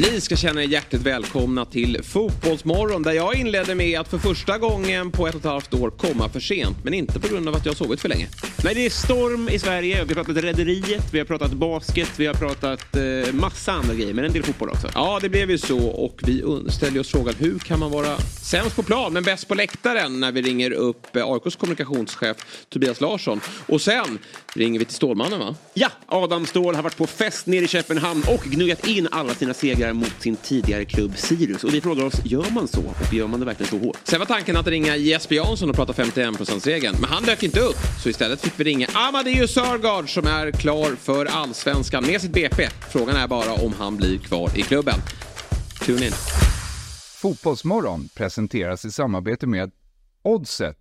[0.00, 4.58] Ni ska känna er hjärtligt välkomna till Fotbollsmorgon där jag inledde med att för första
[4.58, 6.76] gången på ett och ett halvt år komma för sent.
[6.84, 8.28] Men inte på grund av att jag har sovit för länge.
[8.64, 10.04] Nej, det är storm i Sverige.
[10.04, 14.14] Vi har pratat Rederiet, vi har pratat basket, vi har pratat eh, massa andra grejer.
[14.14, 14.88] Men en del fotboll också.
[14.94, 18.76] Ja, det blev ju så och vi ställer oss frågan hur kan man vara sämst
[18.76, 22.36] på plan men bäst på läktaren när vi ringer upp eh, AIKs kommunikationschef
[22.68, 23.40] Tobias Larsson.
[23.66, 24.18] Och sen
[24.54, 25.54] ringer vi till Stålmannen va?
[25.74, 29.54] Ja, Adam Ståhl har varit på fest nere i Köpenhamn och gnuggat in alla sina
[29.54, 31.64] segrar mot sin tidigare klubb Sirius.
[31.64, 32.80] Och vi frågar oss, gör man så?
[32.80, 33.98] Och gör man det verkligen så hårt?
[34.04, 36.96] Sen var tanken att ringa Jesper Jansson och prata 51%-regeln.
[37.00, 37.76] Men han dök inte upp.
[38.02, 42.68] Så istället fick vi ringa Amadeus Sörgard som är klar för allsvenskan med sitt BP.
[42.90, 45.00] Frågan är bara om han blir kvar i klubben.
[45.84, 46.12] Tune in.
[47.20, 49.70] Fotbollsmorgon presenteras i samarbete med
[50.22, 50.78] Oddset,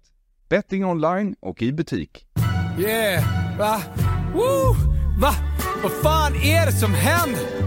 [0.49, 2.25] betting online och i butik.
[2.80, 3.81] Yeah, va?
[4.33, 4.75] Woo!
[5.21, 5.33] Va?
[5.83, 7.66] Vad fan är det som händer?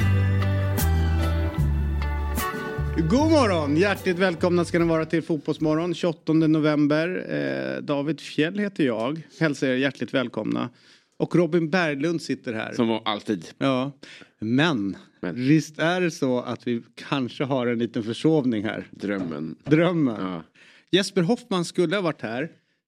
[2.97, 3.77] God morgon!
[3.77, 7.25] Hjärtligt välkomna ska ni vara till Fotbollsmorgon 28 november.
[7.29, 9.21] Eh, David Fjell heter jag.
[9.39, 10.69] Hälsar er hjärtligt välkomna.
[11.17, 12.73] Och Robin Berglund sitter här.
[12.73, 13.45] Som alltid.
[13.57, 13.91] Ja.
[14.39, 15.35] Men, Men.
[15.35, 18.87] visst är det så att vi kanske har en liten försovning här.
[18.91, 19.55] Drömmen.
[19.65, 20.15] Drömmen.
[20.19, 20.43] Ja.
[20.91, 22.41] Jesper Hoffman skulle ha varit här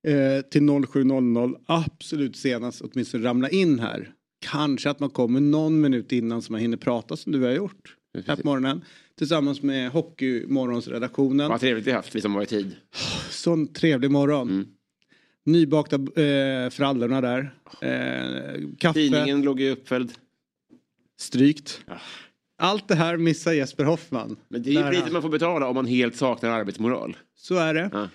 [0.07, 4.09] eh, till 07.00 absolut senast åtminstone ramla in här.
[4.51, 7.95] Kanske att man kommer någon minut innan så man hinner prata som du har gjort
[8.27, 8.81] här på morgonen.
[9.23, 11.49] Tillsammans med Hockeymorgonsredaktionen.
[11.49, 12.75] Vad trevligt vi haft, vi som var i tid.
[13.29, 14.49] Sån trevlig morgon.
[14.49, 14.67] Mm.
[15.45, 17.55] Nybakta eh, frallorna där.
[17.81, 18.99] Eh, kaffe.
[18.99, 20.11] Tidningen låg ju uppfälld.
[21.19, 21.81] Strykt.
[21.87, 21.93] Ja.
[22.57, 24.35] Allt det här missar Jesper Hoffman.
[24.47, 27.17] Men det är ju priset man får betala om man helt saknar arbetsmoral.
[27.35, 27.89] Så är det.
[27.93, 28.09] Ja.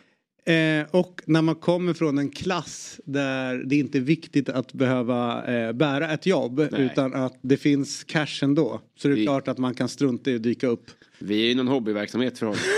[0.49, 5.47] Eh, och när man kommer från en klass där det inte är viktigt att behöva
[5.55, 6.83] eh, bära ett jobb Nej.
[6.93, 8.81] utan att det finns cash ändå.
[8.99, 10.91] Så det är Vi- klart att man kan strunta i att dyka upp.
[11.19, 12.61] Vi är ju någon hobbyverksamhet för honom.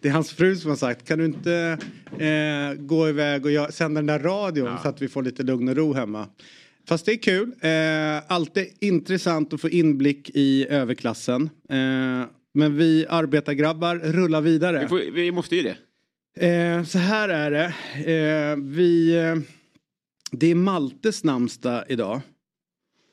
[0.00, 1.78] Det är hans fru som har sagt kan du inte
[2.18, 4.78] eh, gå iväg och gö- sända den där radion Ja.
[4.82, 6.28] så att vi får lite lugn och ro hemma.
[6.88, 7.52] Fast det är kul.
[7.60, 11.42] Eh, alltid intressant att få inblick i överklassen.
[11.70, 14.80] Eh, men vi arbetargrabbar rullar vidare.
[14.82, 15.76] Vi, får, vi måste ju det.
[16.36, 17.74] Eh, så här är det.
[18.12, 19.36] Eh, vi, eh,
[20.30, 22.20] det är Maltes namnsdag idag.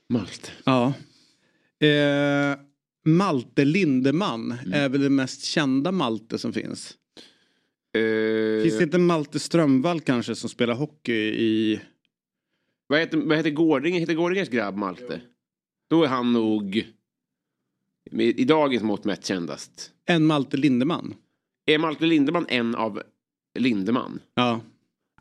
[0.09, 0.51] Malt.
[0.65, 0.93] Ja.
[1.87, 2.57] Eh,
[3.05, 6.97] Malte Lindeman är väl det mest kända Malte som finns.
[7.97, 11.81] Eh, Finns det inte Malte Strömvall kanske som spelar hockey i...
[12.87, 13.99] vad, heter, vad heter Gårdinge?
[13.99, 15.21] Heter Gårdinges grabb Malte?
[15.89, 16.93] Då är han nog
[18.11, 19.91] i dagens mått mätt kändast.
[20.05, 21.15] En Malte Lindeman.
[21.65, 23.03] Är Malte Lindeman en av
[23.59, 24.19] Lindeman?
[24.35, 24.61] Ja.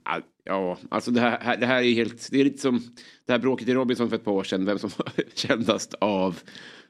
[0.05, 2.29] Ja, Ja, alltså det här, det här är helt...
[2.31, 2.83] Det är lite som
[3.27, 4.65] det här bråket i Robinson för ett par år sedan.
[4.65, 6.39] Vem som var kändast av,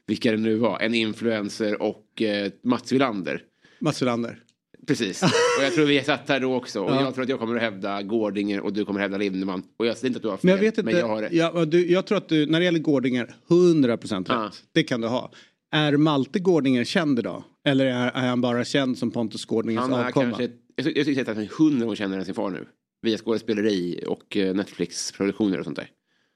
[0.07, 3.41] vilka det nu var, en influencer och eh, Mats Wilander.
[3.79, 4.39] Mats Wilander.
[4.87, 5.23] Precis.
[5.59, 6.81] Och jag tror vi satt här då också.
[6.83, 7.01] Och Ja.
[7.01, 9.63] jag tror att jag kommer att hävda Gårdinger och du kommer att hävda Lindeman.
[9.77, 10.45] Och jag säger inte att du har fel.
[10.45, 10.91] Men jag vet inte.
[10.91, 11.29] Men jag har det.
[11.31, 14.27] ja, du, jag tror att du, när det gäller Gårdinger, 100% rätt.
[14.29, 14.51] Ja.
[14.71, 15.31] Det kan du ha.
[15.71, 17.43] Är Malte Gårdinger känd idag?
[17.67, 20.25] Eller är, är han bara känd som Pontus Gårdingers Han är avkomma?
[20.25, 20.49] kanske...
[20.75, 22.67] Jag säga att han är hundra gånger kändare än sin far nu.
[23.01, 25.89] Via skådespeleri och eh, Netflix-produktioner och sånt där.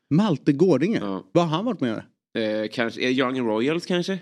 [0.10, 1.02] Malte Gårdinger?
[1.02, 1.30] Ja.
[1.32, 2.42] Vad har han varit med om?
[2.42, 4.20] Eh, kanske, är det Young Royals kanske?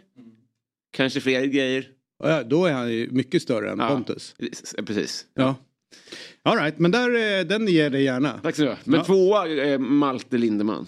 [0.91, 1.87] Kanske fler grejer.
[2.23, 3.87] Ja, då är han ju mycket större än Ja.
[3.89, 4.35] Pontus.
[4.85, 5.25] Precis.
[5.33, 5.55] Ja.
[6.43, 8.39] All right, men där, eh, den ger dig gärna.
[8.43, 8.85] Tack så mycket.
[8.85, 9.05] Men Ja.
[9.05, 10.87] tvåa, eh, Malte Lindeman.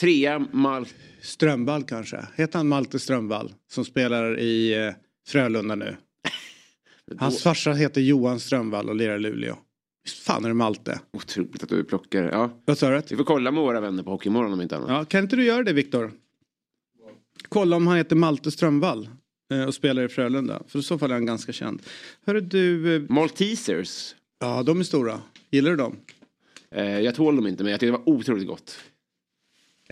[0.00, 0.90] Trea, Malte...
[1.22, 2.26] Strömvall kanske.
[2.36, 3.52] Heter han Malte Strömvall?
[3.70, 4.92] Som spelar i eh,
[5.28, 5.96] Frölunda nu.
[7.18, 9.56] Hans farsa heter Johan Strömvall och lirar i Luleå.
[10.04, 11.00] Visst fan är det Malte?
[11.12, 12.22] Otroligt att du plockar.
[12.22, 12.50] Ja.
[12.64, 13.02] Vad sa du?
[13.10, 14.90] Vi får kolla med våra vänner på Hockeymorgon om inte annat.
[14.90, 16.12] Ja, kan inte du göra det Viktor?
[17.48, 19.08] Kolla om han heter Malte Strömvall
[19.52, 20.62] eh, och spelar i Frölunda.
[20.68, 21.82] För i så fall är han ganska känd.
[22.26, 24.14] Hörru du, eh, Maltesers.
[24.40, 25.20] ja de är stora.
[25.50, 25.96] Gillar du dem?
[26.74, 28.78] Eh, jag tål dem inte men jag tycker det var otroligt gott.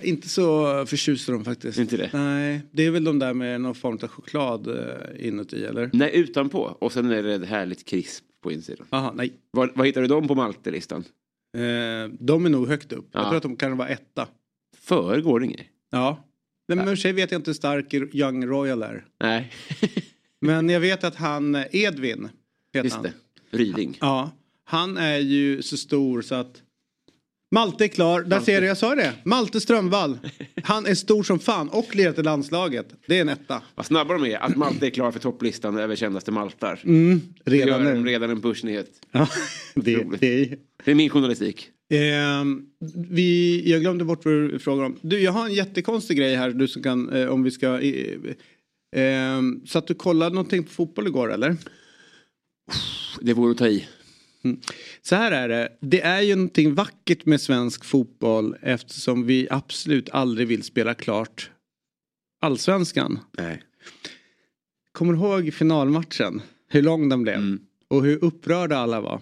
[0.02, 1.78] Inte så förtjust i dem faktiskt.
[1.78, 2.10] Inte det?
[2.12, 5.90] Nej, det är väl de där med någon form av choklad eh, inuti eller?
[5.92, 6.60] Nej, utanpå.
[6.80, 8.86] Och sen är det härligt krisp på insidan.
[8.90, 9.32] Jaha, nej.
[9.50, 11.04] Var, var hittar du dem på Malte-listan?
[11.56, 11.60] Eh,
[12.20, 13.08] de är nog högt upp.
[13.12, 13.28] Jag Ja.
[13.28, 14.28] tror att de kan vara etta.
[14.80, 15.62] För Gårdinger?
[15.90, 16.24] Ja.
[16.68, 19.04] Men men i och för sig vet jag inte hur stark Young Royal är.
[19.20, 19.52] Nej,
[20.40, 22.28] Men jag vet att han, eh, Edvin,
[22.74, 23.02] heter just han.
[23.04, 23.12] det.
[23.50, 23.98] Ryding.
[24.00, 24.30] Ja,
[24.64, 26.62] han är ju så stor så att
[27.50, 29.14] Malte är klar, där ser du, jag sa det.
[29.24, 30.18] Malte Strömvall.
[30.62, 32.86] Han är stor som fan och lirat i landslaget.
[33.06, 33.62] Det är en etta.
[33.74, 34.38] Vad snabba de är.
[34.38, 36.80] Att Malte är klar för topplistan över kändaste maltar.
[36.84, 38.10] Mm, redan nu.
[38.10, 38.90] redan en pushnyhet.
[39.12, 39.28] Ja,
[39.74, 40.58] det, det är...
[40.84, 41.70] Det är min journalistik.
[41.90, 42.66] Ehm,
[43.10, 44.98] vi, jag glömde bort vad du frågade om.
[45.00, 46.50] Du, jag har en jättekonstig grej här.
[46.50, 47.80] Du som kan, eh, om vi ska...
[47.80, 48.18] Eh,
[48.96, 51.56] ehm, så att du kollade någonting på fotboll igår eller?
[53.20, 53.88] Det vore att ta i.
[55.08, 55.69] Så här är det.
[55.81, 61.50] Det är ju någonting vackert med svensk fotboll eftersom vi absolut aldrig vill spela klart
[62.40, 63.19] allsvenskan.
[63.38, 63.62] Nej.
[64.93, 66.43] Kommer du ihåg finalmatchen?
[66.69, 67.34] Hur lång den blev?
[67.34, 67.60] Mm.
[67.88, 69.20] Och hur upprörda alla var.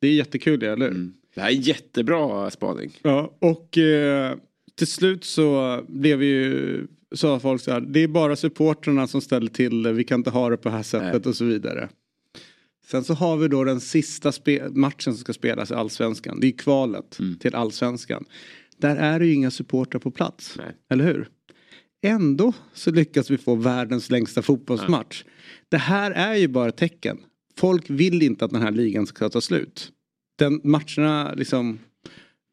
[0.00, 0.94] Det är jättekul, eller hur?
[0.94, 1.12] Mm.
[1.34, 2.98] Det här är en jättebra spaning.
[3.02, 4.36] Ja, och eh,
[4.74, 9.50] till slut så blev ju, sa folk så här, det är bara supportrarna som ställer
[9.50, 11.30] till det, vi kan inte ha det på det här sättet Nej.
[11.30, 11.88] och så vidare.
[12.86, 14.32] Sen så har vi då den sista
[14.70, 17.38] matchen som ska spelas i allsvenskan, det är kvalet Mm.
[17.38, 18.24] till allsvenskan.
[18.76, 20.76] Där är det ju inga supportrar på plats, Nej.
[20.90, 21.28] eller hur?
[22.04, 25.24] Ändå så lyckas vi få världens längsta fotbollsmatch.
[25.68, 27.18] Det här är ju bara ett tecken.
[27.58, 29.92] Folk vill inte att den här ligan ska ta slut.
[30.38, 31.78] Den matcherna liksom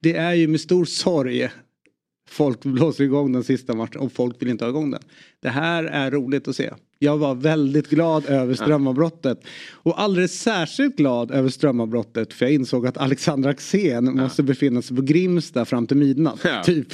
[0.01, 1.49] det är ju med stor sorg
[2.29, 5.01] folk blåser igång den sista matchen och folk vill inte ha igång den.
[5.39, 6.73] Det här är roligt att se.
[7.01, 9.39] Jag var väldigt glad över strömavbrottet.
[9.73, 14.95] Och alldeles särskilt glad över strömavbrottet för jag insåg att Alexander Axén måste befinna sig
[14.97, 16.39] på Grimsta fram till midnatt.
[16.43, 16.63] Ja.
[16.63, 16.87] Typ.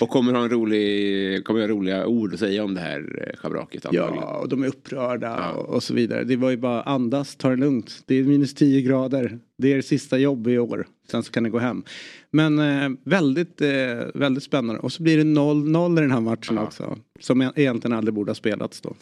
[0.00, 3.36] Och kommer ha en rolig, kommer ha roliga ord att säga om det här eh,
[3.38, 4.14] schabraket antagligen.
[4.22, 5.50] Ja, och de är upprörda Ja.
[5.52, 6.24] och, och så vidare.
[6.24, 8.02] Det var ju bara andas, ta det lugnt.
[8.06, 9.38] Det är minus 10 grader.
[9.58, 10.86] Det är det sista jobb i år.
[11.10, 11.82] Sen så kan det gå hem.
[12.30, 13.68] Men eh, väldigt, eh,
[14.14, 14.80] väldigt spännande.
[14.80, 16.62] Och så blir det 0-0 i den här matchen Ja.
[16.62, 16.98] också.
[17.20, 18.94] Som egentligen aldrig borde ha spelats då.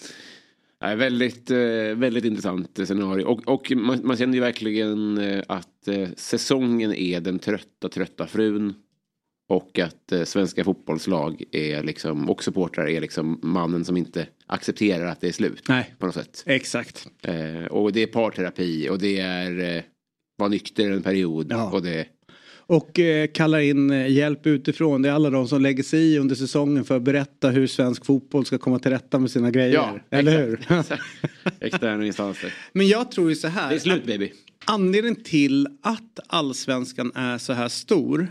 [0.80, 1.58] Nej, väldigt, eh,
[1.96, 3.24] väldigt intressant scenario.
[3.24, 8.26] Och, och man, man känner ju verkligen eh, att eh, säsongen är den trötta, trötta
[8.26, 8.74] frun.
[9.50, 15.20] Och att svenska fotbollslag är liksom, och supportrar är liksom mannen som inte accepterar att
[15.20, 15.68] det är slut.
[15.68, 15.94] Nej.
[15.98, 16.42] På något sätt.
[16.46, 17.08] Exakt.
[17.70, 19.84] Och det är parterapi och det är
[20.38, 21.46] vara nykter en period.
[21.50, 21.70] Ja.
[21.70, 22.06] Och det,
[22.68, 25.02] Och eh, kallar in eh, hjälp utifrån.
[25.02, 28.04] Det är alla de som lägger sig i under säsongen för att berätta hur svensk
[28.06, 29.74] fotboll ska komma till rätta med sina grejer.
[29.74, 30.90] ja, Eller exakt.
[30.90, 30.98] hur?
[31.66, 32.54] Externa instanser.
[32.72, 33.68] Men jag tror ju så här.
[33.68, 34.32] Det är slut baby.
[34.64, 38.28] Anledningen till att allsvenskan är så här stor.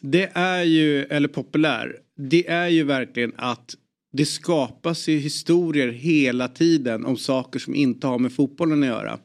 [0.00, 1.96] Det är ju, eller populär.
[2.16, 3.74] Det är ju verkligen att
[4.12, 9.18] det skapas ju historier hela tiden om saker som inte har med fotbollen att göra.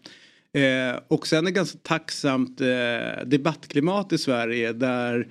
[0.58, 5.28] Eh, och sen är det ganska tacksamt eh, debattklimat i Sverige där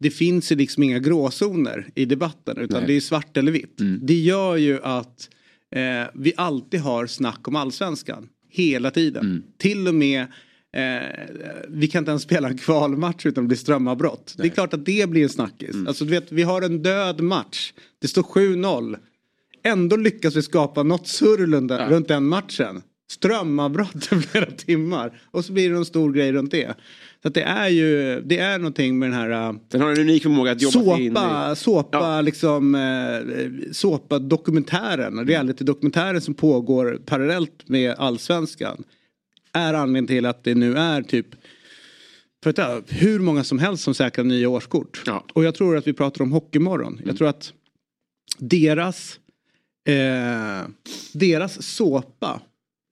[0.00, 2.86] det finns ju liksom inga gråzoner i debatten utan Nej.
[2.86, 3.78] det är svart eller vitt.
[4.00, 5.28] Det gör ju att
[5.74, 8.28] eh, vi alltid har snack om allsvenskan.
[8.48, 9.44] Hela tiden.
[9.58, 10.26] Till och med
[10.72, 11.26] Eh,
[11.68, 14.34] vi kan inte ens spela en kvalmatch utan det blir strömavbrott.
[14.36, 15.76] Det är klart att det blir en snackis.
[15.88, 17.72] Alltså du vet, vi har en död match.
[17.98, 18.96] Det står 7-0.
[19.62, 22.82] Ändå lyckas vi skapa något surr runt, runt den matchen.
[23.10, 25.20] Strömavbrott i flera timmar.
[25.30, 26.74] Och så blir det en stor grej runt det.
[27.22, 30.22] Så det är ju, det är någonting med den här äh, Den har en unik
[30.22, 31.14] förmåga att jobba sig in i...
[31.14, 32.20] såpa, såpa Ja.
[32.20, 38.84] liksom eh, såpa dokumentären, reality-dokumentären som pågår parallellt med allsvenskan.
[39.52, 41.26] Är anledningen till att det nu är typ
[42.42, 45.02] för att, ja, hur många som helst som säkrar nya årskort.
[45.06, 45.24] Ja.
[45.32, 47.00] Och jag tror att vi pratar om Hockeymorgon.
[47.04, 47.52] Jag tror att
[48.38, 49.18] deras
[49.88, 50.68] eh,
[51.12, 52.40] deras såpa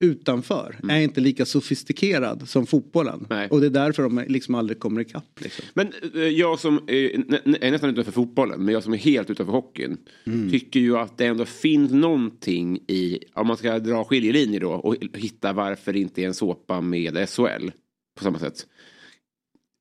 [0.01, 3.27] utanför är inte lika sofistikerad som fotbollen.
[3.31, 3.49] Nej.
[3.49, 5.41] Och det är därför de liksom aldrig kommer ikapp.
[5.41, 5.65] Liksom.
[5.75, 9.53] Men eh, jag som är, är nästan utanför fotbollen, men jag som är helt utanför
[9.53, 9.97] hockeyn.
[10.27, 10.51] Mm.
[10.51, 14.97] Tycker ju att det ändå finns någonting i, om man ska dra skiljelinjer då och
[15.15, 17.71] hitta varför det inte är en såpa med SHL
[18.17, 18.67] på samma sätt.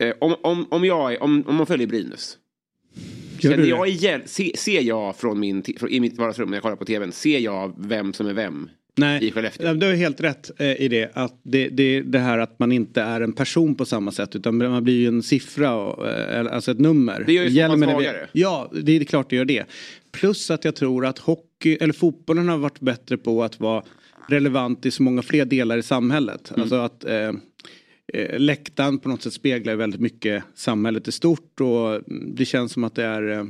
[0.03, 2.38] Eh, om, om, om, jag är, om, om man följer Brynäs.
[3.39, 6.75] Känner jag igen, se, ser jag från min, från, i mitt vardagsrum när jag kollar
[6.75, 9.74] på tvn, ser jag vem som är vem Nej, i Skellefteå?
[9.74, 11.12] Du har helt rätt eh, i det.
[11.13, 14.58] Att det, det, det här att man inte är en person på samma sätt utan
[14.58, 17.24] man blir ju en siffra, och, eh, alltså ett nummer.
[17.27, 18.27] Det gör ju Hjälmen svagare.
[18.32, 19.66] Ja, det är klart det gör det.
[20.12, 23.84] Plus att jag tror att hockey, eller fotbollen har varit bättre på att vara
[24.27, 26.50] relevant i så många fler delar i samhället.
[26.50, 26.62] Mm.
[26.62, 27.32] Alltså att eh,
[28.13, 32.01] eh, läktaren på något sätt speglar väldigt mycket samhället i stort och
[32.36, 33.48] det känns som att det är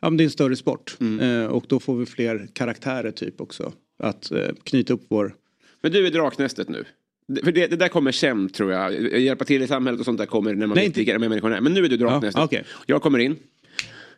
[0.00, 1.42] Ja men det är en större sport Mm.
[1.42, 3.72] eh, och då får vi fler karaktärer typ också.
[3.98, 5.34] Att eh, knyta upp vår
[5.82, 6.84] Men du är draknästet nu.
[7.44, 9.12] För det, det där kommer sen tror jag.
[9.20, 11.22] Hjälpa till i samhället och sånt där kommer när man Nej, vet inte- vilka de
[11.22, 11.60] här människorna är.
[11.60, 12.40] Men nu är du draknästet.
[12.40, 12.64] Ja, okej.
[12.86, 13.36] Jag kommer in.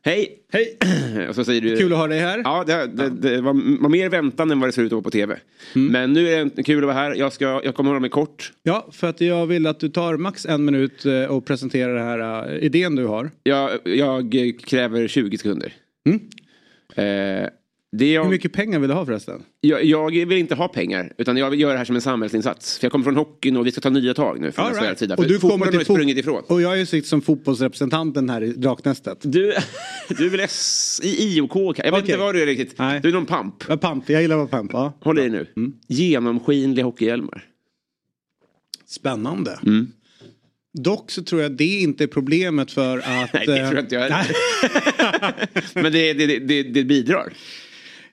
[0.02, 0.38] Hej!
[0.52, 0.78] Hej!
[1.28, 1.76] Och så säger du...
[1.76, 2.40] Kul att ha dig här.
[2.44, 5.02] Ja, det, det, det var, var mer väntan än vad det ser ut att vara
[5.02, 5.38] på tv.
[5.74, 5.92] Mm.
[5.92, 7.14] Men nu är det kul att vara här.
[7.14, 8.52] Jag, ska, jag kommer hålla mig kort.
[8.62, 12.04] Ja, för att jag vill att du tar max en minut eh, och presenterar den
[12.04, 13.30] här eh, idén du har.
[13.42, 14.34] Jag, jag
[14.66, 15.72] kräver 20 sekunder.
[16.94, 17.50] Eh, det
[17.90, 19.42] jag, Hur mycket pengar vill du ha förresten?
[19.60, 22.78] jag, jag vill inte ha pengar, utan jag vill göra det här som en samhällsinsats.
[22.78, 24.98] För jag kommer från hockeyn och vi ska ta nya tag nu från All right.
[24.98, 25.14] sida.
[25.14, 26.42] Och För du kommer till har sprungit ifrån.
[26.46, 29.18] Och jag är ju sitt som fotbollsrepresentanten här i Draknästet.
[29.22, 29.54] Du,
[30.08, 31.56] du är väl S i IOK?
[31.56, 32.00] Jag vet Okej.
[32.00, 32.78] inte vad du är riktigt.
[32.78, 33.00] Nej.
[33.02, 33.64] Du är någon pamp.
[33.68, 34.70] Ja, pamp, jag gillar att vara pamp.
[34.72, 34.98] Ja.
[35.00, 35.46] Håll i nu.
[35.56, 35.72] Mm.
[35.88, 37.44] Genomskinliga hockeyhjälmar.
[38.86, 39.58] Spännande.
[39.66, 39.92] Mm.
[40.78, 43.32] Dock så tror jag det inte är problemet för att...
[43.32, 44.34] Nej, det eh, tror jag inte jag heller.
[45.82, 47.32] Men det, det, det, det bidrar.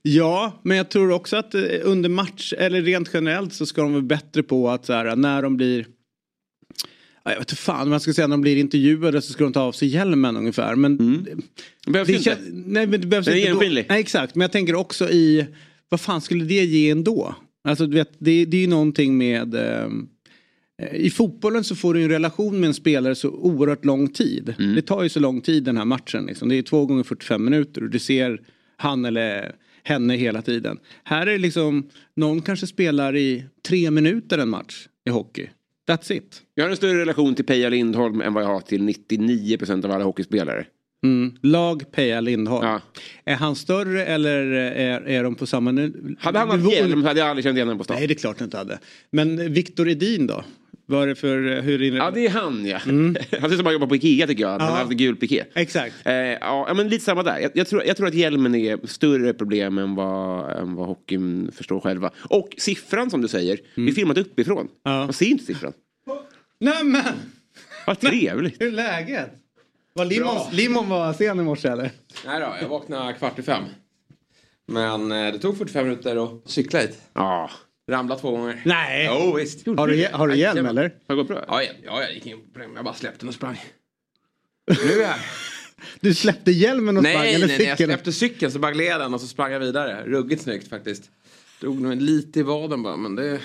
[0.08, 3.92] Ja, men jag tror också att eh, under match, eller rent generellt så ska de
[3.94, 5.86] vara bättre på att så här, när de blir
[7.24, 9.54] Ja, Jag vet inte fan, man ska säga när de blir intervjuade så ska de
[9.54, 10.76] ta av sig hjälmen ungefär.
[10.76, 10.98] Men
[11.86, 12.38] Det behövs det inte.
[12.52, 13.72] nej, men det behövs Den är inte då.
[13.90, 15.48] Nej, exakt, men jag tänker också i
[15.90, 17.36] vad fan skulle det ge ändå?
[17.64, 19.88] Alltså du vet, det, det är ju någonting med eh,
[20.94, 24.54] i fotbollen så får du en relation med en spelare så oerhört lång tid.
[24.60, 24.76] Mm.
[24.76, 26.26] Det tar ju så lång tid den här matchen.
[26.26, 26.50] Liksom.
[26.50, 28.42] Det är två gånger 45 minuter och du ser
[28.78, 29.56] han eller
[29.86, 30.78] henne hela tiden.
[31.04, 35.50] Här är det liksom, någon kanske spelar i tre minuter en match i hockey.
[35.90, 36.42] That's it.
[36.56, 39.92] Jag har en större relation till Peja Lindholm än vad jag har till 99% av
[39.92, 40.66] alla hockeyspelare.
[41.04, 41.34] Mm.
[41.42, 42.68] Lag Peja Lindholm.
[42.68, 42.82] Ja.
[43.26, 46.72] Är han större eller är, är de på samma nu- Hade han nivå?
[46.72, 47.98] hjälm hade jag aldrig känt igen honom på stan.
[47.98, 48.80] Nej, det är klart han inte hade.
[49.12, 50.44] Men Viktor Edin då?
[50.88, 51.98] Vad är det för, hur är det?
[51.98, 52.78] Ja, det är han ja.
[52.86, 54.50] Han ser ut som han jobbar på Ikea tycker jag.
[54.50, 54.68] Han Mm.
[54.70, 54.74] Ja.
[54.76, 55.44] har haft gul piké.
[55.54, 55.96] Exakt.
[56.06, 57.40] Eh, ja, men lite samma där.
[57.40, 61.52] Jag, jag, tror, jag tror att hjälmen är större problem än vad, än vad hockeyn
[61.52, 62.12] förstår själva.
[62.30, 64.58] Och siffran som du säger, vi är filmat uppifrån.
[64.60, 64.70] Mm.
[64.84, 64.92] Ja.
[65.04, 65.74] Man ser inte siffran.
[66.60, 67.04] Nämen!
[67.88, 68.56] Vad trevligt.
[68.62, 69.30] Hur är läget?
[69.94, 71.92] Var Limon, Limon var sen i morse eller?
[72.26, 73.64] Nej då, jag vaknade kvart i fem.
[74.68, 77.02] Men eh, det tog 45 minuter att cykla hit.
[77.14, 77.50] Ja,
[77.92, 78.62] Ramla två gånger.
[78.66, 79.10] Nej!
[79.12, 79.68] Jo visst.
[79.68, 80.82] Har du, har du hjälm eller?
[80.84, 81.46] har det gått bra?
[81.48, 82.66] Ja, ja, ja, jag gick in på det.
[82.76, 83.62] Jag bara släppte den och sprang.
[84.68, 85.26] Nu är jag här.
[86.00, 87.68] Du släppte hjälmen och sprang Nej, eller nej, nej.
[87.68, 90.04] Jag släppte cykeln så bara gled den och så sprang jag vidare.
[90.06, 91.12] Ruggigt snyggt faktiskt.
[91.62, 93.40] Drog nog lite i vaden bara, men det är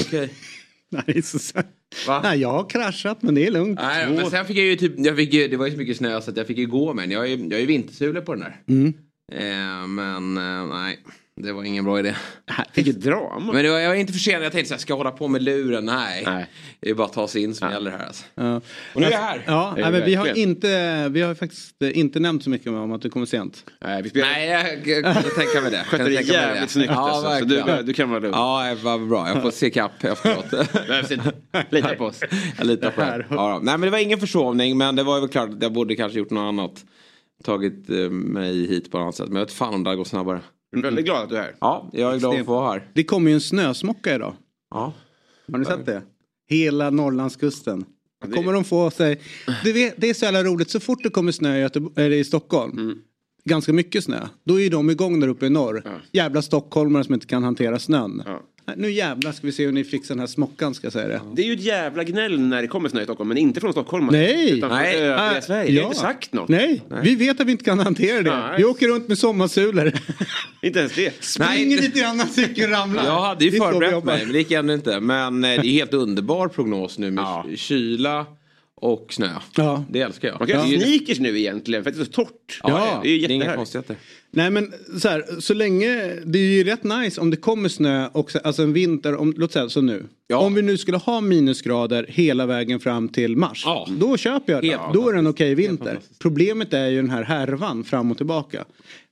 [0.00, 0.34] okej.
[0.88, 1.66] Nej, det är så sant.
[2.06, 2.20] Va?
[2.22, 3.78] Nej, jag har kraschat men det är lugnt.
[3.82, 6.20] Nej, men sen fick jag ju typ, jag fick det var ju så mycket snö
[6.20, 7.10] så att jag fick ju gå med den.
[7.10, 8.60] Jag är ju jag ju vintersulor på den där.
[8.68, 8.94] Mm.
[9.32, 10.98] Eh, men eh, nej,
[11.42, 12.14] det var ingen bra idé.
[12.74, 13.52] Vilket drama.
[13.52, 14.42] Men var, jag var inte för sen.
[14.42, 15.84] Jag tänkte så här, ska jag hålla på med luren?
[15.84, 16.22] Nej.
[16.26, 16.46] Nej.
[16.80, 18.24] Det är bara att ta sig in som gäller här alltså.
[18.34, 18.60] Ja.
[18.94, 19.44] Och nu är jag här.
[19.46, 23.02] Ja, nej, men vi har, inte, vi har faktiskt inte nämnt så mycket om att
[23.02, 23.64] du kommer sent.
[23.84, 24.28] Nej, vi spelar...
[24.28, 25.84] Nej, jag, jag kan tänka mig det.
[25.86, 28.34] Skötte det jävligt snyggt Ja, alltså, så du, du kan vara lugn.
[28.34, 29.28] Ja, vad bra.
[29.28, 30.52] Jag får se kapp efteråt.
[31.70, 32.20] Lita på oss.
[32.58, 33.26] Jag litar på det.
[33.30, 33.60] Ja.
[33.62, 36.18] Nej, men det var ingen försovning, men det var väl klart att jag borde kanske
[36.18, 36.84] gjort något annat.
[37.44, 39.28] Tagit eh, mig hit på ett annat sätt.
[39.28, 40.40] Men jag vet fan om det hade gått snabbare.
[40.72, 41.54] Jag är väldigt glad att du är här.
[41.60, 42.90] Ja, jag är glad att få vara här.
[42.94, 44.34] Det kommer ju en snösmocka idag.
[44.70, 44.92] Ja.
[45.52, 46.02] Har ni sett det?
[46.48, 47.84] Hela Norrlandskusten.
[48.34, 49.20] Kommer de få sig...
[49.64, 50.70] Du vet, det är så jävla roligt.
[50.70, 53.02] Så fort det kommer snö i, Göteborg, eller i Stockholm.
[53.44, 54.28] Ganska mycket snö.
[54.44, 56.00] Då är de igång där uppe i norr.
[56.12, 58.22] Jävla stockholmare som inte kan hantera snön.
[58.26, 58.42] Ja.
[58.66, 61.08] Nej, Nu jävlar ska vi se hur ni fixar den här smockan ska jag säga
[61.08, 61.20] det.
[61.34, 63.72] Det är ju ett jävla gnäll när det kommer snö i Stockholm, men inte från
[63.72, 64.08] Stockholm.
[64.12, 64.50] Nej.
[64.50, 64.96] Utan från Nej.
[64.96, 65.72] övriga Äh, Sverige.
[65.72, 65.82] Ja.
[65.82, 66.48] har inte sagt något.
[66.48, 68.30] Nej, vi vet att vi inte kan hantera det.
[68.36, 68.54] Nej.
[68.58, 69.92] Vi åker runt med sommarsulor.
[70.62, 71.24] Inte ens det.
[71.24, 73.04] Springer lite grann när cykeln ramlar.
[73.04, 75.00] Jag hade ju Det är så vi förberett mig, men det gick ändå inte.
[75.00, 77.46] Men eh, det är helt underbar prognos nu med Ja.
[77.56, 78.26] kyla
[78.76, 79.30] och snö.
[79.56, 79.84] Ja.
[79.90, 80.38] Det älskar jag.
[80.40, 82.60] Man kan ju- sneakers nu egentligen, för att det är så torrt.
[82.62, 83.92] Ja, det är ju det är inga jättehärligt.
[84.34, 88.08] Nej men så här, så länge, det är ju rätt nice om det kommer snö
[88.12, 90.04] och så- alltså en vinter, om, låt säga som nu.
[90.26, 90.36] Ja.
[90.38, 93.62] Om vi nu skulle ha minusgrader hela vägen fram till mars.
[93.66, 93.88] Ja.
[94.00, 94.78] Då köper jag det.
[94.94, 95.84] Då är det en okej vinter.
[95.84, 96.18] fantastiskt.
[96.18, 98.64] Problemet är ju den här härvan fram och tillbaka.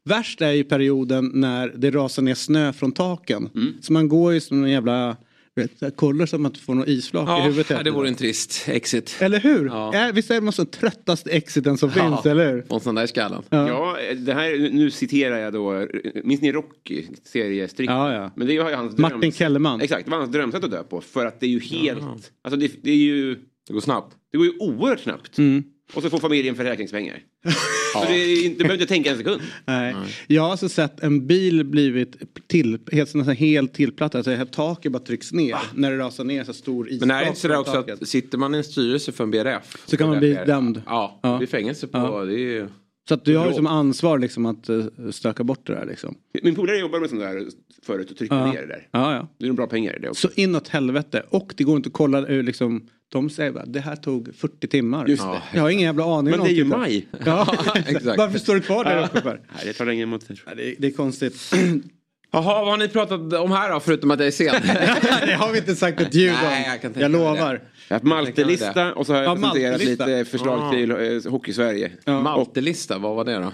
[0.04, 3.48] Värst är ju perioden när det rasar ner snö från taken.
[3.54, 3.72] Mm.
[3.80, 5.16] Så man går ju som en jävla,
[5.56, 7.70] vet, så här, kollar så att man inte får något isflak i Ja, huvudet.
[7.70, 9.16] hela det vore en trist exit.
[9.20, 9.66] Eller hur?
[9.66, 9.90] Ja.
[9.94, 10.10] Ja.
[10.14, 12.64] Visst är det den så tröttaste exiten som finns, eller hur?
[12.68, 13.42] Och en sån där i skallen.
[13.50, 15.86] Ja, det här, nu citerar jag då,
[16.24, 17.96] minns ni Rocky, seriestrippen?
[17.96, 18.30] Ja, ja.
[18.36, 19.80] Men det är ju hans Martin dröms- Kellerman.
[19.80, 21.00] Exakt, det var hans drömsätt att dö på.
[21.00, 23.34] För att det är ju helt, alltså det, det är ju,
[23.66, 24.16] Det går snabbt.
[24.32, 25.38] det går ju oerhört snabbt.
[25.38, 25.62] Mm.
[25.94, 27.18] Och så får familjen försäkringspengar.
[27.92, 29.40] Så det är, inte- du behöver inte tänka en sekund.
[29.64, 29.94] Nej.
[30.26, 32.16] Jag har alltså sett en bil blivit
[32.46, 34.18] till, helt, nästan helt tillplattad.
[34.28, 37.08] Alltså taket bara trycks ner när det rasar ner så stor isflak.
[37.08, 38.02] Men är det inte sådär också taket.
[38.02, 39.76] att sitter man i en styrelse för en BRF.
[39.86, 40.82] Så kan man bli dömd.
[40.86, 41.36] Ja, Ja.
[41.38, 41.98] det är fängelse på.
[41.98, 42.24] Ja.
[42.24, 42.68] Det är.
[43.08, 46.14] Så att du har liksom ansvar liksom att uh, stöka bort det där liksom.
[46.42, 47.42] Min polare jobbar med sånt där
[47.86, 48.52] förut och trycker Ja.
[48.52, 48.88] ner det där.
[48.90, 49.28] Ja, ja.
[49.38, 50.28] Det är nog bra pengar i det också.
[50.28, 51.22] Så inåt helvete.
[51.30, 54.66] Och det går inte att kolla ur liksom de säger bara det här tog 40
[54.66, 55.06] timmar.
[55.06, 55.42] Just det.
[55.54, 57.06] Jag har ingen jävla aning Men det är ju maj.
[57.24, 58.18] Ja, exakt.
[58.18, 59.40] Varför står det kvar där uppe för?
[59.54, 60.34] Nej, det tar länge mot det.
[60.56, 61.52] Det, är, det är konstigt.
[62.32, 64.54] Jaha, vad har ni pratat om här då förutom att jag är sen?
[65.26, 66.38] det har vi inte sagt ett ljud om.
[66.42, 67.62] Nej, jag kan tänka jag lovar.
[67.88, 70.06] Jag har Malte-lista och så har jag Ja, presenterat Malte-lista.
[70.06, 71.92] lite förslag till eh, Hockey-Sverige.
[72.04, 72.20] Ja.
[72.20, 73.52] Malte-lista, vad var det då?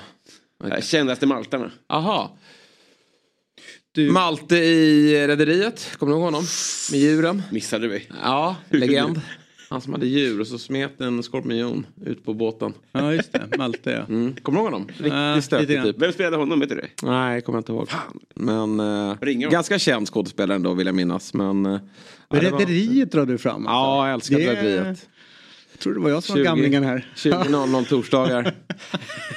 [0.68, 1.70] Eh, Kändaste maltarna.
[1.88, 2.38] Aha.
[3.92, 6.44] Du, Malte i Rederiet, kommer du ihåg honom?
[6.90, 7.42] Med djuren.
[7.50, 8.08] Missade vi.
[8.22, 9.20] Ja, legend.
[9.70, 12.72] Han som hade djur och så smet en skorpion ut på båten.
[12.92, 13.58] ja, just det.
[13.58, 14.14] Malte ja.
[14.14, 14.34] Mm.
[14.42, 14.88] Kommer du ihåg honom?
[14.98, 15.86] Riktigt stökig lite grann.
[15.86, 16.02] typ.
[16.02, 16.88] Vem spelade honom, vet du det?
[17.02, 17.88] Nej, jag kommer inte ihåg.
[18.34, 21.34] Men eh, ganska känd skådespelare ändå vill jag minnas.
[21.34, 21.78] Men, eh,
[22.28, 23.54] var- Rederiet drar du fram.
[23.66, 23.70] alltså.
[23.72, 25.08] Ja, jag älskar Det- Rederiet.
[25.76, 27.06] Jag tror det var jag som var 20 gamlingen här.
[27.16, 28.54] 20.00 torsdagar.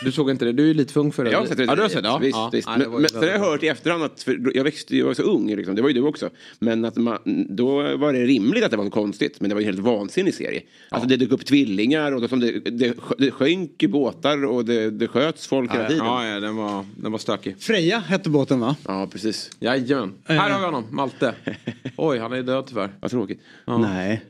[0.03, 0.51] Du såg inte det?
[0.51, 1.31] Du är ju lite för ung för det.
[1.31, 1.63] Jag har sett det.
[1.63, 2.09] Ja, du har sett det?
[2.09, 2.17] Ja.
[2.17, 2.49] Visst, ja.
[2.53, 2.67] visst.
[2.67, 4.63] Ja, det men, var ju men, sen har jag hört i efterhand att, för jag
[4.63, 6.29] växte, jag var så ung, liksom, det var ju du också.
[6.59, 7.17] Men att man,
[7.49, 9.41] då var det rimligt att det var så konstigt.
[9.41, 10.61] Men det var en helt vansinnig serie.
[10.89, 14.89] Alltså det dök upp tvillingar och det, det, det, det sjönk i båtar och det,
[14.89, 16.05] det sköts folk hela tiden.
[16.05, 17.55] Ja, ja den, var, den var stökig.
[17.59, 18.75] Freja hette båten va?
[18.87, 19.51] Ja, precis.
[19.59, 20.13] Jajamän.
[20.23, 21.35] Här har vi honom, Malte.
[21.97, 22.89] Oj, han är död tyvärr.
[23.01, 23.41] Vad tråkigt.
[23.67, 24.21] Nej.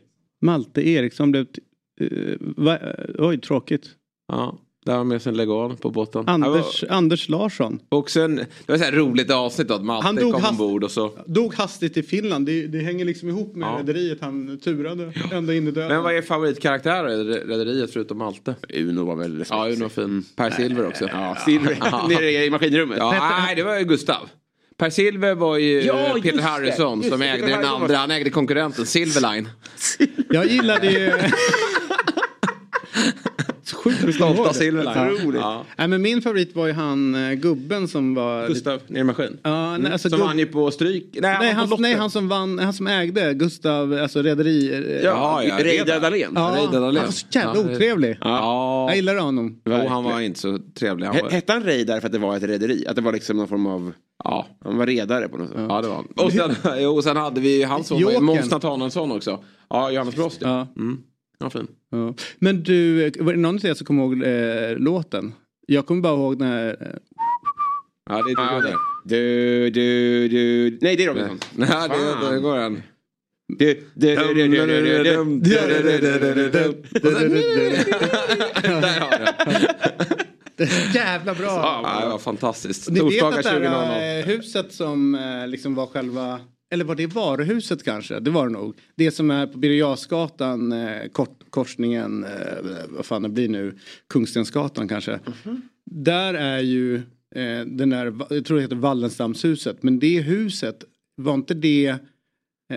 [0.41, 1.45] Malte Eriksson blev...
[2.39, 2.77] va,
[3.17, 3.83] oj, tråkigt.
[4.27, 6.27] Ja, där har med sig en legal på båten.
[6.27, 7.79] Anders, Anders Larsson.
[7.89, 10.83] Och sen, det var ett roligt avsnitt då, att Malte Han dog kom hast- ombord
[10.83, 11.11] och så.
[11.25, 12.45] Dog hastigt i Finland.
[12.45, 13.77] Det, det hänger liksom ihop med Ja.
[13.79, 14.17] rederiet.
[14.21, 15.89] Han turade ända in i döden.
[15.89, 18.55] Men vad är favoritkaraktär i Rederiet förutom Malte?
[18.73, 20.23] Uno var väl Ja, Uno var fin.
[20.35, 21.07] Per Silver också.
[21.11, 22.97] Ja, Silver nere i maskinrummet.
[22.97, 24.29] Ja, nej, det var ju Gustav.
[24.77, 26.43] Per Silver var ju Ja, eh, Peter det.
[26.43, 27.87] Harrison Just som det, ägde den andra.
[27.87, 29.49] var- Han ägde konkurrenten Silverline.
[30.29, 31.11] Jag gillade ju...
[33.91, 34.53] Sjukt Stolta ihåg det.
[34.53, 35.13] Silverline.
[35.13, 35.41] Otroligt.
[35.41, 35.63] Ja.
[35.77, 38.47] Nej, men min favorit var ju han eh, gubben som var...
[38.47, 39.37] Gustav nere i maskin.
[39.43, 41.05] Ja, nej, alltså, Som vann ju på stryk.
[41.21, 44.73] Nej, Nej han, han, nej, han som vann, han som ägde Gustav, alltså rederi.
[44.73, 45.99] eh, Ja, ja, Reidar.
[45.99, 46.31] Dahlén.
[46.35, 48.17] ja, han var så jävla Ja, otrevlig.
[48.21, 49.61] Ja, Jag gillar honom.
[49.65, 51.05] och han var inte så trevlig.
[51.07, 52.85] Han var, Hette han Reidar för att det var ett rederi?
[52.87, 53.91] Att det var liksom någon form av...
[54.23, 54.47] ja.
[54.65, 55.57] Han var redare på något sätt.
[55.69, 56.05] Ja, det var han.
[56.15, 58.23] Och sen, och sen hade vi son, Jokern.
[58.23, 59.43] Måns Nathanaelsson också.
[59.69, 60.37] Ja, Johannes Brost.
[60.41, 60.67] Ja.
[60.77, 60.97] Mm.
[61.39, 61.67] Ja, fin.
[61.91, 62.13] Ja.
[62.39, 65.33] Men du, eh, var det någon av er som kommer ihåg eh, låten?
[65.67, 66.69] Jag kommer bara ihåg när...
[66.69, 66.87] Eh,
[68.09, 68.75] Ja, det är det.
[69.05, 70.77] Du, du, du.
[70.81, 71.39] Nej, det är Robinson.
[71.55, 72.33] Nej, det, Fan.
[72.33, 72.81] det går.
[73.57, 75.39] Du, du, du, du, du, du, du, du.
[78.61, 80.69] Där har jag.
[80.95, 81.45] Jävla bra!
[81.83, 82.89] Ja, det var fantastiskt.
[82.89, 83.69] Ni vet att det 20.00.
[83.69, 86.39] här eh, huset som eh, liksom var själva...
[86.71, 88.19] Eller var det varuhuset kanske?
[88.19, 88.75] Det var det nog.
[88.95, 89.83] Det som är på Birger
[90.73, 92.29] eh, kort, korsningen, eh,
[92.89, 93.77] vad fan det blir nu,
[94.09, 95.19] Kungstensgatan kanske.
[95.91, 96.95] Där är ju
[97.35, 100.83] eh, den där, jag tror det heter Wallenstamshuset, men det huset,
[101.17, 101.97] var inte det eh,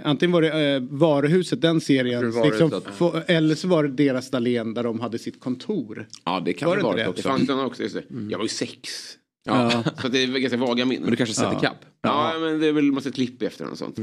[0.04, 2.60] Antingen var det eh, varuhuset, den serien, Varuhuset.
[2.60, 6.08] liksom, få- eller så var det deras Dahlén där de hade sitt kontor.
[6.24, 7.02] Ja, det kan Var det det varit det?
[7.02, 7.22] Det också.
[7.28, 8.02] fanns någon också, just det.
[8.30, 8.90] Jag var ju sex.
[9.44, 9.84] Ja.
[10.02, 11.02] Så det är ganska vaga minnen.
[11.02, 11.84] Men du kanske sätter kapp?
[12.02, 13.96] Ja, men det är väl massa klipp efter och sånt.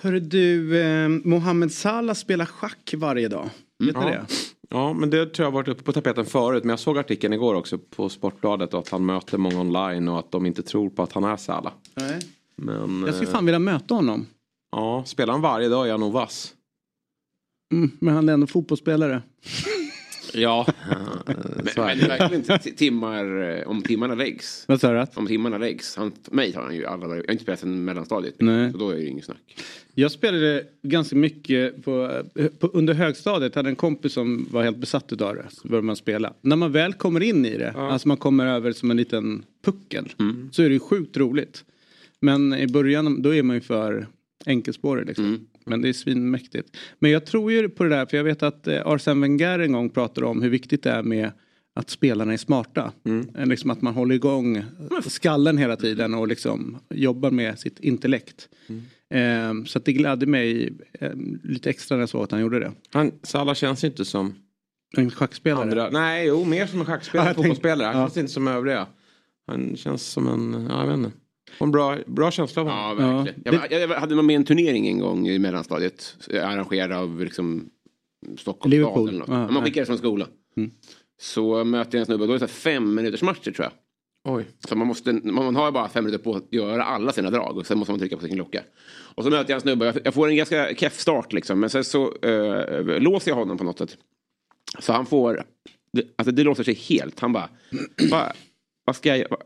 [0.00, 3.50] Hörru du, eh, Mohammed Salah spelar schack varje dag.
[3.84, 4.06] Vet du Ja.
[4.06, 4.26] det?
[4.70, 6.64] Ja, men det tror jag har varit uppe på tapeten förut.
[6.64, 10.18] Men jag såg artikeln igår också på Sportbladet och att han möter många online och
[10.18, 11.72] att de inte tror på att han är Salah.
[11.94, 12.20] Nej.
[12.56, 14.26] Men Jag skulle eh, fan vilja möta honom.
[14.72, 16.54] ja, spelar han varje dag är han nog vass.
[17.72, 19.22] Mm, men han är ändå fotbollsspelare.
[20.34, 20.66] Ja,
[21.26, 21.36] Men,
[21.76, 24.64] men det är verkligen timmar, eh, om timmarna läggs.
[24.68, 25.06] Vad sa du?
[25.14, 25.96] Om timmarna läggs.
[25.96, 27.16] Han, mig tar han ju alla dagar.
[27.16, 28.34] Jag har inte spelat sedan mellanstadiet.
[28.38, 28.72] Nej.
[28.72, 29.56] Så då är det ju inget snack.
[29.94, 32.22] Jag spelade ganska mycket på,
[32.58, 33.54] på, under högstadiet.
[33.54, 35.44] Jag hade en kompis som var helt besatt utav det.
[35.50, 36.32] Så började man spela.
[36.40, 40.12] När man väl kommer in i det, alltså man kommer över som en liten puckel.
[40.52, 41.64] Så är det ju sjukt roligt.
[42.20, 44.06] Men i början då är man ju för
[44.46, 45.46] enkelspårig liksom.
[45.66, 46.76] Men det är svinmäktigt.
[46.98, 49.72] Men jag tror ju på det där, för jag vet att eh, Arsene Wenger en
[49.72, 51.30] gång pratade om hur viktigt det är med
[51.74, 52.92] att spelarna är smarta.
[53.38, 54.64] Eh, Liksom att man håller igång
[55.06, 58.48] skallen hela tiden och liksom jobbar med sitt intellekt.
[59.10, 62.72] Eh, så det gladde mig eh, lite extra när jag såg att han gjorde det.
[62.92, 64.34] han, Salah känns ju inte som
[64.96, 65.62] En schackspelare.
[65.62, 65.90] andra.
[65.90, 67.86] Nej, jo, mer som en schackspelare, jag fotbollsspelare.
[67.86, 68.06] Han ja.
[68.06, 68.86] känns inte som övriga.
[69.46, 71.10] Han känns som en, ja, jag vet inte.
[71.58, 72.98] En bra, bra känsla av honom.
[72.98, 73.42] Ja, verkligen.
[73.44, 73.66] Ja.
[73.70, 76.16] Jag, jag hade med en turnering en gång i mellanstadiet.
[76.30, 77.70] Arrangerad av liksom,
[78.38, 79.28] Stockholms stad eller något.
[79.28, 80.28] Ja, man skickades från skolan.
[80.56, 80.70] Mm.
[81.20, 83.72] Så möter jag en snubbe, då är det fem minuters matcher tror jag.
[84.28, 84.44] Oj.
[84.68, 87.66] Så man, måste, man har bara fem minuter på att göra alla sina drag och
[87.66, 88.62] sen måste man trycka på sin klocka.
[89.14, 91.70] Och så möter jag en snubbe, jag, jag får en ganska keff start liksom, men
[91.70, 93.96] sen så eh, låser jag honom på något sätt.
[94.78, 95.44] Så han får,
[95.92, 97.48] det, alltså det låser sig helt, han bara,
[98.10, 98.32] vad,
[98.84, 99.40] vad ska jag, vad,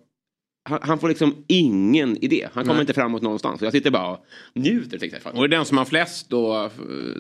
[0.68, 2.48] han, han får liksom ingen idé.
[2.52, 2.80] Han kommer Nej.
[2.80, 3.62] inte framåt någonstans.
[3.62, 4.98] Jag sitter bara och njuter.
[5.12, 5.32] Jag, fan.
[5.32, 6.70] Och är det den som har flest då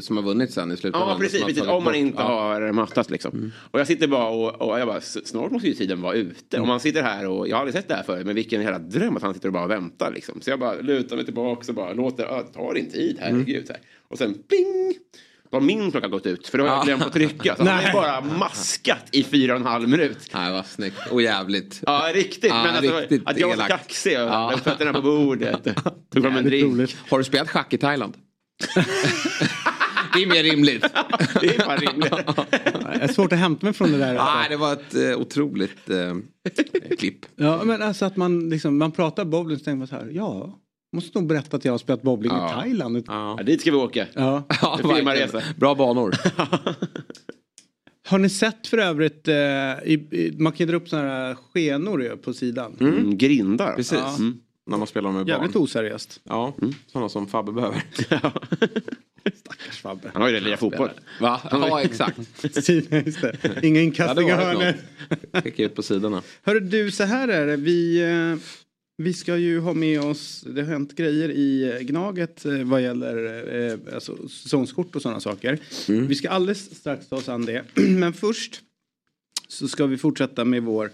[0.00, 1.00] som har vunnit sen i slutet?
[1.00, 1.62] Ja precis, precis.
[1.62, 3.52] om man inte har mattat liksom.
[3.70, 6.60] Och jag sitter bara och, och jag bara, "S- snart måste ju tiden vara ute.
[6.60, 8.26] Och man sitter här och jag har aldrig sett det här förut.
[8.26, 10.40] Men vilken jävla dröm att han sitter och bara väntar liksom.
[10.40, 13.66] Så jag bara lutar mig tillbaka och bara låter, "Ja, ta din tid, herregud.
[13.66, 13.82] Så här.
[14.08, 14.94] Och sen pling!
[15.52, 17.56] Har min klocka gått ut för då har jag glömt att trycka.
[17.56, 20.30] Så han har bara maskat i fyra och en halv minut.
[20.34, 20.98] Nej vad snyggt.
[21.10, 21.82] Och jävligt.
[21.86, 22.44] Ja riktigt.
[22.50, 24.60] Ja, men alltså, riktigt att jag var så kaxig och Ja.
[24.64, 25.64] fötterna på bordet.
[26.14, 26.96] Tog fram en drink.
[27.10, 28.14] Har du spelat schack i Thailand?
[30.14, 30.82] det är mer rimligt.
[31.40, 32.10] Det är fan rimligt.
[32.98, 34.16] Det är svårt att hämta mig från det där.
[34.16, 34.34] alltså.
[34.38, 36.16] Nej, det var ett eh, otroligt eh,
[36.98, 37.26] klipp.
[37.36, 40.58] Ja, men alltså att man, liksom, man pratar bowling så tänker man så här, ja,
[40.92, 42.50] måste nog berätta att jag har spelat bowling Ja.
[42.50, 43.04] i Thailand.
[43.06, 43.34] Ja.
[43.38, 44.06] Ja, dit ska vi åka.
[44.14, 44.42] Ja.
[44.62, 45.42] Ja, Det verkligen.
[45.56, 46.14] Bra banor.
[48.08, 52.02] Har ni sett för övrigt, eh, i, i, man kan dra upp sådana här skenor
[52.02, 52.76] ju på sidan.
[52.80, 53.74] Mm, grindar.
[53.76, 53.98] Precis.
[53.98, 54.14] Ja.
[54.16, 54.40] Mm.
[54.66, 55.62] När man spelar med Jävligt barn.
[55.62, 56.20] oseriöst.
[56.24, 56.54] Ja,
[56.86, 57.82] sådana som Fabbe behöver.
[59.34, 60.10] Stackars Fabbe.
[60.12, 60.90] Han har ju redan lirat fotboll.
[61.20, 61.40] Va?
[61.50, 62.18] Ja, exakt.
[62.42, 63.60] Just det.
[63.62, 64.74] Inga inkast, Ja, det inga hörnor.
[65.42, 66.22] Skicka ut på sidorna.
[66.42, 67.56] Hörru du, så här är det.
[67.56, 68.36] Vi, eh,
[69.00, 72.82] vi ska ju ha med oss, det har hänt grejer i eh, Gnaget eh, vad
[72.82, 73.16] gäller
[73.70, 75.58] eh, alltså, säsongskort och sådana saker.
[75.86, 77.64] Vi ska alldeles strax ta oss an det.
[77.74, 78.62] Men först
[79.48, 80.90] så ska vi fortsätta med vår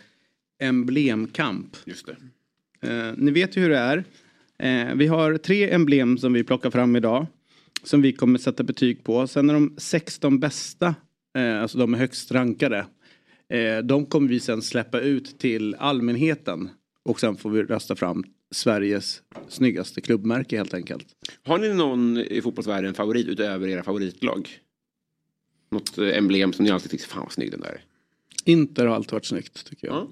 [0.61, 1.77] emblemkamp.
[1.85, 2.17] Just det.
[2.89, 4.05] Eh, ni vet ju hur det är.
[4.59, 7.27] Eh, vi har tre emblem som vi plockar fram idag.
[7.83, 9.27] Som vi kommer sätta betyg på.
[9.27, 10.95] Sen är de 16 bästa,
[11.37, 12.87] eh, alltså de högst rankade.
[13.49, 16.69] Eh, de kommer vi sen släppa ut till allmänheten.
[17.05, 21.07] Och sen får vi rösta fram Sveriges snyggaste klubbmärke helt enkelt.
[21.43, 24.59] Har ni någon i fotbollsvärlden favorit utöver era favoritlag?
[25.71, 27.85] Något eh, emblem som ni alltid tycker, fan vad snygg den där är.
[28.45, 29.97] Inter har alltid varit snyggt tycker jag.
[29.97, 30.09] Ja.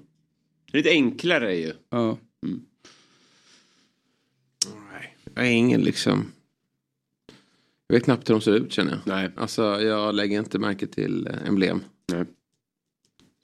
[0.67, 1.73] Lite enklare ju.
[1.89, 2.17] Ja.
[5.35, 6.31] Jag är ingen liksom...
[7.87, 9.01] Jag vet knappt hur de ser ut känner jag.
[9.05, 9.29] Nej.
[9.35, 11.83] Alltså jag lägger inte märke till eh, emblem.
[12.07, 12.25] Nej.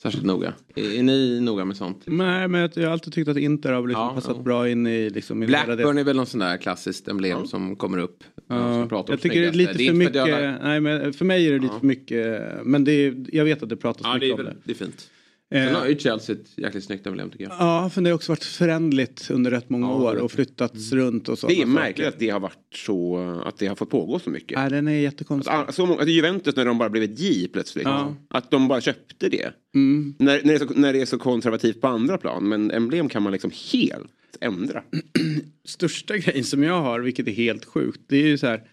[0.02, 0.54] Särskilt noga.
[0.76, 2.02] Är, är ni noga med sånt?
[2.06, 4.44] Nej men jag, har alltid tyckt att Inter har liksom Ja, passat ja.
[4.44, 7.76] bra in i liksom i det- Blackburn är väl någon sån där klassiskt emblem som
[7.76, 8.24] kommer upp.
[8.48, 10.16] Ja, som pratar jag tycker det är lite för inte mycket.
[10.22, 11.80] att jag- Nej, men för mig är det lite Ja.
[11.80, 12.42] för mycket.
[12.64, 14.56] Men det är, jag vet att det pratas Ja, det mycket är, om det.
[14.64, 15.10] det är fint.
[15.52, 17.54] Eh, Sen har ju Chelsea ett jäkligt snyggt emblem tycker jag.
[17.60, 21.30] Ja, för det har också varit förändligt under rätt många Ja, år och flyttats runt
[21.30, 21.48] och så.
[21.48, 24.58] Det är märkligt att det har varit så, att det har fått pågå så mycket.
[24.58, 25.52] Nej, den är jättekonstig.
[25.52, 27.86] Att, så många, att Juventus när de bara blev ett J plötsligt.
[27.86, 28.16] Ja.
[28.30, 29.52] Att de bara köpte det.
[29.76, 30.16] Mm.
[30.20, 32.50] När, när, det är så, när det är så konservativt på andra plan.
[32.50, 34.08] Men emblem kan man liksom helt
[34.42, 34.84] ändra.
[35.66, 38.64] Största grejen som jag har, vilket är helt sjukt, det är ju så här.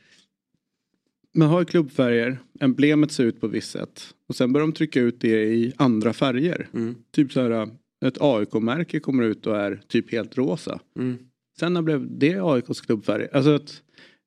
[1.36, 4.14] Man har klubbfärger, emblemet ser ut på visst sätt.
[4.28, 6.68] Och sen börjar de trycka ut det i andra färger.
[6.74, 6.94] Mm.
[7.12, 7.68] Typ så här,
[8.04, 10.80] ett AIK-märke kommer ut och är typ helt rosa.
[10.98, 11.18] Mm.
[11.58, 13.28] Sen när blev det AIKs klubbfärg?
[13.32, 13.82] Alltså att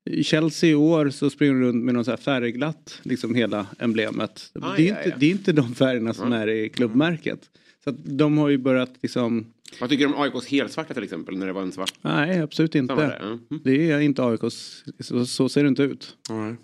[0.09, 3.67] i Chelsea i år så springer de runt med någon så här färgglatt, liksom hela
[3.79, 4.51] emblemet.
[4.61, 5.15] Ah, det, är ja, inte, ja.
[5.19, 7.49] det är inte de färgerna som är i klubbmärket.
[7.83, 11.37] Så att de har ju börjat liksom, Vad tycker du om AIKs helsvarta till exempel?
[11.37, 11.93] När det var en svart.
[12.01, 12.93] nej absolut inte.
[12.93, 13.39] Mm.
[13.63, 16.15] Det är inte AIKs, så, så ser det inte ut.
[16.29, 16.55] Ja.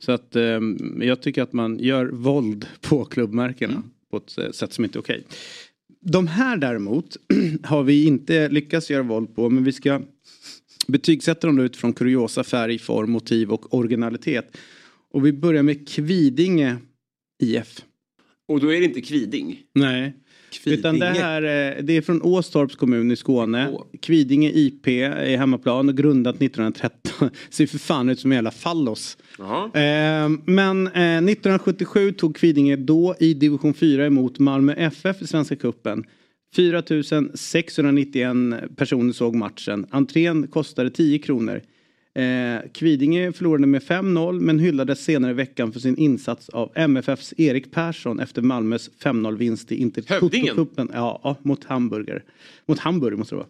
[0.00, 3.90] Så att ehm, jag tycker att man gör våld på klubbmärkena Mm.
[4.10, 5.24] på ett eh, sätt som inte är okej.
[6.00, 7.16] De här däremot
[7.62, 10.00] har vi inte lyckats göra våld på men vi ska
[10.86, 14.56] betygsätta dem utifrån kuriosa, färg, form, motiv och originalitet.
[15.12, 16.76] Och vi börjar med Kvidinge
[17.42, 17.84] IF.
[18.48, 19.62] Och då är det inte Kviding.
[19.74, 20.14] Nej.
[20.64, 23.70] Utan det här eh, det är från Åstorps kommun i Skåne.
[23.72, 23.84] Åh.
[24.02, 27.30] Kvidinge IP är hemmaplan och grundat 1913.
[27.50, 29.18] Ser för fan ut som en jävla fallos.
[29.38, 29.64] Jaha.
[29.64, 35.56] Eh, men eh, 1977 tog Kvidinge då i division 4 emot Malmö FF i Svenska
[35.56, 36.04] Cupen.
[36.56, 36.82] 4
[37.34, 38.36] 691
[38.76, 39.86] personer såg matchen.
[39.90, 41.60] Entrén kostade 10 kronor.
[42.14, 47.34] Eh, Kvidinge förlorade med 5-0 men hyllades senare i veckan för sin insats av MFFs
[47.36, 50.46] Erik Persson efter Malmös 5-0 vinst i Hövdingen?
[50.46, 50.90] Intertoto-cupen.
[50.94, 52.24] Ja, ja, mot Hamburger.
[52.66, 53.48] Mot Hamburg måste det vara.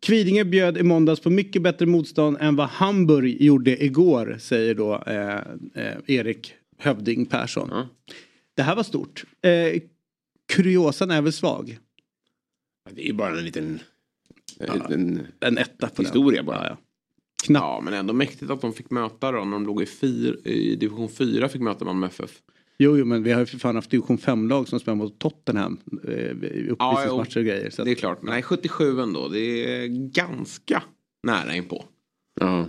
[0.00, 5.02] Kvidinge bjöd i måndags på mycket bättre motstånd än vad Hamburg gjorde igår, säger då
[5.06, 5.38] eh,
[5.84, 7.68] eh, Erik Hövding Persson.
[7.72, 7.88] Ja.
[8.54, 9.24] Det här var stort.
[9.42, 9.80] Eh,
[10.52, 11.78] kuriosan är väl svag.
[12.90, 13.80] Det är ju bara en liten...
[14.58, 16.46] En, liten En etta på Historia den.
[16.46, 16.56] bara.
[16.56, 16.76] Ja, ja.
[17.44, 17.62] Knappt.
[17.64, 20.76] Ja men ändå mäktigt att de fick möta då när de låg i, fyr, i
[20.76, 22.30] division 4 fick möta Malmö FF.
[22.78, 25.80] Jo, jo, men vi har ju för fan haft division 5-lag som spelar mot Tottenham.
[26.08, 26.12] Eh,
[26.70, 27.70] uppvisningsmatcher och grejer.
[27.70, 29.28] Så att, Det är klart, men nej 77 ändå.
[29.28, 30.82] Det är ganska
[31.22, 31.84] nära inpå.
[32.40, 32.66] Ja.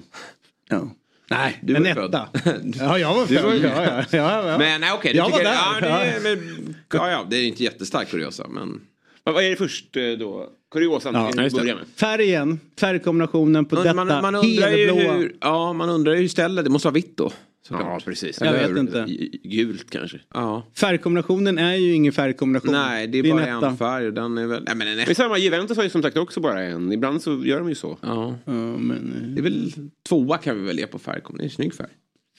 [0.69, 0.89] ja.
[1.29, 2.29] Nej, Du en etta.
[2.43, 2.75] född.
[2.79, 3.61] ja, jag var född.
[3.63, 4.57] Ja, ja, ja, ja.
[4.57, 5.53] Men nej okej, du Jag var där.
[5.53, 8.81] Ja, det är, men, ja, ja, det är inte jättestark kuriosa men.
[9.23, 10.49] Vad vad är det först eh, då?
[10.75, 11.75] Kuriosan Ja, det.
[11.75, 11.77] med.
[11.95, 15.13] Färgen, färgkombinationen på detta Man, man undrar ju helblåa.
[15.13, 17.31] hur, ja, man undrar ju hur ställer det måste vara vitt då.
[17.67, 17.85] såklart.
[17.87, 18.41] Ja, precis.
[18.41, 19.05] Jag Eller vet inte.
[19.43, 20.19] Gult kanske.
[20.33, 20.67] Ja.
[20.77, 22.71] Färgkombinationen är ju ingen färgkombination.
[22.71, 24.63] Nej, det är en bara en färg den är väl...
[24.67, 26.91] Nej, men en Men samma, Juventus har ju som sagt också bara en.
[26.91, 27.97] Ibland så gör de ju så.
[28.01, 28.35] Ja.
[28.45, 29.71] Ja, men, Det är väl
[30.09, 31.21] tvåa kan vi väl ge på färg.
[31.29, 31.91] Det är en snygg färg.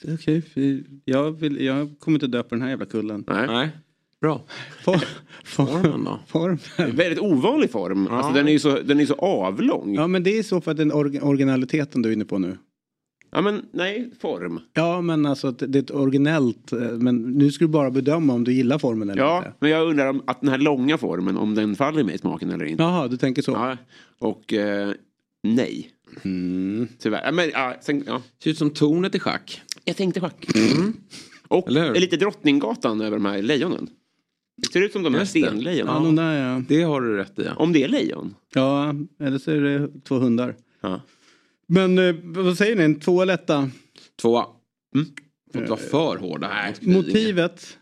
[0.07, 0.41] eh, okej.
[0.41, 3.23] för jag, vill, jag kommer inte dö på den här jävla kullen.
[3.27, 3.47] Nej.
[3.47, 3.69] Nej.
[4.27, 4.41] Bra.
[4.83, 4.99] For,
[5.43, 6.19] Formen då?
[6.27, 6.57] form.
[6.77, 8.07] Väldigt ovanlig form.
[8.07, 9.93] Alltså, den är ju så, den är så avlång.
[9.95, 10.01] Ja.
[10.01, 12.57] Ja, men det är så fall den org- originaliteten du är inne på nu.
[13.31, 14.59] men nej, form.
[14.73, 16.71] Ja, men alltså att det är ett originellt.
[16.73, 19.53] eh, Men nu ska du bara bedöma om du gillar formen eller Ja, inte.
[19.59, 22.51] men jag undrar om att den här långa formen, om den faller mig i smaken
[22.51, 22.83] eller inte.
[22.83, 23.51] Jaha, du tänker så.
[23.51, 23.77] Ja.
[24.19, 24.91] Och eh,
[25.43, 25.89] nej.
[26.23, 26.87] Mm.
[26.99, 27.21] Tyvärr.
[27.25, 28.21] Ja, Men, ja, sen, ja.
[28.43, 29.61] Ser ut som tornet i schack.
[29.85, 30.47] Jag tänkte schack.
[31.49, 31.95] Och Eller hur?
[31.95, 33.89] är lite Drottninggatan över de här lejonen.
[34.57, 35.93] Det ser ut som de här stenlejonen.
[35.95, 36.63] Ja, de där ja.
[36.67, 37.43] Det har du rätt i.
[37.43, 37.53] Ja.
[37.55, 38.35] Om det är lejon.
[38.53, 40.55] Ja, eller så är det två hundar.
[40.81, 41.01] Ja.
[41.67, 43.69] Men eh, vad säger ni, en två eller etta?
[44.21, 44.45] Tvåa.
[45.53, 46.47] Får inte vara för hårda.
[46.47, 47.77] Nej, Motivet?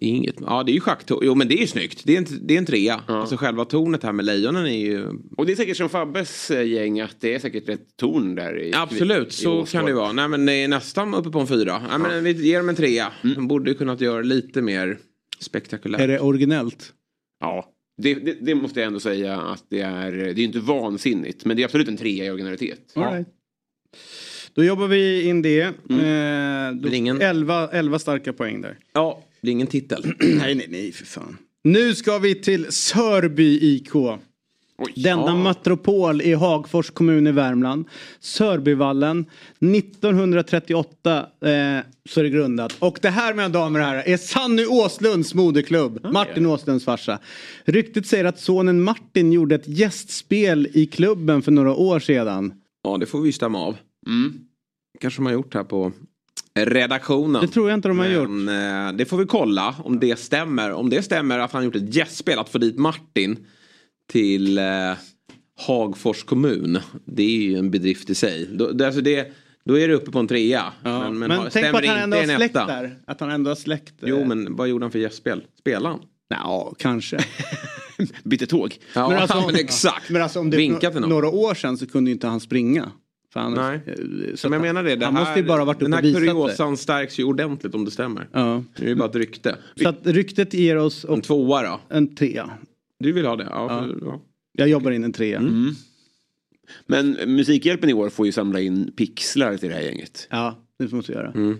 [0.00, 0.34] Inget.
[0.40, 1.18] Ja, det är ju schacktorn.
[1.22, 2.02] Jo, men det är ju snyggt.
[2.04, 3.00] Det är en, det är en trea.
[3.06, 5.06] Alltså själva tornet här med lejonen är ju...
[5.36, 8.58] Och det är säkert som Fabbes eh, gäng att det är säkert ett torn där.
[8.62, 9.70] I, Absolut, i så Åstorp.
[9.70, 10.12] kan det vara.
[10.12, 11.82] Nej, men det är nästan uppe på en fyra.
[11.88, 13.12] Nej, men vi ger dem en trea.
[13.22, 14.98] De borde kunnat göra lite mer
[15.42, 16.00] spektakulärt.
[16.00, 16.92] Är det originellt?
[17.40, 20.12] Ja, det, det, det måste jag ändå säga att det är.
[20.12, 22.92] Det är inte vansinnigt, men det är absolut en trea i originalitet.
[22.94, 23.28] All right.
[24.54, 25.60] Då jobbar vi in det.
[25.60, 25.72] Eh,
[26.74, 28.78] då, Blir ingen- 11, 11 starka poäng där.
[28.92, 30.14] Ja, det är ingen titel.
[30.20, 31.36] nej, nej, nej, för fan.
[31.64, 33.90] Nu ska vi till Sörby IK.
[34.96, 35.36] Denna Ja.
[35.36, 37.84] metropol i Hagfors kommun i Värmland.
[38.20, 39.26] Sörbyvallen.
[39.60, 42.72] 1938 eh, så är det grundat.
[42.78, 46.06] Och det här mina damer och herrar är Sanny Åslunds moderklubb.
[46.12, 47.18] Martin Åslunds farsa.
[47.64, 52.52] Ryktet säger att sonen Martin gjorde ett gästspel i klubben för några år sedan.
[52.84, 53.76] Ja, det får vi stämma av.
[54.06, 54.32] Mm.
[55.00, 55.92] kanske de har gjort här på
[56.54, 57.42] redaktionen.
[57.42, 58.28] Det tror jag inte de har gjort.
[58.30, 60.72] Men eh, det får vi kolla om det stämmer.
[60.72, 63.36] Om det stämmer att han gjort ett gästspel, att få dit Martin
[64.10, 64.64] till eh,
[65.66, 66.78] Hagfors kommun.
[67.04, 68.48] Det är ju en bedrift i sig.
[68.52, 69.32] Då, det, alltså det,
[69.64, 70.62] då är det uppe på en trea.
[70.84, 72.66] Ja, Men, men men, tänk på att han ändå har släkt etta.
[72.66, 72.98] där.
[73.06, 74.02] Att han ändå har släkt.
[74.02, 75.42] eh, Jo, men vad gjorde han för gästspel?
[75.60, 76.00] Spelade han?
[76.28, 77.18] Ja, kanske.
[78.24, 78.76] Bytte tåg.
[78.94, 80.10] Ja, Men alltså- men exakt.
[80.10, 81.10] Men alltså om det är någon.
[81.10, 82.90] några år sedan så kunde ju inte han springa.
[83.34, 83.80] Han, Nej.
[83.86, 83.94] eh,
[84.34, 86.76] Så att jag menar det, det han här, måste ju bara varit den här kuriosan
[86.76, 88.28] stärks ju ordentligt om det stämmer.
[88.32, 88.64] Ja.
[88.76, 89.56] Det är ju bara ett rykte.
[89.82, 91.80] Så att ryktet ger oss En tvåa då?
[91.88, 92.50] en trea.
[93.02, 93.44] Du vill ha det?
[93.50, 93.68] Ja.
[93.68, 94.20] för- ja.
[94.52, 95.38] Jag jobbar in en trea.
[95.38, 95.72] Mm.
[96.86, 100.26] Men Musikhjälpen i år får ju samla in pixlar till det här gänget.
[100.30, 101.32] Ja, det måste vi göra.
[101.32, 101.58] Mm.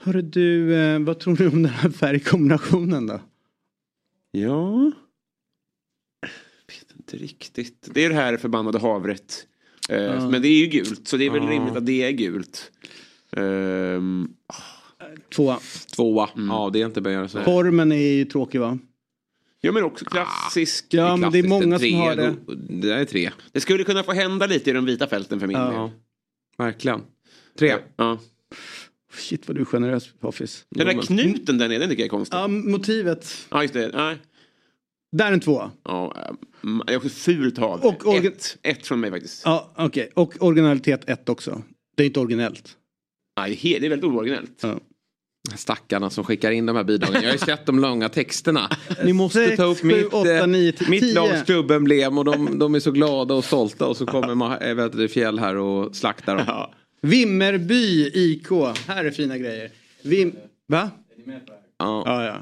[0.00, 3.20] Hörru du, eh, vad tror du om den här färgkombinationen då?
[4.30, 4.92] Ja.
[6.68, 7.88] Vet inte riktigt.
[7.94, 9.46] Det är det här förbannade havret.
[9.88, 11.50] Eh, Men det är ju gult så det är väl Ja.
[11.50, 12.72] rimligt att det är gult.
[13.32, 14.28] Ehm,
[15.34, 15.58] Tvåa.
[15.96, 16.28] Tvåa.
[16.36, 17.42] Ja, det är inte bättre så.
[17.42, 18.78] Formen är ju tråkig va?
[19.60, 20.86] Ja men också klassisk.
[20.90, 22.34] Ja, men det är många en som har det.
[22.80, 23.30] Det är tre.
[23.52, 25.70] Det skulle kunna få hända lite i de vita fälten för min Ja.
[25.70, 25.90] del.
[26.66, 27.02] Verkligen.
[27.58, 27.76] Tre.
[27.96, 28.18] Ja.
[29.12, 30.66] Shit vad du är generös Hoffis.
[30.70, 32.36] Den där knuten där nere, den tycker jag är konstig.
[32.36, 33.46] Ja, motivet.
[33.50, 33.90] Ja, just det.
[33.94, 34.16] Nej.
[35.16, 35.70] Där är en tvåa.
[35.84, 36.16] Ja,
[36.64, 37.88] mm, det är också fult havre.
[37.88, 39.42] Och organ- ett, ett från mig faktiskt.
[39.44, 40.10] Ja, okej.
[40.14, 41.62] Och originalitet ett också.
[41.96, 42.76] Det är inte originellt.
[43.38, 44.58] Nej, det är väldigt originellt.
[44.62, 44.80] Ja.
[45.56, 47.22] Stackarna som skickar in de här bidragen.
[47.22, 48.70] Jag har ju sett de långa texterna.
[49.04, 52.58] Ni måste Sex, ta upp sju, mitt, åtta, eh, nio, mitt lags klubbemblem och de,
[52.58, 56.36] de är så glada och stolta och så kommer eh, du, Fjäll här och slaktar
[56.36, 56.44] dem.
[56.48, 56.74] Ja.
[57.02, 58.48] Vimmerby IK.
[58.86, 59.70] Här är fina grejer.
[60.02, 60.32] Vim...
[60.68, 60.90] Va?
[61.78, 62.02] Ja.
[62.06, 62.40] Ja, ja.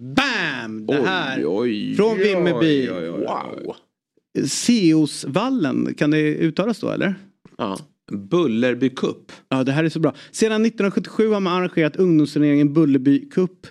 [0.00, 0.86] Bam!
[0.86, 1.38] Det här.
[1.38, 2.90] Oj, oj, Från Vimmerby.
[2.90, 3.08] oj.
[3.08, 3.76] Wow.
[4.48, 7.14] Seosvallen, kan det uttalas då eller?
[7.58, 7.78] Ja.
[8.12, 9.32] Bullerby Cup.
[9.48, 10.14] Ja, det här är så bra.
[10.30, 13.66] Sedan 1977 har man arrangerat ungdomsturneringen Bullerby Cup.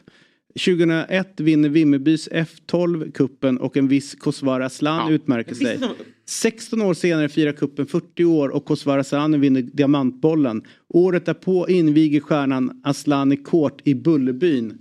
[0.66, 5.16] 2001 vinner Vimmerbys F12 kuppen och en viss Kosovare Aslan Ja.
[5.16, 5.66] utmärker sig.
[5.72, 10.64] Visst är det- 16 år senare firar kuppen 40 år och Kosovare Aslan vinner Diamantbollen.
[10.90, 14.78] Året därpå inviger stjärnan Aslan i Kort i Bullerbyn.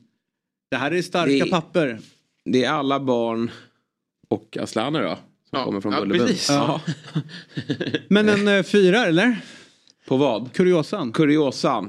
[0.70, 1.98] Det här är starka Det- papper.
[2.44, 3.50] Det är alla barn
[4.28, 5.18] och Aslaner då.
[5.50, 6.26] Som Ja, kommer från ja, Bullerbyn.
[6.26, 6.48] precis.
[6.50, 6.80] Ja.
[8.08, 9.36] Men en eh, fyra eller?
[10.08, 10.52] På vad?
[10.52, 11.12] Kuriosan.
[11.12, 11.88] Kuriosan.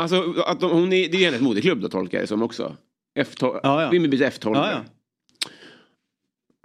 [0.00, 2.42] Alltså, att de, hon är, det är ju hennes moderklubb då tolkar jag det som
[2.42, 2.76] också.
[3.18, 3.90] F12, Ja, ja.
[3.90, 4.54] Vimmerbys F12.
[4.54, 4.84] Ja, ja.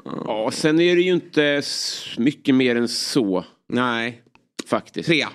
[0.04, 1.62] Ja, sen är det ju inte
[2.18, 4.22] mycket mer än så Nej.
[4.68, 5.10] faktiskt.
[5.10, 5.26] Tre.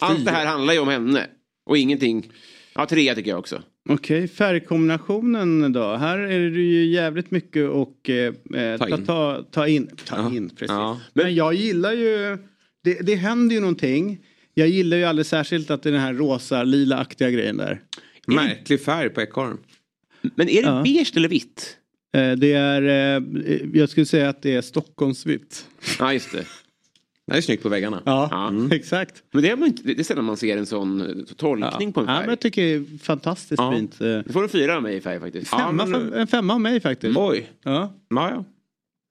[0.00, 1.26] Allt det här handlar ju om henne.
[1.66, 2.32] Och ingenting.
[2.74, 3.62] Ja, trea tycker jag också.
[3.88, 5.96] Okej, färgkombinationen då.
[5.96, 8.34] Här är det ju jävligt mycket och eh,
[8.78, 9.06] Ta ta, in.
[9.06, 9.86] ta, ta in.
[10.04, 10.36] Ta Ja.
[10.36, 10.68] in, precis.
[10.68, 11.00] Ja.
[11.14, 12.38] Men jag gillar ju,
[12.84, 14.18] det, det händer ju någonting.
[14.54, 17.80] Jag gillar ju alldeles särskilt att det är den här rosa, lila-aktiga grejen där.
[18.26, 19.58] Märklig färg på ekorren.
[20.34, 20.82] Men är det Ja.
[20.84, 21.76] beige eller vitt?
[22.16, 22.82] Eh, det är,
[23.16, 23.22] eh,
[23.74, 25.66] jag skulle säga att det är Stockholmsvitt.
[25.98, 26.44] Ja just det.
[27.28, 28.02] Det är snyggt på väggarna.
[28.06, 28.52] Ja, Ja.
[28.76, 29.22] exakt.
[29.32, 32.00] Men det är, man inte, det är sällan man ser en sån eh, tolkning på
[32.00, 32.20] en Ja, färg.
[32.22, 33.72] men jag tycker det är fantastiskt Ja.
[33.72, 34.00] fint.
[34.00, 35.52] Eh, Du får en fyra av mig i färg faktiskt.
[35.52, 37.18] Ja, Femma, men- för- en femma av mig faktiskt.
[37.18, 37.50] Oj.
[37.62, 37.92] Ja.
[38.10, 38.44] Ja, ja.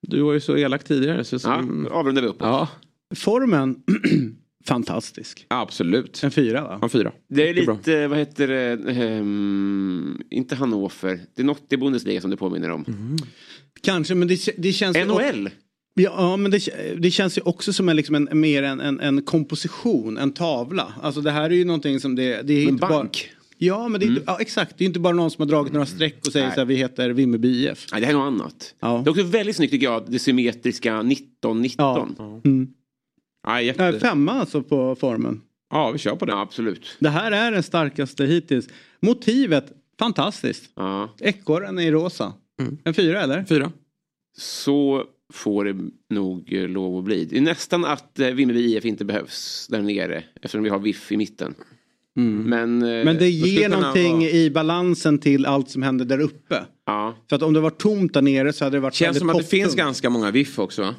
[0.08, 1.24] Du var ju så elak tidigare.
[1.24, 1.86] Så Ja, som...
[1.90, 2.36] avrundar vi upp.
[2.40, 2.68] ja,
[3.16, 3.76] Formen,
[4.64, 5.46] fantastisk.
[5.48, 6.22] absolut.
[6.24, 6.78] En fyra va?
[6.82, 7.12] En fyra.
[7.28, 11.20] Det är lite, vad heter det, ehm, inte Hannover.
[11.34, 12.84] Det är något i Bundesliga som det påminner om.
[13.82, 15.50] Kanske, men det, det känns NHL.
[15.98, 19.00] Ja, ja men det, det känns ju också som en, liksom en, mer en, en,
[19.00, 20.92] en komposition, en tavla.
[21.02, 22.90] Alltså det här är ju någonting som det, det är En inte bara...
[22.90, 23.30] bank.
[23.60, 24.74] Ja, men det är inte, ja, exakt.
[24.78, 26.54] Det är inte bara någon som har dragit några streck och säger Nej.
[26.54, 27.86] så här, vi heter Vimmerby IF.
[27.92, 28.74] Nej, det här är något annat.
[28.80, 29.00] Ja.
[29.04, 31.74] Det är också väldigt snyggt tycker jag, det symmetriska 19-19.
[31.78, 32.08] Ja.
[32.18, 32.40] Ja.
[32.44, 32.68] Mm.
[33.46, 34.00] Ja, Äh, jätte...
[34.00, 35.40] femma alltså på formen.
[35.70, 36.34] ja, vi kör på det.
[36.34, 36.96] absolut.
[36.98, 38.68] Det här är den starkaste hittills.
[39.00, 40.70] Motivet, fantastiskt.
[40.76, 41.14] Ja.
[41.20, 42.32] Ekorren i rosa.
[42.60, 42.78] Mm.
[42.84, 43.44] En fyra eller?
[43.44, 43.72] Fyra.
[44.38, 45.76] Så får det
[46.10, 47.24] nog eh, lov att bli.
[47.24, 51.12] Det är nästan att eh, Vimmerby IF inte behövs där nere eftersom vi har VIF
[51.12, 51.54] i mitten.
[52.14, 53.04] Men, eh, Mm.
[53.04, 56.64] Men det ger någonting vara- i balansen till allt som händer där uppe.
[56.86, 57.14] ja.
[57.28, 59.38] För att om det var tomt där nere så hade det varit Känns som att
[59.38, 60.94] det finns ganska många VIF också va?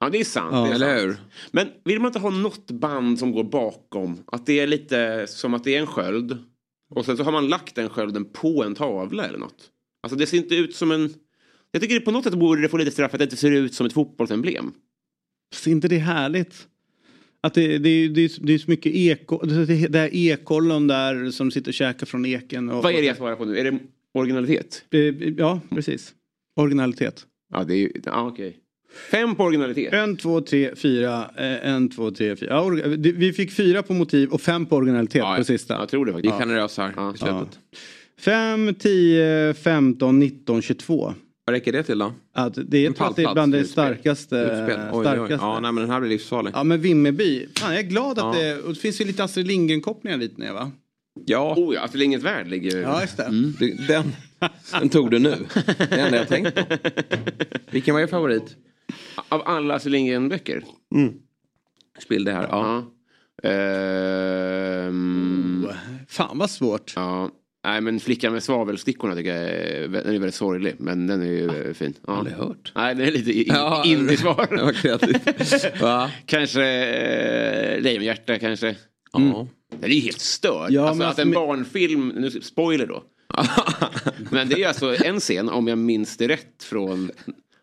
[0.00, 0.48] ja, det är sant.
[0.52, 0.60] Ja.
[0.64, 1.08] det är Eller sant.
[1.08, 1.16] hur?
[1.52, 4.18] Men vill man inte ha något band som går bakom?
[4.26, 6.38] Att det är lite som att det är en sköld.
[6.94, 9.70] Och sen så har man lagt den skölden på en tavla eller något.
[10.02, 11.10] Alltså det ser inte ut som en...
[11.74, 13.74] Jag tycker på något sätt borde det få lite straff att det inte ser ut
[13.74, 14.72] som ett fotbollsemblem.
[15.54, 16.66] Ser inte det härligt?
[17.40, 21.50] Att det, det, det, är- det är så mycket eko, det, här ekollon där som
[21.50, 22.70] sitter och käkar från eken.
[22.70, 23.58] Och, Vad är det jag svarar på nu?
[23.58, 23.78] Är det
[24.14, 24.84] originalitet?
[25.38, 26.14] Ja, precis.
[26.56, 27.26] Originalitet.
[27.52, 27.92] Ja, det är ju...
[28.04, 28.56] Ja, okej.
[29.10, 29.92] Fem på originalitet.
[29.92, 31.30] En, två, tre, fyra.
[31.38, 32.50] eh, En, två, tre, fyra.
[32.50, 35.74] Ja, vi fick fyra på motiv och fem på originalitet Ja, på sista.
[35.74, 36.34] Jag tror det Vi faktiskt.
[36.34, 37.14] är generösa här Ja.
[37.14, 37.58] i slutet.
[38.18, 41.14] Fem, tio, femton, nitton, tjugotvå.
[41.46, 42.12] Vad räcker det till då?
[42.32, 44.36] Att det är En pallplats bland det starkaste.
[44.36, 44.80] Utspel.
[44.80, 45.04] Oj, oj, oj.
[45.04, 45.34] starkaste.
[45.46, 46.52] Ja, nej, men den här blir livsfarlig.
[46.54, 48.42] Ja men Vimmerby, fan jag är glad att Ja.
[48.42, 50.70] det, och det finns ju lite Astrid Lindgren kopplingar dit ner va?
[51.26, 52.82] Ja, Oh ja, Astrid Lindgrens Värld ligger...
[52.82, 53.30] Ja just det.
[53.58, 54.12] det- den,
[54.80, 55.34] den tog du nu.
[55.78, 56.62] Det enda jag tänkt på.
[57.70, 58.56] Vilken var er favorit?
[59.28, 60.64] Av alla Astrid Lindgren-böcker?
[62.02, 62.48] Spill det här.
[62.50, 62.84] Ja.
[63.42, 63.50] Ja.
[64.84, 65.66] Ehm,
[66.08, 66.92] Fan vad svårt.
[66.96, 67.30] ja.
[67.64, 70.74] Nej men Flickan med svavelstickorna tycker jag är, den är väldigt sorglig.
[70.78, 71.94] Men den är ju eh, fin.
[72.06, 72.16] Ja.
[72.16, 72.72] Aldrig hört.
[72.74, 74.46] Nej den är lite in, Ja, indie-svar.
[74.50, 75.80] Det var kreativt.
[75.80, 76.10] Va?
[76.26, 78.76] kanske eh, Lejonhjärta kanske.
[79.12, 79.48] Ja.
[79.80, 80.70] Den är ju helt störd.
[80.70, 83.02] Ja, alltså, men att alltså, en men- barnfilm, nu spoiler då.
[84.30, 87.10] men det är alltså en scen om jag minns det rätt från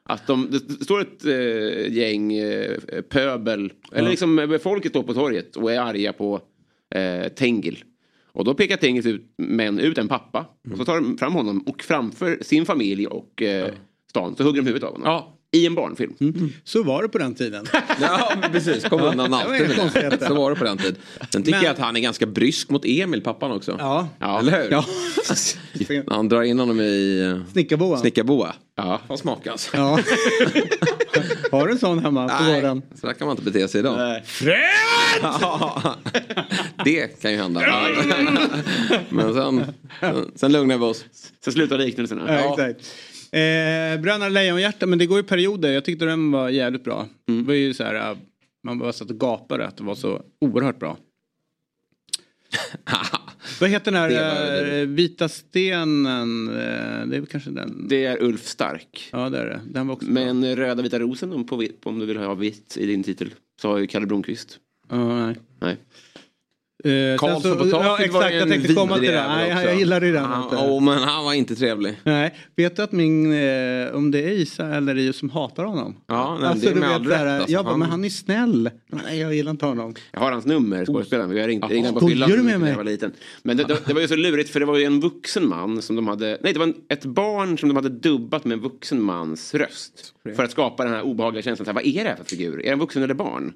[0.04, 2.78] att de, det står ett eh, gäng eh,
[3.10, 6.42] pöbel, eller liksom eh, folket står på torget och är arga på
[6.96, 7.84] eh, Tengil.
[8.34, 10.46] Och då pekar Tengil ut, män ut en pappa.
[10.72, 13.74] Och så tar de fram honom och framför sin familj och eh,
[14.10, 15.08] stan så hugger de huvudet av honom.
[15.08, 15.38] Ja.
[15.54, 16.14] I en barnfilm.
[16.64, 17.66] Så var det på den tiden.
[18.02, 18.84] Ja, precis.
[18.84, 20.26] Kom undan alltid med det.
[20.28, 20.96] Så var det på den tiden.
[21.30, 23.76] Sen tycker Men- jag att han är ganska brysk mot Emil, pappan också.
[23.80, 24.08] Ja.
[24.20, 24.40] Ja.
[24.40, 24.72] Eller hur?
[24.72, 24.86] Ja.
[26.16, 27.98] Han drar in honom i eh, Snickarboa.
[27.98, 28.54] snickarboa.
[28.76, 29.02] Ja.
[29.08, 29.70] Vad smakas?
[29.74, 29.80] Ja.
[31.52, 32.62] Har du en sån hemma på Nej,
[33.02, 34.22] så där kan man inte bete sig idag.
[35.22, 35.96] Ja,
[36.86, 37.62] det kan ju hända.
[39.10, 39.64] Men sen,
[40.00, 41.06] sen, sen lugnar vi oss.
[41.46, 42.24] Så slutar liknelserna.
[42.34, 42.96] Ja, exakt.
[43.32, 45.72] Eh, Bröderna Lejonhjärta, men det går i perioder.
[45.72, 47.08] Jag tyckte den var jävligt bra.
[47.30, 47.42] Mm.
[47.42, 48.18] Det var ju så här, eh,
[48.64, 50.98] man bara satt och gapade att det var så oerhört bra.
[53.62, 54.82] Vad heter den Det här det.
[54.82, 56.48] eh, vita stenen?
[56.50, 57.88] Eh, det är kanske den.
[57.88, 59.10] Det är Ulf Stark.
[59.12, 59.62] Ja det är det.
[59.70, 60.14] Den var också bra.
[60.24, 63.34] Men Röda vita rosen om, på, om du vill ha vitt i din titel.
[63.62, 64.60] Så har ju Kalle Blomqvist.
[64.90, 65.36] Ja, nej.
[65.60, 65.78] Nej.
[66.84, 69.28] Eh, Karlsson på taket ja, var exakt, ju jag tänkte komma till det.
[69.28, 70.56] Nej, jag gillar ju den Ja, inte.
[70.56, 71.96] oh, men han var inte trevlig.
[72.04, 75.96] Nej, vet du att min, eh, om det är Isa eller Rio som hatar honom?
[76.08, 77.52] Ja, nej, det är du med all rätt, alltså.
[77.52, 78.70] Jag bara, Han- men han är snäll.
[79.06, 79.96] Nej, jag gillar inte honom.
[80.12, 81.38] Jag har hans nummer, skådespelaren.
[81.38, 82.70] Jag ringde, ringde honom på fyllan du med när mig?
[82.70, 83.12] jag var liten.
[83.44, 85.82] Men det, det, det var ju så lurigt för det var ju en vuxen man
[85.82, 86.38] som de hade...
[86.42, 90.14] Nej, det var en, ett barn som de hade dubbat med en vuxen mans röst.
[90.36, 91.66] För att skapa den här obehagliga känslan.
[91.66, 92.60] Så här, vad är det här för figur?
[92.60, 93.54] Är det en vuxen eller barn?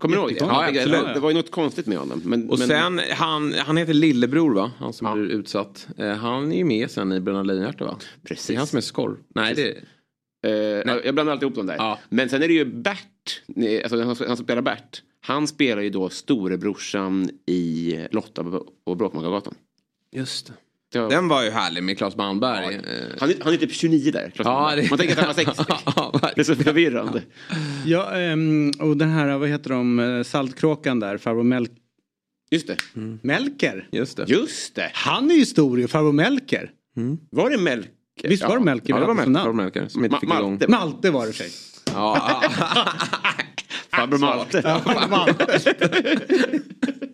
[0.00, 0.36] Kommer du ihåg det?
[0.40, 1.14] Ja, absolut.
[1.14, 2.22] Det var ju något konstigt med honom.
[2.24, 4.70] Men, Och men, sen, han, han heter Lillebror va?
[4.78, 5.14] Han som Ja.
[5.14, 5.88] blir utsatt.
[5.98, 7.98] Eh, han är ju med sen i Bröderna Lejonhjärta va?
[8.24, 8.46] Precis.
[8.46, 9.18] Det är han som är skorr.
[9.34, 9.74] Nej, det
[10.42, 10.52] Eh,
[11.04, 11.76] jag blandar alltid ihop dem där.
[11.76, 11.98] Ja.
[12.08, 15.02] Men sen är det ju Bert, nej, alltså han, han som spelar Bert.
[15.20, 19.54] Han spelar ju då storebrorsan i Lotta på- på Bråkmakargatan.
[20.12, 20.52] Just det.
[20.94, 22.74] Har- Den var ju härlig med Claes Malmberg.
[22.74, 22.80] Eh,
[23.20, 24.30] Han, är- han är typ 29 där.
[24.34, 25.64] Claes Ja, det- Man tänker att han var 60.
[25.96, 26.32] Ja, verkligen.
[26.36, 27.22] det är så förvirrande.
[27.86, 31.68] Ja, ehm, och den här, vad heter de, eh, Saltkråkan där, farbror Mel-
[32.50, 32.76] Just det.
[33.22, 33.88] Melker.
[33.92, 34.24] Just det.
[34.28, 34.90] Just det.
[34.94, 36.70] Han är ju stor ju, farbror Melker.
[37.30, 37.90] Var det Melker?
[38.22, 38.92] Visst var det Melker?
[38.94, 39.56] Ja, det var Melker, namn?
[39.56, 40.64] Melker som inte Ma- fick Malte.
[40.64, 40.70] igång.
[40.80, 41.50] Malte var det för sig.
[41.94, 42.42] Ja,
[43.92, 44.60] Farbror Malte.
[44.64, 45.60] Ja, Malte.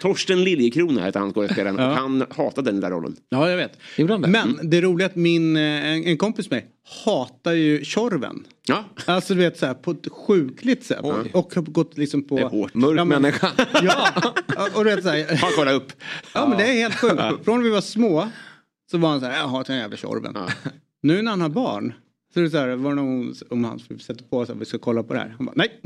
[0.00, 1.76] Torsten Liljekrona hette han skådespelaren.
[1.78, 1.88] Ja.
[1.90, 3.16] Och han hatade den där rollen.
[3.28, 3.78] Ja, jag vet.
[3.96, 4.28] Gjorde han det?
[4.28, 6.66] Men det roliga är att min, eh, en, en kompis med mig
[7.04, 8.44] hatar ju Tjorven.
[8.68, 8.84] Ja.
[9.06, 11.00] Alltså du vet så här på ett sjukligt sätt.
[11.32, 12.36] Och har gått liksom på...
[12.36, 12.74] Det är hårt.
[12.74, 13.50] mörk Ja, men- människa.
[13.82, 14.08] Ja,
[14.74, 15.36] och du vet så här.
[15.36, 15.92] Han kollade upp.
[16.34, 17.44] Ja men det är helt sjukt.
[17.44, 18.28] Från när vi var små
[18.90, 20.36] så var han så här, jag hatar den jävla Tjorven.
[21.02, 21.92] Nu när han har barn
[22.34, 24.78] så det så här, var det någon om han sätter på sig att vi ska
[24.78, 25.34] kolla på det här.
[25.36, 25.80] Han bara, nej.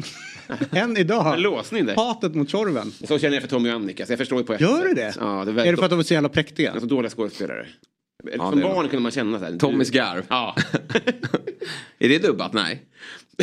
[0.82, 1.40] Än idag.
[1.40, 1.96] Låsning där.
[1.96, 2.90] Hatet mot Tjorven.
[2.90, 4.06] Så känner jag för Tommy och Annika.
[4.06, 4.84] Så jag förstår ju på ett Gör sätt.
[4.88, 5.14] du det?
[5.20, 6.70] Ja, det är, Är det för att de är så jävla präktiga?
[6.72, 7.66] alltså, dåliga skådespelare.
[8.36, 9.58] Ja, Som barn kunde man känna så här.
[9.58, 10.24] Tommys garv.
[10.28, 10.56] Ja.
[11.98, 12.52] Är det dubbat?
[12.52, 12.82] Nej.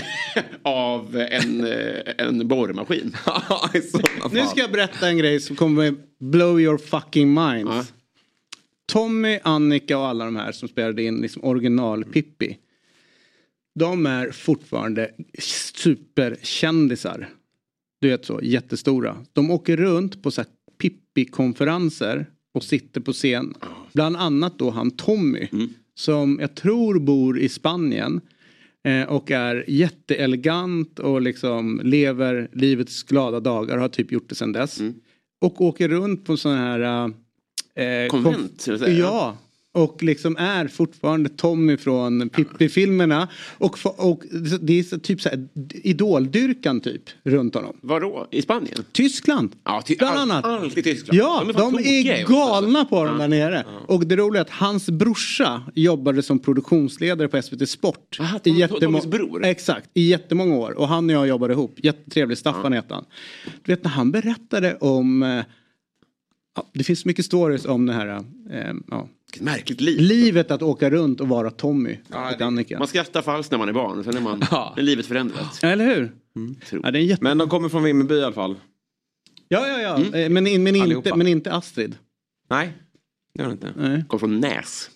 [0.64, 3.16] Av en, eh, en borrmaskin.
[4.32, 7.72] Nu ska jag berätta en grej som kommer blow your fucking minds.
[7.72, 7.86] Ja.
[8.86, 12.58] Tommy, Annika och alla de här som spelade in liksom original Pippi.
[13.76, 17.30] De är fortfarande superkändisar.
[18.02, 19.18] Du vet så, jättestora.
[19.34, 23.54] De åker runt på så här Pippi-konferenser och sitter på scen.
[23.94, 25.48] Bland annat då han Tommy.
[25.96, 28.22] Som jag tror bor i Spanien.
[28.84, 33.78] Eh, och är jätteelegant och liksom lever livets glada dagar.
[33.78, 34.82] Har typ gjort det sedan dess.
[35.42, 37.12] Och åker runt på sådana här...
[37.76, 39.00] Eh, Konvent, jag säga.
[39.00, 39.38] Ja.
[39.74, 43.28] Och liksom är fortfarande Tommy från Pippi-filmerna.
[43.58, 44.24] Och, och
[44.62, 45.48] det är så typ så här
[45.84, 47.78] idoldyrkan typ runt honom.
[47.82, 48.28] Vadå?
[48.32, 48.78] I Spanien?
[48.92, 49.56] Tyskland.
[49.64, 50.46] Ja, ty- Bland all- annat.
[50.46, 51.20] Alltid Tyskland.
[51.20, 53.22] Ja, de är också, galna på dem Ja.
[53.22, 53.66] där nere.
[53.88, 58.18] Och det roliga är att hans brorsa jobbade som produktionsledare på SVT Sport.
[58.20, 59.46] Aha, i bror?
[59.46, 60.72] Exakt, i jättemånga år.
[60.72, 61.74] Och han och jag jobbade ihop.
[61.84, 63.06] Jättetrevlig, Staffan heter han.
[63.66, 65.44] Du vet när han berättade om eh,
[66.56, 68.08] Ja, det finns mycket stories om det här
[68.52, 69.08] eh, ja,
[69.40, 70.00] märkligt liv.
[70.00, 72.80] livet att åka runt och vara Tommy och Annika.
[72.80, 74.04] Man skrattar falskt när man är barn.
[74.04, 74.74] Sen är, man, Ja.
[74.78, 75.64] är livet förändrat.
[75.64, 76.12] Eller hur?
[76.66, 76.82] Tror.
[76.84, 77.24] Ja, det jätte...
[77.24, 78.56] Men de kommer från Vimmerby i alla fall.
[79.48, 80.18] Ja, ja, ja.
[80.20, 81.96] Eh, Men, in- men, inte, men inte Astrid.
[82.50, 82.74] Nej,
[83.34, 83.74] det gör det inte.
[83.78, 84.04] Nej.
[84.08, 84.90] Kom från Näs.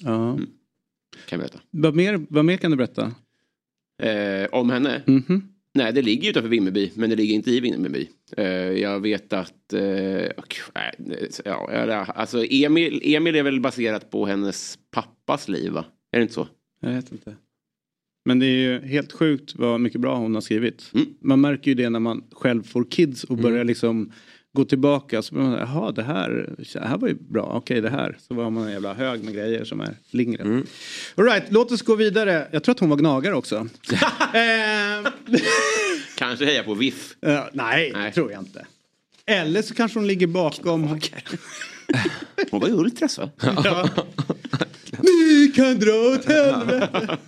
[0.00, 0.34] Ja.
[0.36, 0.44] kan
[1.28, 1.58] jag berätta.
[1.70, 3.12] Vad, mer, vad mer kan du berätta?
[4.02, 5.02] Eh, om henne?
[5.06, 5.48] Mhm.
[5.74, 8.08] Nej, det ligger utanför Vimmerby, men det ligger inte i Vimmerby.
[8.36, 9.80] Eh, jag vet att, eh,
[10.74, 15.84] nej, ja, alltså Emil, Emil är väl baserat på hennes pappas liv, va?
[16.12, 16.48] Är det inte så?
[16.80, 17.36] Jag vet inte.
[18.24, 20.90] Men det är ju helt sjukt vad mycket bra hon har skrivit.
[20.94, 21.06] Mm.
[21.20, 24.12] Man märker ju det när man själv får kids och börjar liksom
[24.52, 25.22] gå tillbaka.
[25.22, 28.16] Så blir man, jaha det här, det här var ju bra, okej det här.
[28.28, 30.46] Så har man en jävla hög med grejer som är Lindgren.
[30.46, 30.66] Mm.
[31.14, 32.48] All right, låt oss gå vidare.
[32.52, 33.56] Jag tror att hon var gnagare också.
[34.34, 35.12] eh,
[36.18, 37.14] Kanske heja på VIF.
[37.22, 38.12] eh, nej, Nej.
[38.12, 38.66] tror jag inte.
[39.26, 41.00] Eller så kanske hon ligger bakom.
[42.50, 43.30] Hon var ju ultras va?
[43.40, 43.88] Ja.
[44.98, 47.18] Ni kan dra åt helvete.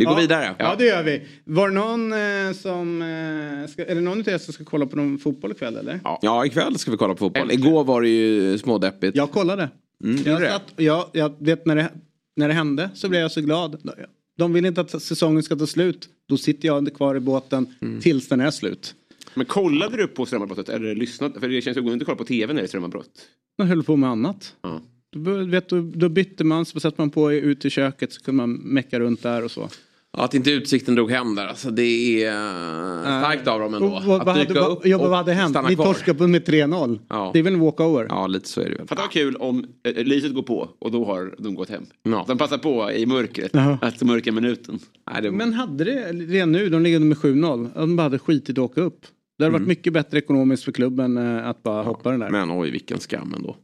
[0.00, 0.20] Vi går Ja.
[0.20, 0.54] vidare.
[0.58, 1.22] Ja det gör vi.
[1.44, 4.86] Var det någon eh, som, eh, ska, är det någon av er som ska kolla
[4.86, 6.00] på någon fotboll ikväll eller?
[6.04, 6.18] Ja.
[6.22, 7.42] Ja, ikväll ska vi kolla på fotboll.
[7.42, 7.66] Äntligen.
[7.66, 9.16] Igår var det ju smådeppigt.
[9.16, 9.68] Jag kollade.
[10.04, 11.90] gjorde jag, satt, jag, jag vet när det,
[12.36, 13.90] när det hände så blev jag så glad.
[14.38, 16.08] De vill inte att säsongen ska ta slut.
[16.28, 18.00] Då sitter jag kvar i båten Mm.
[18.00, 18.94] tills den är slut.
[19.34, 21.40] Men kollade du på strömavbrottet eller lyssnade?
[21.40, 23.10] För det känns ju inte att kolla på tv när det är strömavbrott.
[23.58, 24.54] Man höll på med annat.
[24.62, 24.80] Ja.
[25.12, 28.36] Då, vet, du, då bytte man, så satte man på ut i köket så kunde
[28.36, 29.68] man mecka runt där och så.
[30.16, 31.46] Ja, att inte utsikten drog hem där.
[31.46, 31.82] Alltså, det
[32.24, 33.86] är uh, starkt av dem ändå.
[33.86, 35.50] Och vad, att vad, dyka hade, upp ja, vad och hade hänt?
[35.50, 36.98] stanna Ni torskade på med 3-0.
[37.08, 37.30] Ja.
[37.32, 38.06] Det är väl en walkover?
[38.08, 38.86] Ja, lite så är det väl.
[38.86, 41.86] Fatta vad kul om eh, lyset går på och då har de gått hem.
[42.02, 42.24] Ja.
[42.28, 43.78] De passar på i mörkret, Ja.
[43.82, 44.78] att mörka minuten.
[45.12, 45.30] Nej, det...
[45.30, 48.80] Men hade det redan nu, de ligger med 7-0, de bara hade skitit att åka
[48.80, 49.06] upp.
[49.38, 52.30] Det hade varit mycket bättre ekonomiskt för klubben eh, att bara hoppa den där.
[52.30, 53.56] Men oj, vilken skam ändå.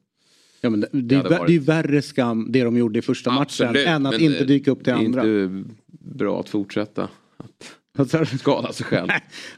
[0.66, 3.30] Ja, men det, det, varit- det är ju värre skam det de gjorde i första
[3.30, 5.22] matchen än att inte det- dyka upp till det är andra.
[5.22, 5.64] inte
[6.14, 7.08] bra att fortsätta
[8.30, 8.38] du?
[8.38, 9.08] skada sig själv.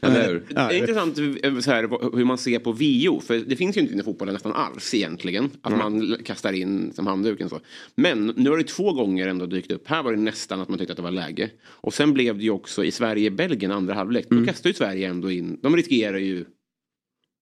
[0.01, 0.43] Eller hur?
[0.49, 3.81] Det är intressant eh, så här, hur man ser på VO, för det finns ju
[3.81, 5.49] inte i fotbollen nästan alls egentligen.
[5.61, 7.59] Att man l- kastar in som handduken så.
[7.95, 9.87] Men nu har det två gånger ändå dykt upp.
[9.87, 11.49] Här var det nästan att man tyckte att det var läge.
[11.65, 14.25] Och sen blev det ju också i Sverige-Belgien andra halvlek.
[14.29, 16.45] Då kastar ju Sverige ändå in, de riskerar ju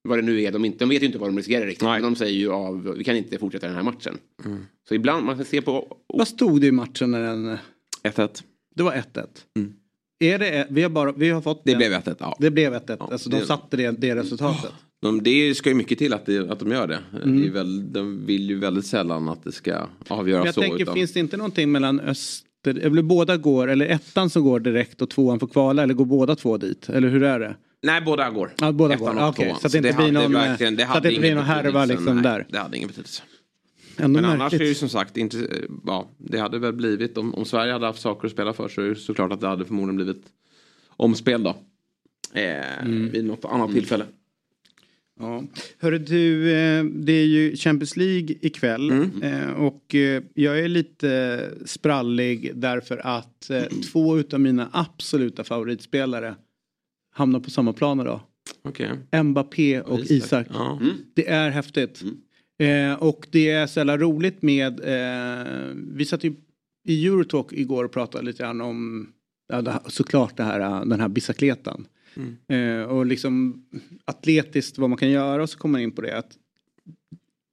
[0.08, 1.84] vad det nu är, de, inte, de vet ju inte vad de riskerar riktigt.
[1.84, 2.02] Nej.
[2.02, 4.18] Men de säger ju av, vi kan inte fortsätta den här matchen.
[4.90, 5.98] Så ibland, man kan se på...
[6.08, 7.58] Vad stod det i matchen när den...
[8.04, 8.44] 1-1.
[8.76, 9.26] Det var 1-1.
[10.20, 12.36] Är det, vi, har bara, vi har fått Det den- blev 1-1, ja.
[12.40, 12.96] Det blev 1-1.
[13.00, 14.72] Ja, alltså det- de satte det, det resultatet.
[15.02, 17.00] De, det ska ju mycket till att, det, att de gör det.
[17.24, 17.42] Mm.
[17.42, 20.62] det är väl, de vill ju väldigt sällan att det ska avgöras Men jag så.
[20.62, 22.00] tänker, utan- finns det inte någonting mellan
[22.68, 22.86] Öster...
[22.88, 26.36] Eller båda går, eller ettan som går direkt och tvåan får kvala, eller går båda
[26.36, 26.90] två dit?
[26.90, 27.56] Eller hur är det?
[27.82, 28.54] Nej, båda går.
[28.62, 29.28] Ja, båda Ettan går.
[29.28, 29.60] Okej, tvåan.
[29.60, 31.44] så att det inte blir någon, verkligen- det så att hade det inte blir någon
[31.44, 32.48] härva liksom Nej, där.
[32.50, 33.24] Det hade ingen betydelse.
[33.98, 34.62] Ändå Men annars märkligt.
[34.62, 35.48] är det ju som sagt inte,
[35.86, 38.82] ja, det hade väl blivit om, om Sverige hade haft saker att spela för så
[38.82, 40.24] är det såklart att det hade förmodligen blivit
[40.90, 41.50] omspel då.
[42.34, 43.10] Eh, Mm.
[43.10, 44.06] Vid något annat tillfälle.
[45.20, 45.44] Ja.
[45.80, 49.24] Hörru du, eh, det är ju Champions League ikväll Mm.
[49.24, 53.52] eh, och eh, jag är lite sprallig därför att
[53.92, 56.36] två utav mina absoluta favoritspelare
[57.14, 58.20] hamnar på samma plan idag.
[58.64, 59.24] Okej.
[59.24, 60.48] Mbappé och Isak.
[60.54, 60.80] Ja.
[61.14, 62.04] Det är häftigt.
[62.60, 65.46] Eh, och det är så jävla roligt med, eh,
[65.76, 66.36] vi satt ju
[66.88, 69.10] i Eurotalk igår och pratade lite grann om
[69.54, 71.88] ja, det såklart det här, den här bicicletan.
[72.48, 73.66] Eh, och liksom
[74.06, 76.38] atletiskt vad man kan göra och så kommer man in på det att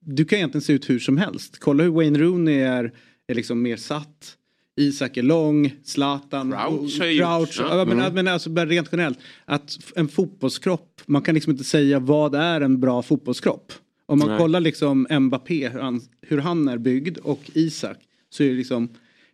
[0.07, 1.59] du kan egentligen se ut hur som helst.
[1.59, 2.93] Kolla hur Wayne Rooney är,
[3.27, 4.37] är liksom mer satt.
[4.77, 7.79] Isak är lång, Zlatan, Crouch och- Crouch, ja.
[7.79, 9.19] ja, men, men alltså rent generellt.
[9.45, 13.73] Att en fotbollskropp, man kan liksom inte säga vad är en bra fotbollskropp.
[14.07, 14.39] Om man Nej.
[14.39, 17.97] kollar liksom Mbappé, hur han, hur han är byggd och Isak
[18.31, 18.89] så är det liksom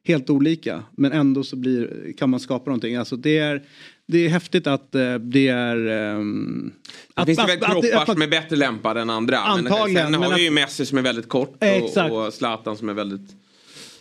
[0.04, 0.82] helt olika.
[0.96, 2.96] Men ändå så blir, kan man skapa någonting.
[2.96, 3.62] Alltså det är,
[4.10, 5.86] det är häftigt att eh, det är...
[5.88, 6.72] ehm,
[7.14, 9.38] Det att- finns det att- väl att- kroppar att- som är bättre lämpade än andra.
[9.38, 12.12] Antagligen, Men sen men har vi ju Messi som är väldigt kort Exakt.
[12.12, 13.30] och, och Zlatan som är väldigt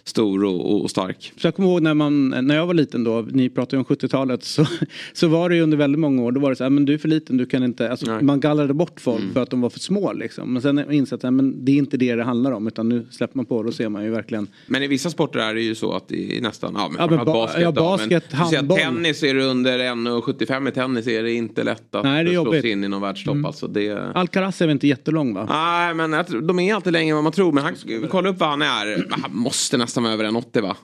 [0.04, 1.34] stor och, och stark.
[1.38, 3.86] Så jag kommer ihåg när, man, när jag var liten då, ni pratade ju om
[3.86, 4.66] 70-talet, så,
[5.14, 6.94] så var det ju under väldigt många år, då var det så här, men du
[6.94, 8.24] är för liten, du kan inte, alltså, Nej.
[8.24, 10.54] man gallrade bort folk för att de var för små liksom.
[10.54, 13.08] Men sen har jag att men det är inte det det handlar om, utan nu
[13.12, 14.48] släpper man på det och ser man ju verkligen.
[14.68, 17.16] Men i vissa sporter är det ju så att det är nästan, ja men, Ja,
[17.16, 18.80] men ba- ja, då, basket, men, du ser att handboll.
[18.80, 22.42] tennis är det under 1,75 i tennis är det inte lätt att Nej, det är
[22.42, 23.46] slå sig in i någon världstopp.
[23.46, 24.12] Alltså det...
[24.16, 25.46] Alcaraz är väl inte jättelång va?
[25.50, 27.52] Nej, men de är alltid längre än vad man tror.
[27.52, 27.76] Men han,
[28.10, 29.08] kolla upp vad han är.
[29.10, 30.78] Han måste nästan vara över 1,80 va?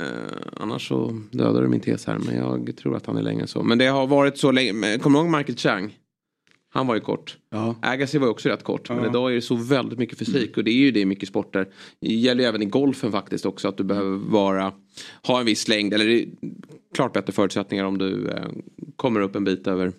[0.00, 0.06] Eh,
[0.56, 2.18] annars så dödar du min tes här.
[2.18, 3.62] Men jag tror att han är längre än så.
[3.62, 4.72] Men det har varit så länge.
[4.72, 5.98] men Kommer du ihåg Michael Chang?
[6.74, 7.36] Han var ju kort.
[7.50, 7.76] Ja.
[7.82, 8.88] Agassi var ju också rätt kort.
[8.88, 9.06] Men Ja.
[9.10, 10.56] idag är det så väldigt mycket fysik.
[10.56, 11.68] Och det är ju det i mycket sporter.
[12.00, 13.68] Det gäller ju även i golfen faktiskt också.
[13.68, 14.72] Att du behöver vara,
[15.26, 15.94] ha en viss längd.
[15.94, 16.28] Eller det är
[16.94, 18.44] klart bättre förutsättningar om du eh,
[18.96, 19.92] kommer upp en bit över,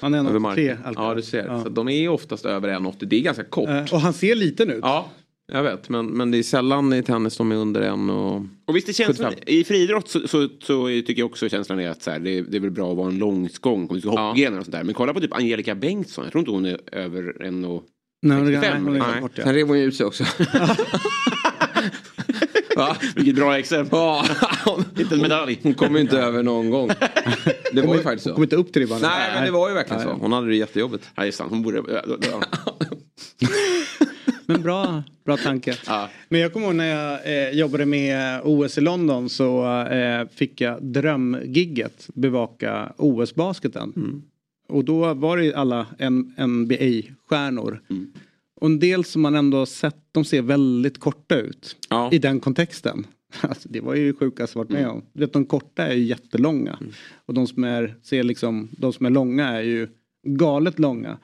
[0.00, 0.78] Han är över 1,83 marken.
[0.84, 1.08] Alcaraz.
[1.08, 1.46] Ja, du ser.
[1.46, 1.62] Ja.
[1.62, 3.04] Så de är oftast över 1,80.
[3.06, 3.68] Det är ganska kort.
[3.68, 4.80] Eh, Och han ser liten ut.
[4.82, 5.10] Ja,
[5.52, 5.88] jag vet.
[5.88, 8.42] Men, men det är sällan i tennis de är under en och...
[8.66, 9.54] Och visst är känslan, 75.
[9.54, 12.42] i friidrott så, så, så tycker jag också känslan är att så här, det, är-
[12.42, 14.48] det är väl bra att vara en långskång om du ska hoppa Ja.
[14.48, 14.84] och sånt där.
[14.84, 17.82] Men kolla på typ Angelica Bengtsson, jag tror inte hon är över en och...
[18.22, 19.44] Nej, men det- 65, nej, det är Nej, kort, ja.
[19.44, 20.24] sen rev hon ju ut sig också.
[22.76, 22.96] Va?
[23.16, 23.98] Vilket bra exempel.
[23.98, 24.24] Ja,
[24.98, 25.58] Inte en medalj.
[25.62, 26.90] hon kom ju inte över någon gång.
[27.72, 28.42] Det var ju faktiskt Kom så.
[28.42, 28.98] inte upp till ribban.
[29.02, 30.08] Nej, men det var ju verkligen så.
[30.10, 31.08] Hon hade det jättejobbigt.
[31.24, 31.44] Just det.
[31.48, 31.82] Hon borde...
[31.88, 32.42] Ja, ja.
[34.46, 35.74] Men bra, bra tanke.
[35.86, 36.08] Ja.
[36.28, 40.60] Men jag kommer ihåg när jag eh, jobbade med OS i London så eh, fick
[40.60, 44.22] jag drömgigget bevaka OS-basketen.
[44.68, 45.86] Och då var det alla
[46.38, 47.80] NBA-stjärnor.
[48.60, 51.76] Och en del som man ändå sett, de ser väldigt korta ut.
[51.90, 52.10] Ja.
[52.12, 53.06] I den kontexten.
[53.40, 55.02] Alltså, det var ju det sjukaste jag varit med om.
[55.12, 56.78] Du vet, de korta är ju jättelånga.
[57.26, 59.88] Och de som är, ser liksom, de som är långa är ju
[60.22, 61.18] galet långa.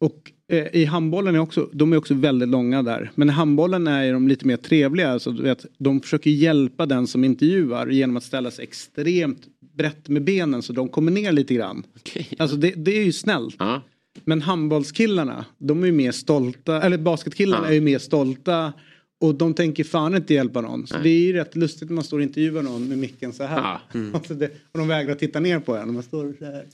[0.00, 0.41] Och eh,
[0.72, 3.10] i handbollen är också, de är också väldigt långa där.
[3.14, 5.10] Men i handbollen är de lite mer trevliga.
[5.12, 9.42] Alltså, du vet, de försöker hjälpa den som intervjuar genom att ställa sig extremt
[9.76, 11.82] brett med benen så de kommer ner lite grann.
[11.96, 12.28] Okej.
[12.38, 13.56] Alltså det, det är ju snällt.
[13.58, 13.82] Ja.
[14.24, 17.70] Men handbollskillarna, de är ju mer stolta, eller basketkillarna Ja.
[17.70, 18.72] är ju mer stolta.
[19.20, 20.86] Och de tänker fan inte hjälpa någon.
[20.86, 23.44] Så det är ju rätt lustigt när man står och intervjuar någon med micken så
[23.44, 23.56] här.
[23.92, 24.00] Ja.
[24.14, 25.94] Alltså det, och de vägrar titta ner på en.
[25.94, 26.64] Man står så här.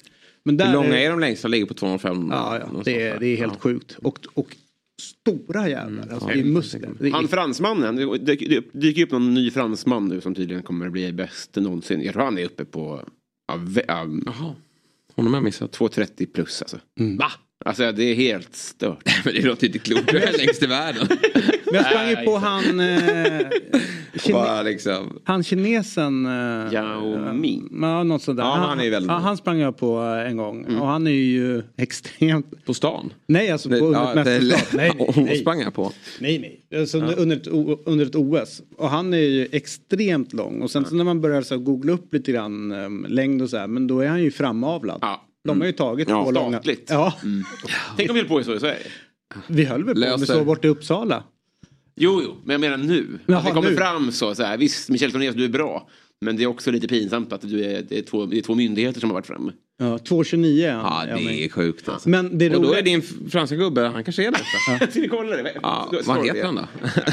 [0.49, 1.49] Men där Hur långa är de längsta?
[1.49, 2.29] Ligger på 205?
[2.31, 3.61] Ja, ja det, är, det är helt Ja.
[3.61, 3.97] sjukt.
[4.03, 4.57] Och, och
[5.03, 6.09] stora jävlar.
[6.13, 6.91] Alltså, det är muskler.
[7.01, 8.05] Det är, Han fransmannen, det
[8.75, 12.03] dyker- upp någon ny fransman nu som tydligen kommer bli bäst någonsin.
[12.03, 13.03] Jag tror han är uppe på
[13.49, 14.55] ja, ja, Jaha.
[15.17, 15.73] Honom har jag missat.
[15.73, 16.79] 230 plus alltså.
[17.01, 17.17] Mm.
[17.17, 17.31] Va?
[17.69, 19.11] Alltså det är helt stört.
[19.25, 20.09] Men det låter inte klokt.
[20.13, 21.07] Du är längst i världen.
[21.65, 22.81] men jag sprang ju på han...
[22.81, 23.47] Eh,
[24.23, 25.19] kine, Bara liksom.
[25.25, 26.27] han kinesen...
[26.27, 27.69] Eh, Yao Ming.
[27.81, 28.45] Ja, något sånt där.
[28.45, 30.65] Ja, han är väldigt ja, han sprang jag på eh, en gång.
[30.65, 30.81] Mm.
[30.81, 32.65] Och han är ju extremt...
[32.65, 33.13] På stan.
[33.27, 34.73] Nej, alltså på Det- under ja, ett det- mästerskap.
[34.73, 35.39] Nej, nej, Hon nej.
[35.39, 35.93] sprang jag på.
[36.21, 36.39] Nej,
[36.71, 36.81] nej.
[36.81, 37.47] Alltså, under, ett,
[37.87, 38.63] under ett OS.
[38.77, 40.63] Och han är ju extremt lång.
[40.63, 43.51] Och sen så när man börjar så här, googla upp lite grann um, längd och
[43.51, 43.67] så här.
[43.67, 44.99] Men då är han ju framavlad.
[45.01, 45.25] Ja.
[45.49, 46.57] De har ju tagit Ja, två långa.
[46.57, 46.87] statligt.
[46.91, 47.15] Ja,
[47.97, 48.79] Tänk om vi höll på så i Sverige.
[49.47, 51.25] vi höll väl på med så bort i Uppsala.
[52.01, 53.07] Jo, jo, men jag menar nu.
[53.27, 53.77] Jaha, att det kommer nu.
[53.77, 55.89] fram så, så här, visst Michel Tornés du är bra.
[56.21, 58.55] Men det är också lite pinsamt att du är, det, är två, det är två
[58.55, 59.53] myndigheter som har varit framme.
[59.81, 61.09] Ja, 2,29 är han.
[61.09, 62.09] Ja, det är sjukt alltså.
[62.09, 64.91] Men det Och då är din franska gubbe, han kanske är nästa.
[65.01, 65.53] Ska kolla det?
[65.63, 66.47] Ja, vad heter det?
[66.47, 66.67] han då?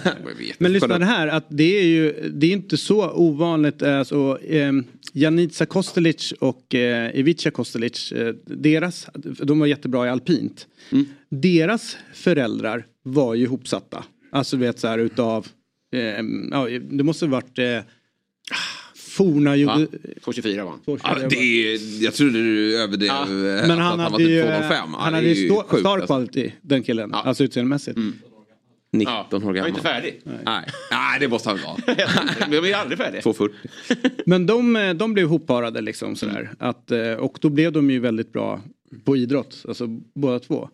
[0.58, 3.82] Men lyssna det här att det är ju det är inte så ovanligt.
[3.84, 4.72] Alltså, eh,
[5.18, 9.08] Janica Kostelic och eh, Ivica Kostelic, eh, deras,
[9.44, 10.68] de var jättebra i alpint.
[11.30, 14.06] Deras föräldrar var ju ihopsatta.
[14.32, 15.48] Alltså du vet så här utav,
[15.94, 16.00] eh,
[16.52, 17.80] ja, det måste ha varit eh,
[18.96, 19.88] forna Ja, Jugo-
[20.26, 20.80] 2,24 var han.
[21.22, 24.42] Ja, det är, jag trodde du överdrev Ja, eh, Men han var hade typ ju,
[24.44, 24.72] 2,05.
[24.72, 26.08] Ja, han det hade är ju stå, sjukt, star alltså.
[26.08, 27.10] quality den killen.
[27.14, 27.22] Ja.
[27.22, 27.98] Alltså utseendemässigt.
[28.98, 29.70] 19 år Han är gammal.
[29.70, 30.22] inte färdig.
[30.24, 30.68] Nej.
[30.92, 31.98] Nej, det måste han vara.
[32.62, 33.22] Vi är aldrig färdiga.
[33.22, 33.50] 2,40.
[34.26, 36.52] Men de, eh, de blev hopparade liksom sådär.
[36.60, 38.62] Att, eh, och då blev de ju väldigt bra
[39.04, 40.70] på idrott, alltså båda två.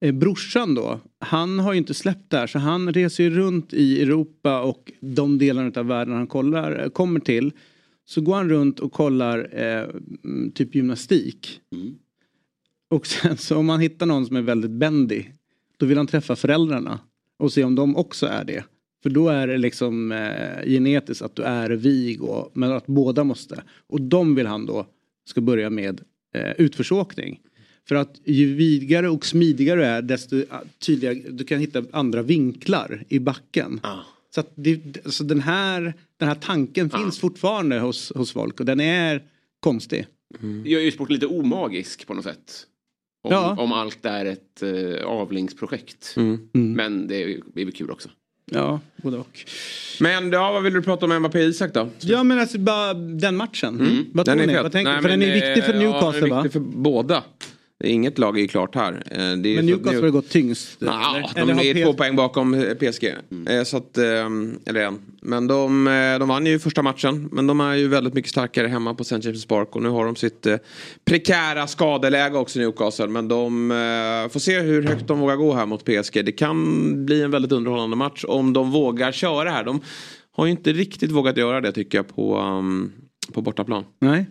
[0.00, 3.74] Eh, brorsan då, han har ju inte släppt det här så han reser ju runt
[3.74, 7.52] i Europa och de delarna av världen han kollar, kommer till.
[8.04, 9.84] Så går han runt och kollar eh,
[10.24, 11.60] mm, typ gymnastik.
[12.90, 15.24] Och sen så om man hittar någon som är väldigt bendy
[15.76, 16.98] då vill han träffa föräldrarna
[17.38, 18.64] och se om de också är det.
[19.02, 23.24] För då är det liksom eh, genetiskt att du är vig och, men att båda
[23.24, 23.62] måste.
[23.86, 24.86] Och de vill han då
[25.28, 26.00] ska börja med
[26.34, 27.40] eh, utförsåkning.
[27.88, 32.22] För att ju vigare och smidigare du är desto ah, tydligare du kan hitta andra
[32.22, 33.80] vinklar i backen.
[34.34, 38.66] Så att det, alltså den, här, den här tanken finns fortfarande hos, hos folk och
[38.66, 39.22] den är
[39.60, 40.06] konstig.
[40.64, 42.66] gör ju sporten lite omagisk på något sätt.
[43.24, 43.54] Om, Ja.
[43.58, 46.14] om allt är ett eh, avlingsprojekt.
[46.16, 46.48] Mm.
[46.52, 48.08] Men det är ju det är väl kul också.
[48.50, 49.38] Ja, både och.
[50.00, 51.88] Men ja, vad vill du prata om Mbappé Isak då?
[52.00, 54.06] Ja men alltså bara den matchen.
[54.12, 54.54] Vad tror Den ni?
[54.54, 56.42] är Vad tänker, Nej, för den är viktig för eh, Newcastle ja, den är va?
[56.42, 57.22] viktig för båda.
[57.84, 59.02] Inget lag är ju klart här.
[59.10, 60.76] Eh, Men Newcastle har gått tyngst.
[60.78, 61.46] Ja, eller?
[61.46, 63.04] de Eller är två poäng bakom eh, PSG.
[63.48, 64.04] Eh, Så att, eh,
[64.66, 64.98] eller en.
[65.22, 65.84] Men de,
[66.18, 67.28] de vann ju första matchen.
[67.32, 69.16] Men de är ju väldigt mycket starkare hemma på St.
[69.16, 69.76] James' Park.
[69.76, 70.46] Och nu har de sitt
[71.04, 73.06] prekära skadeläge också Newcastle.
[73.06, 73.68] Men de
[74.32, 76.24] får se hur högt de vågar gå här mot PSG.
[76.24, 79.64] Det kan bli en väldigt underhållande match om de vågar köra här.
[79.64, 79.80] De
[80.36, 82.92] har ju inte riktigt vågat göra det tycker jag på, um,
[83.32, 83.84] på bortaplan.
[84.00, 84.26] Nej.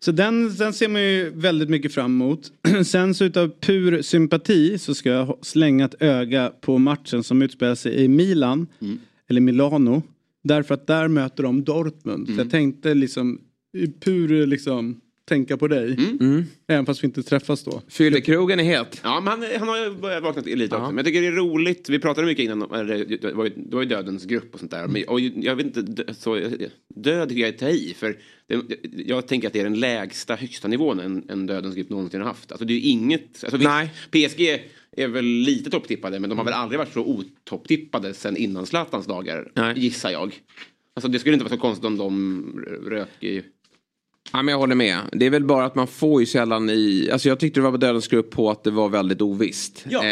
[0.00, 2.52] Så den, den ser man ju väldigt mycket fram emot.
[2.86, 7.74] Sen så utav pur sympati så ska jag slänga ett öga på matchen som utspelar
[7.74, 8.66] sig i Milan.
[9.28, 10.02] Eller Milano.
[10.44, 12.28] Därför att där möter de Dortmund.
[12.28, 13.40] Så jag tänkte liksom
[13.72, 15.96] i pur liksom tänka på dig.
[16.66, 17.82] Även fast vi inte träffas då.
[17.88, 19.00] Fyllekrogen är het.
[19.04, 20.86] Ja, men han, han har ju börjat vakna till lite också.
[20.86, 21.88] Men jag tycker det är roligt.
[21.88, 24.86] Vi pratade mycket innan det, var ju, det var ju dödens grupp och sånt där.
[24.86, 26.40] Men, och jag vet inte, så,
[26.94, 27.94] död tycker jag är att ta i.
[27.98, 28.16] För
[28.46, 28.60] det,
[29.06, 32.28] jag tänker att det är den lägsta, högsta nivån en, en dödens grupp någonsin har
[32.28, 32.52] haft.
[32.52, 33.44] Alltså det är ju inget...
[33.44, 33.90] Alltså, Nej.
[34.10, 34.40] PSG
[34.96, 39.06] är väl lite topptippade men de har väl aldrig varit så otopptippade sen innan Zlatans
[39.06, 39.50] dagar.
[39.54, 39.78] Nej.
[39.78, 40.40] Gissar jag.
[40.94, 43.42] Alltså det skulle inte vara så konstigt om de rök i...
[44.32, 44.98] Ja, men jag håller med.
[45.12, 47.08] Det är väl bara att man får ju sällan i...
[47.12, 49.84] Alltså jag tyckte det var på Dödens grupp på att det var väldigt ovisst.
[49.88, 49.98] Ja.
[49.98, 50.04] Eh,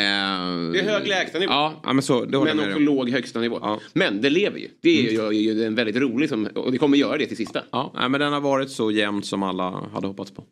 [0.73, 1.53] Det är hög lägstanivå.
[1.53, 3.59] Ja, ja men så, det Men också låg högsta nivå.
[3.63, 3.81] Ja.
[3.93, 4.69] Men det lever ju.
[4.83, 7.63] Det gör ju en väldigt rolig som, och det kommer göra det till sista.
[7.73, 10.45] Ja, nej, men den har varit så jämnt som alla hade hoppats på.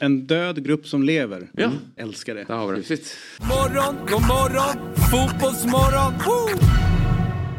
[0.00, 1.50] En död grupp som lever.
[1.52, 1.70] Ja.
[1.96, 2.44] Älskar det.
[2.44, 3.00] Där har vi det.
[3.40, 6.12] Morgon, god morgon, fotbollsmorgon.
[6.26, 6.85] Woo!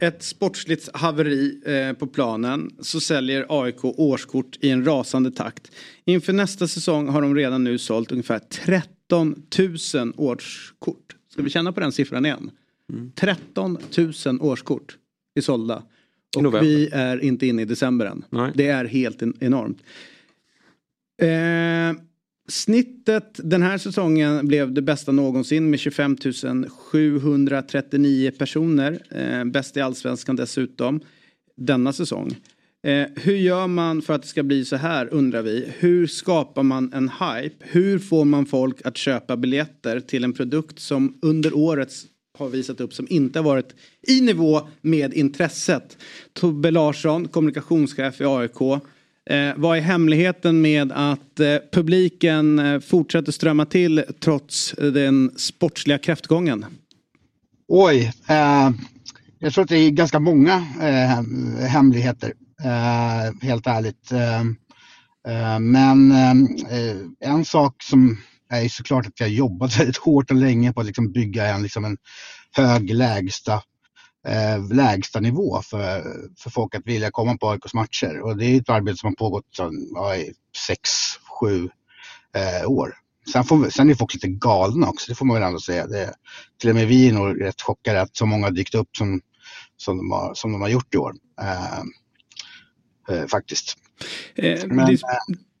[0.00, 5.72] ett sportsligt haveri eh, på planen så säljer AIK årskort i en rasande takt.
[6.04, 9.42] Inför nästa säsong har de redan nu sålt ungefär 13
[9.94, 11.16] 000 årskort.
[11.32, 12.50] Ska vi känna på den siffran igen?
[13.14, 13.78] 13
[14.26, 14.96] 000 årskort
[15.34, 15.82] är sålda.
[16.36, 16.68] Och november.
[16.68, 18.24] vi är inte inne i december än.
[18.30, 18.52] Nej.
[18.54, 19.78] Det är helt en- enormt.
[21.22, 22.00] Eh,
[22.48, 26.16] snittet den här säsongen blev det bästa någonsin med 25
[26.70, 28.98] 739 personer.
[29.10, 31.00] Eh, bäst i allsvenskan dessutom
[31.56, 32.36] denna säsong.
[32.82, 35.72] Eh, hur gör man för att det ska bli så här undrar vi.
[35.78, 37.56] Hur skapar man en hype?
[37.60, 41.92] Hur får man folk att köpa biljetter till en produkt som under året
[42.38, 43.74] har visat upp som inte har varit
[44.08, 45.98] i nivå med intresset.
[46.32, 48.82] Tobbe Larsson, kommunikationschef i AIK.
[49.28, 55.30] Eh, vad är hemligheten med att eh, publiken eh, fortsätter strömma till trots eh, den
[55.36, 56.66] sportsliga kräftgången?
[57.68, 58.70] Oj, eh,
[59.38, 62.32] jag tror att det är ganska många eh, hemligheter,
[62.64, 64.12] eh, helt ärligt.
[64.12, 64.44] Eh,
[65.28, 68.18] Eh, men eh, en sak som
[68.50, 71.84] är såklart att jag jobbat väldigt hårt och länge på att liksom bygga en, liksom
[71.84, 71.96] en
[72.56, 73.62] hög lägsta
[74.28, 76.02] eh, lägsta nivå för,
[76.38, 78.20] för folk att vilja komma på AIKs matcher.
[78.20, 79.58] Och det är ett arbete som har pågått
[79.94, 80.32] ja, i
[80.66, 80.90] sex,
[81.40, 81.68] sju
[82.34, 82.94] eh, år.
[83.32, 85.86] Sen, får, sen är folk lite galna också, det får man väl ändå säga.
[85.86, 86.14] Det,
[86.60, 89.20] till och med vi är nog rätt chockade att så många har dykt upp som,
[89.76, 91.14] som, de, har, som de har gjort i år.
[91.40, 91.78] Eh,
[93.16, 93.76] eh, faktiskt.
[94.34, 94.98] Eh, Men, det, är,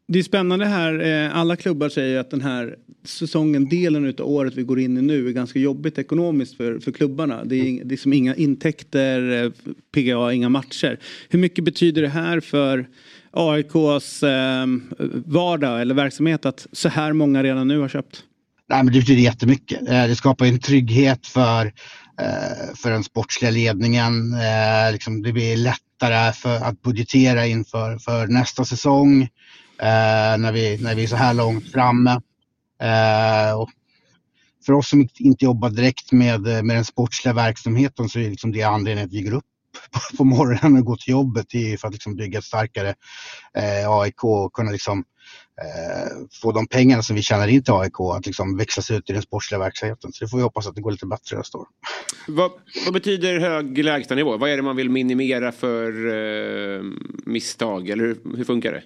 [0.08, 1.24] det, är, spännande här.
[1.26, 5.02] Eh, alla klubbar säger att den här säsongen, delen av året vi går in i
[5.02, 7.44] nu är ganska jobbigt ekonomiskt för, för klubbarna.
[7.44, 9.50] Det är, det inga intäkter, eh,
[9.94, 10.98] PGA, inga matcher.
[11.28, 12.88] Hur mycket betyder det här för
[13.30, 14.66] AIKs eh,
[15.26, 18.22] vardag eller verksamhet att så här många redan nu har köpt?
[18.68, 19.88] Nej, men det betyder jättemycket.
[19.88, 21.72] Eh, det skapar en trygghet för,
[22.82, 24.34] för den sportsliga ledningen.
[24.92, 29.28] Liksom det blir lättare för att budgetera inför för nästa säsong
[29.78, 32.10] Eh, när, vi, när vi är så här långt framme.
[32.82, 33.66] Eh,
[34.66, 38.62] för oss som inte jobbar direkt med, med den sportsliga verksamheten så är liksom det
[38.62, 39.44] anledningen att vi går upp
[40.16, 42.94] på morgonen och går till jobbet är för att liksom bygga ett starkare
[43.54, 45.04] eh, AIK och kunna liksom,
[45.62, 46.10] eh,
[46.42, 49.22] få de pengarna som vi tjänar in till AIK att liksom växlas ut i den
[49.22, 50.12] sportsliga verksamheten.
[50.12, 51.66] Så det får vi hoppas att det går lite bättre nästa år.
[52.28, 52.50] Vad,
[52.84, 54.36] vad betyder hög lägstanivå?
[54.36, 56.82] Vad är det man vill minimera för eh,
[57.26, 57.88] misstag?
[57.88, 58.82] Eller hur, hur funkar det?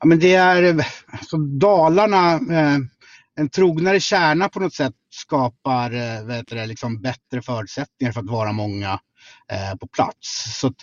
[0.00, 2.78] Ja, men det är alltså Dalarna, eh,
[3.38, 8.30] en trognare kärna på något sätt skapar eh, vet du, liksom bättre förutsättningar för att
[8.30, 9.00] vara många
[9.52, 10.58] Eh, på plats.
[10.60, 10.74] Så att,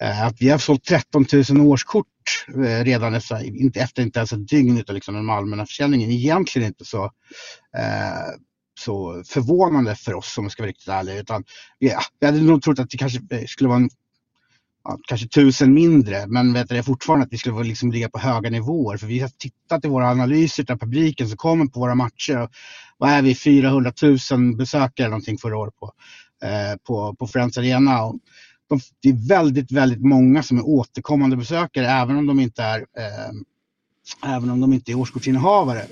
[0.00, 2.06] eh, att vi har sålt 13 000 årskort
[2.48, 6.68] eh, redan efter, inte, efter inte ens ett dygn utan liksom den allmänna försäljningen egentligen
[6.68, 7.04] inte så
[7.76, 8.34] eh,
[8.80, 11.16] så förvånande för oss om jag ska vara riktigt ärlig.
[11.16, 11.44] Utan,
[11.78, 13.90] ja, vi hade nog trott att det kanske eh, skulle vara en,
[14.84, 18.50] ja, kanske tusen mindre men vet du, fortfarande att vi skulle liksom ligga på höga
[18.50, 18.96] nivåer.
[18.96, 22.42] För vi har tittat i våra analyser av publiken som kommer på våra matcher.
[22.42, 22.50] Och,
[22.98, 23.92] vad är vi, 400
[24.30, 25.92] 000 besökare någonting förra året på.
[26.44, 28.02] Eh, på, på Friends Arena.
[28.04, 28.18] Och
[28.68, 32.78] de, det är väldigt, väldigt många som är återkommande besökare även om de inte är,
[32.78, 35.86] eh, även om de inte är årskortsinnehavare.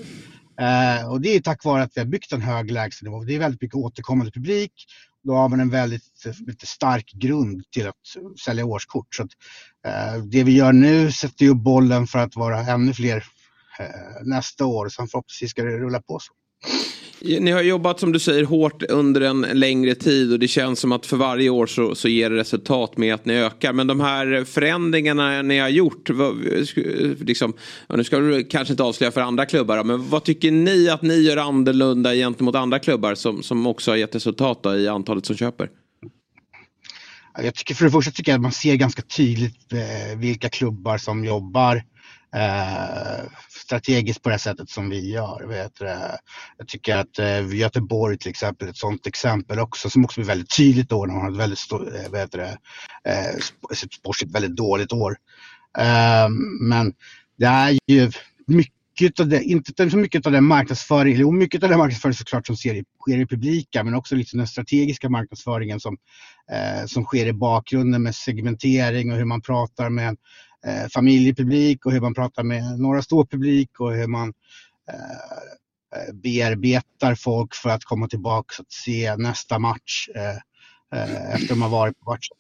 [0.61, 3.25] Eh, och det är tack vare att vi har byggt en hög lägstanivå.
[3.25, 4.73] Det är väldigt mycket återkommande publik.
[5.23, 7.95] Då har man en väldigt, väldigt stark grund till att
[8.45, 9.15] sälja årskort.
[9.15, 9.31] Så att,
[9.87, 13.25] eh, det vi gör nu sätter ju bollen för att vara ännu fler
[13.79, 14.89] eh, nästa år.
[14.89, 16.33] Sen förhoppningsvis ska det rulla på så.
[17.23, 20.93] Ni har jobbat som du säger hårt under en längre tid och det känns som
[20.93, 23.73] att för varje år så, så ger det resultat med att ni ökar.
[23.73, 26.37] Men de här förändringarna ni har gjort, vad,
[27.21, 27.53] liksom,
[27.89, 31.15] nu ska du kanske inte avslöja för andra klubbar, men vad tycker ni att ni
[31.15, 35.37] gör annorlunda gentemot andra klubbar som, som också har gett resultat då, i antalet som
[35.37, 35.69] köper?
[37.43, 40.99] Jag tycker för det första tycker jag att man ser ganska tydligt eh, vilka klubbar
[40.99, 41.83] som jobbar
[42.35, 45.47] eh, strategiskt på det sättet som vi gör.
[45.49, 45.85] Vet du,
[46.59, 50.29] jag tycker att eh, Göteborg till exempel är ett sådant exempel också som också blir
[50.29, 52.53] väldigt tydligt då när man har ett väldigt vet du, eh,
[53.05, 53.37] eh
[53.97, 55.17] sportsligt väldigt dåligt år.
[55.79, 56.29] Eh,
[56.61, 56.93] men
[57.39, 58.11] det är ju
[58.47, 62.47] mycket av det, inte så mycket av den marknadsföring, jo mycket av den marknadsföring såklart
[62.47, 65.97] som sker i, sker i publika men också liksom den strategiska marknadsföringen som,
[66.53, 70.17] eh, som sker i bakgrunden med segmentering och hur man pratar med
[70.67, 74.33] eh, familjepublik och hur man pratar med några ståpublik och hur man
[74.91, 81.49] eh, eh, bearbetar folk för att komma tillbaka och se nästa match eh, eh, efter
[81.49, 82.37] de har varit på matchen.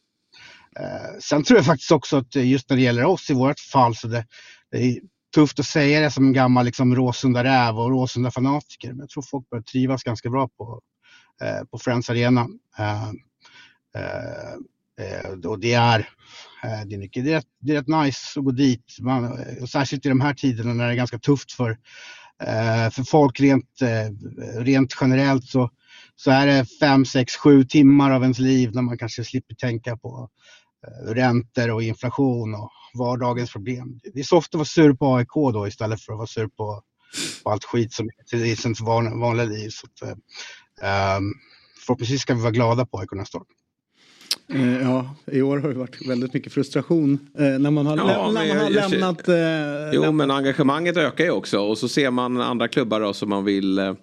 [0.80, 3.96] Eh, sen tror jag faktiskt också att just när det gäller oss i vårt fall
[3.96, 4.26] så det,
[4.70, 5.00] det är
[5.34, 8.88] tufft att säga det som en gammal liksom, Råsunda räv och Råsunda fanatiker.
[8.88, 10.80] Men jag tror folk börjar trivas ganska bra på,
[11.42, 12.46] eh, på Friends Arena.
[12.78, 13.08] Eh,
[13.94, 14.52] eh,
[15.00, 16.08] eh och det är
[16.62, 18.96] det är, mycket, det, är rätt, det är rätt nice att gå dit.
[19.00, 21.70] Man, och särskilt i de här tiderna när det är ganska tufft för,
[22.42, 25.70] eh, för folk rent, eh, rent generellt så,
[26.16, 29.96] så är det fem, sex, sju timmar av ens liv när man kanske slipper tänka
[29.96, 30.30] på
[31.06, 34.00] räntor och inflation och vardagens problem.
[34.14, 36.48] Det är så ofta att vara sur på AIK då istället för att vara sur
[36.48, 36.82] på,
[37.44, 39.70] på allt skit som är i ens vanliga liv.
[39.70, 40.16] Så att,
[41.18, 41.34] um,
[41.86, 43.44] förhoppningsvis ska vi vara glada på AIK nästa år.
[44.52, 48.04] Eh, ja, i år har det varit väldigt mycket frustration eh, när man har, ja,
[48.04, 49.28] lä när man har jag, lämnat...
[49.28, 49.34] Eh,
[49.92, 50.14] jo, lämnat.
[50.14, 53.94] men engagemanget ökar ju också och så ser man andra klubbar då, som man vill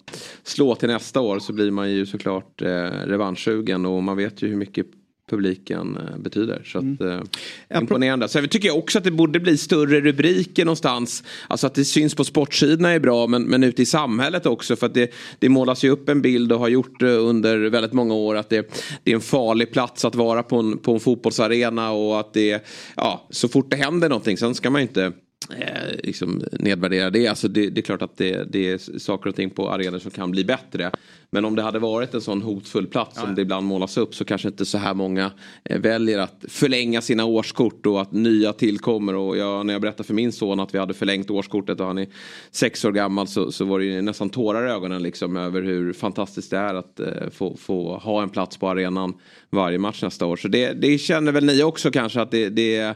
[0.44, 2.68] slå till nästa år så blir man ju såklart eh,
[3.06, 4.86] revanschsugen och man vet ju hur mycket
[5.30, 6.62] publiken eh, betyder.
[6.66, 7.22] Så att, mm.
[7.70, 8.28] eh, imponerande.
[8.28, 11.24] Sen tycker jag också att det borde bli större rubriker någonstans.
[11.48, 14.76] Alltså att det syns på sportsidorna är bra men, men ute i samhället också.
[14.76, 17.94] För att det, det målas ju upp en bild och har gjort det under väldigt
[17.94, 18.74] många år att det,
[19.04, 22.66] det är en farlig plats att vara på en, på en fotbollsarena och att det,
[22.96, 25.12] ja, så fort det händer någonting, sen ska man ju inte
[25.60, 27.28] eh, liksom nedvärdera det.
[27.28, 27.70] Alltså det.
[27.70, 30.46] Det är klart att det, det är saker och ting på arenor som kan bli
[30.46, 30.92] bättre.
[31.30, 33.22] Men om det hade varit en sån hotfull plats ja.
[33.22, 35.32] som det ibland målas upp så kanske inte så här många
[35.64, 39.16] eh, väljer att förlänga sina årskort och att nya tillkommer.
[39.16, 41.98] Och jag, när jag berättade för min son att vi hade förlängt årskortet och han
[41.98, 42.08] är
[42.52, 45.94] sex år gammal så, så var det ju nästan tårar i ögonen liksom över hur
[45.94, 49.14] fantastiskt det är att eh, få, få ha en plats på arenan
[49.50, 50.36] varje match nästa år.
[50.36, 52.96] Så det, det känner väl ni också kanske att det, det,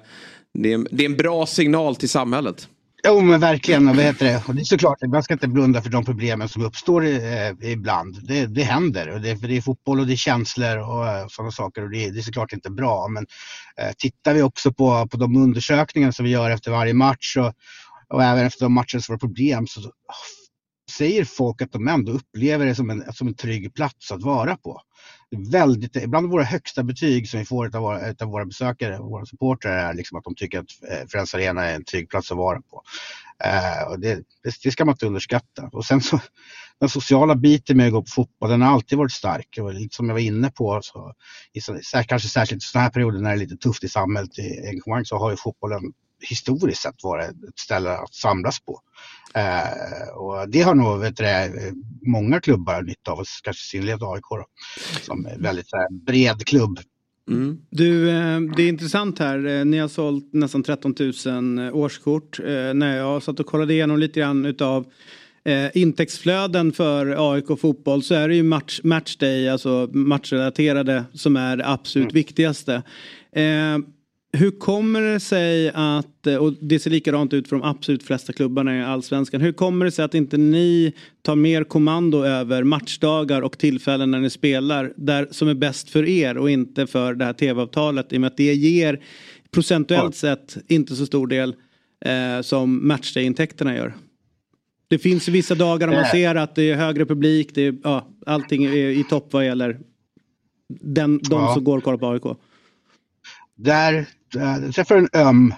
[0.53, 2.67] det, är, det är en bra signal till samhället.
[3.07, 4.43] Jo men verkligen, vad heter det?
[4.47, 8.27] Och det är såklart, man ska inte blunda för de problemen som uppstår eh, ibland.
[8.27, 11.27] Det, det händer, och det, för det är fotboll och det är känslor och eh,
[11.27, 13.07] sådana saker och det, det, är såklart inte bra.
[13.07, 13.25] Men
[13.77, 17.53] eh, tittar vi också på, på de undersökningar som vi gör efter varje match och,
[18.13, 19.87] och även efter de matcher som var problem så oh,
[20.91, 24.57] säger folk att de ändå upplever det som en, som en trygg plats att vara
[24.57, 24.81] på
[25.37, 29.71] väldigt, bland våra högsta betyg som vi får av våra, av våra besökare, våra supportrar
[29.71, 32.61] är liksom att de tycker att eh, Friends Arena är en trygg plats att vara
[32.61, 32.83] på.
[33.43, 35.69] Eh, och det, det, det, ska man inte underskatta.
[35.71, 36.19] Och sen så
[36.79, 39.57] den sociala biten med att gå på fotboll, den har alltid varit stark.
[39.61, 41.13] Och lite som jag var inne på, så,
[41.53, 44.39] i så, kanske särskilt i sådana här perioder när det är lite tufft i samhället
[44.39, 45.81] i engagemang så har ju fotbollen
[46.29, 48.79] historiskt sett varit ett ställe att samlas på.
[49.33, 51.25] Eh, och det har nog vet du,
[52.01, 54.45] många klubbar nytta av, kanske i synnerhet AIK då,
[55.01, 56.79] som är väldigt här, bred klubb.
[57.29, 57.57] Mm.
[57.69, 59.45] Du, eh, det är intressant här.
[59.45, 60.95] Eh, ni har sålt nästan 13
[61.25, 62.39] 000 eh, årskort.
[62.73, 64.85] När jag satt och kollade igenom lite grann utav
[65.73, 71.67] intäktsflöden för AIK fotboll så är det ju match, matchday, alltså matchrelaterade som är det
[71.67, 72.13] absolut mm.
[72.13, 72.83] viktigaste.
[74.33, 78.77] Hur kommer det sig att, och det ser likadant ut för de absolut flesta klubbarna
[78.77, 79.41] i Allsvenskan.
[79.41, 84.19] Hur kommer det sig att inte ni tar mer kommando över matchdagar och tillfällen när
[84.19, 88.17] ni spelar där, som är bäst för er och inte för det här tv-avtalet i
[88.17, 89.03] och med att det ger
[89.51, 91.55] procentuellt sett inte så stor del
[92.05, 93.93] eh, som matchday-intäkterna gör.
[94.87, 98.07] Det finns vissa dagar där man ser att det är högre publik, det är, ja,
[98.25, 99.79] allting är i topp vad gäller
[100.69, 101.53] den, de ja.
[101.53, 102.37] som går och kollar på AIK.
[103.55, 104.05] Där
[104.35, 105.53] Eh, träffar en öm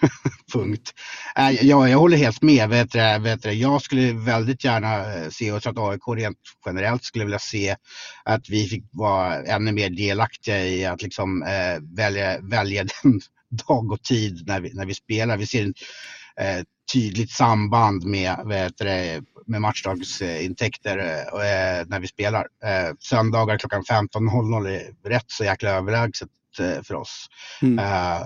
[0.52, 0.94] punkt.
[1.38, 2.68] Äh, jag håller helt med.
[2.68, 6.38] Vet du, vet du, jag skulle väldigt gärna eh, se, och tror att AIK rent
[6.66, 7.76] generellt skulle vilja se
[8.24, 13.20] att vi fick vara ännu mer delaktiga i att liksom, äh, välja, välja den
[13.66, 15.36] dag och tid när vi, när vi spelar.
[15.36, 15.72] Vi ser
[16.40, 20.96] ett tydligt samband med, vet du, med matchdagsintäkter
[21.86, 22.46] när vi spelar.
[23.00, 27.26] Söndagar klockan 15.00 är rätt så jäkla överlägset för oss.
[27.62, 27.78] Mm.
[27.78, 28.20] Eh,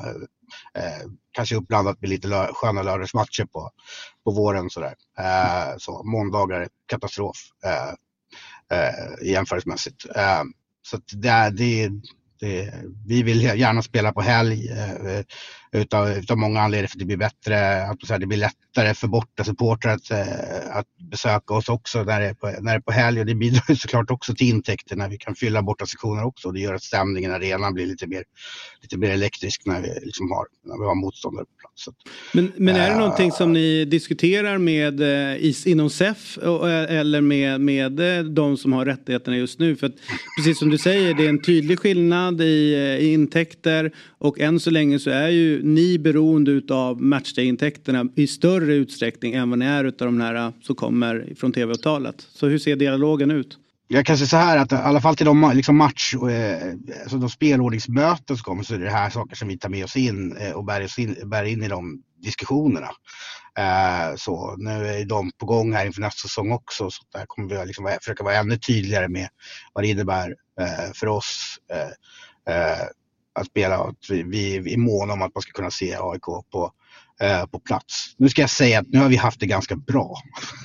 [0.75, 3.71] eh, kanske uppblandat med lite lö sköna lördagsmatcher på,
[4.25, 4.95] på våren sådär.
[5.79, 7.37] så måndagar katastrof
[9.23, 10.03] jämförelsemässigt.
[10.83, 11.91] så det, det,
[12.41, 12.75] det,
[13.07, 14.71] vi vill gärna spela på helg
[15.75, 19.45] utav, utav många anledningar för att det blir bättre, att det blir lättare för borta
[19.45, 22.93] supportrar att, eh, att besöka oss också när det, är på, när det är på
[22.93, 26.49] helg och det bidrar såklart också till intäkter när vi kan fylla borta sektioner också
[26.49, 28.25] och det gör att stämningen i arenan blir lite mer,
[28.83, 31.99] lite mer elektrisk när vi, liksom har, när vi har motståndare på plats.
[32.33, 35.01] Men, men är det äh, någonting som ni diskuterar med
[35.41, 36.39] is, inom SEF
[36.89, 37.93] eller med, med
[38.31, 39.77] de som har rättigheterna just nu?
[39.77, 39.95] För att,
[40.39, 44.71] precis som du säger, det är en tydlig skillnad i, i intäkter och än så
[44.71, 49.85] länge så är ju ni beroende av matchday-intäkterna i större utsträckning än vad ni är
[49.85, 52.27] utav de här eh, som kommer från tv-avtalet.
[52.33, 53.59] Så hur ser dialogen ut?
[53.89, 57.17] Jag kan säga så här att i alla fall till de liksom match, eh, alltså
[57.17, 60.37] de spelordningsmöten som kommer så är det här saker som vi tar med oss in
[60.37, 62.89] eh, och bär, oss in, bär in i de diskussionerna.
[64.17, 67.67] Så nu är de på gång här inför nästa säsong också så där kommer vi
[67.67, 69.29] liksom försöka vara ännu tydligare med
[69.73, 70.35] vad det innebär
[70.95, 71.59] för oss
[73.35, 73.81] att spela.
[73.81, 74.23] och Att vi,
[74.59, 76.23] vi är måna om att man ska kunna se AIK
[76.53, 76.73] på,
[77.21, 78.15] eh, på plats.
[78.17, 80.17] Nu ska jag säga att nu har vi haft det ganska bra.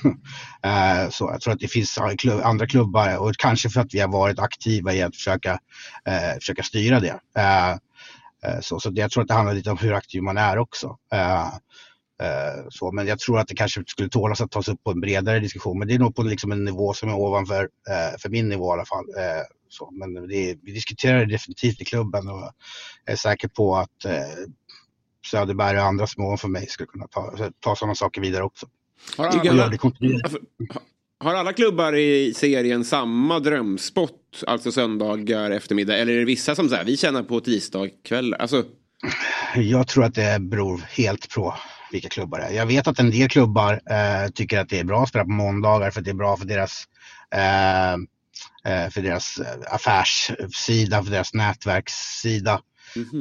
[0.62, 1.98] eh, så jag tror att det finns
[2.42, 5.58] andra klubbar och kanske för att vi har varit aktiva i att försöka,
[6.04, 7.20] eh, försöka styra det.
[7.36, 10.58] Eh, eh så, det, jag tror att det handlar lite om hur aktiv man är
[10.58, 10.98] också.
[11.12, 11.46] Eh,
[12.22, 15.00] eh, så, men jag tror att det kanske skulle tålas att tas upp på en
[15.00, 15.78] bredare diskussion.
[15.78, 18.70] Men det är nog på liksom en nivå som är ovanför, eh, för min nivå
[18.70, 19.04] i alla fall.
[19.70, 22.52] Så, men det, vi diskuterar det definitivt i klubben och
[23.04, 24.12] jag är säker på att eh,
[25.30, 28.66] Söderberg och andra små för mig skulle kunna ta, ta sådana saker vidare också.
[29.16, 29.78] Har alla,
[31.20, 35.98] har alla klubbar i serien samma drömspot, alltså söndagar eftermiddag?
[35.98, 38.38] Eller är det vissa som säger vi tjänar på tisdagkvällar?
[38.38, 38.64] Alltså...
[39.56, 41.54] Jag tror att det beror helt på
[41.92, 42.52] vilka klubbar det är.
[42.52, 45.30] Jag vet att en del klubbar eh, tycker att det är bra att spela på
[45.30, 46.86] måndagar för att det är bra för deras
[47.34, 47.96] Eh,
[48.64, 52.60] för deras eh, affärssida, för deras nätverkssida.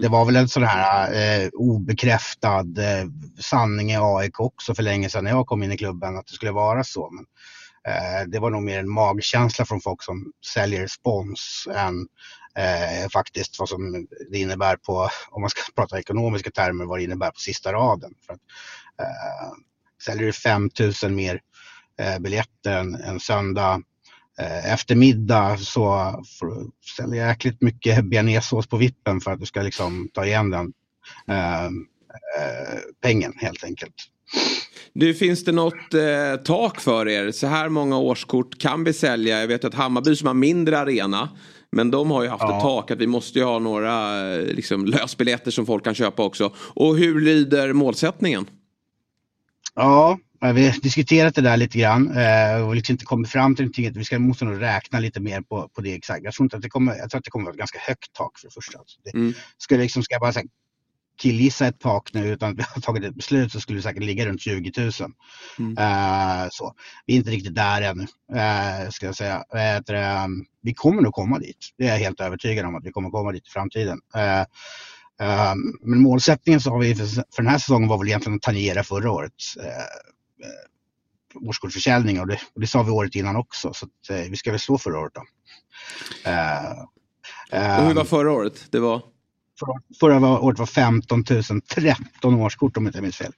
[0.02, 3.06] Det var väl en sån här eh, obekräftad eh,
[3.40, 6.34] sanning i AIK också för länge sedan när jag kom in i klubben att det
[6.34, 7.10] skulle vara så.
[7.12, 7.26] Men,
[7.94, 12.08] eh, det var nog mer en magkänsla från folk som säljer spons än
[12.58, 17.04] eh, faktiskt vad som det innebär på, om man ska prata ekonomiska termer, vad det
[17.04, 18.14] innebär på sista raden.
[18.26, 18.40] För att,
[19.02, 19.54] eh,
[20.06, 21.42] säljer du 5000 mer
[22.00, 23.80] eh, biljetter en, en söndag eh,
[24.66, 30.10] eftermiddag så får du sälja jäkligt mycket bearnaisesås på vippen för att du ska liksom
[30.14, 30.74] ta igen den
[31.28, 33.96] eh, eh, pengen helt enkelt.
[34.94, 37.32] Du, finns det något eh, tak för er?
[37.32, 39.40] Så här många årskort kan vi sälja.
[39.40, 41.30] Jag vet att Hammarby som har mindre arena.
[41.72, 42.58] Men de har ju haft Ja.
[42.58, 46.24] ett tak att vi måste ju ha några eh, liksom, lösbiljetter som folk kan köpa
[46.24, 46.54] också.
[46.58, 48.46] Och hur lyder målsättningen?
[49.82, 50.18] Ja,
[50.54, 53.94] vi har diskuterat det där lite grann eh, och liksom inte kommit fram till någonting.
[53.94, 56.24] Vi ska, måste nog räkna lite mer på, på det exakt.
[56.24, 58.14] Jag tror, inte att det kommer, jag tror att det kommer vara ett ganska högt
[58.14, 58.80] tak för det första.
[58.80, 59.34] Alltså det, Mm.
[59.58, 60.44] ska, liksom, ska jag bara
[61.22, 64.04] killgissa ett tak nu utan att vi har tagit ett beslut så skulle det säkert
[64.04, 64.92] ligga runt 20 000.
[65.60, 65.78] Mm.
[65.78, 66.74] Eh, så.
[67.06, 68.04] Vi är inte riktigt där ännu,
[68.34, 69.44] eh, ska jag säga.
[70.26, 71.58] Um, vi kommer nog komma dit.
[71.78, 74.00] Det är jag helt övertygad om att vi kommer komma dit i framtiden.
[74.16, 74.46] Eh,
[75.82, 77.07] men målsättningen så har vi för,
[77.38, 82.39] den här säsongen var väl egentligen att tangera förra årets eh, eh, årskortsförsäljning och det,
[82.55, 83.74] och det sa vi året innan också.
[83.74, 85.24] Så att, eh, vi ska väl slå förra året då.
[86.30, 88.65] Eh, Och hur var förra året?
[88.72, 89.01] Det var?
[89.99, 93.32] Förra, året var 15 013 årskort om jag inte minns fel.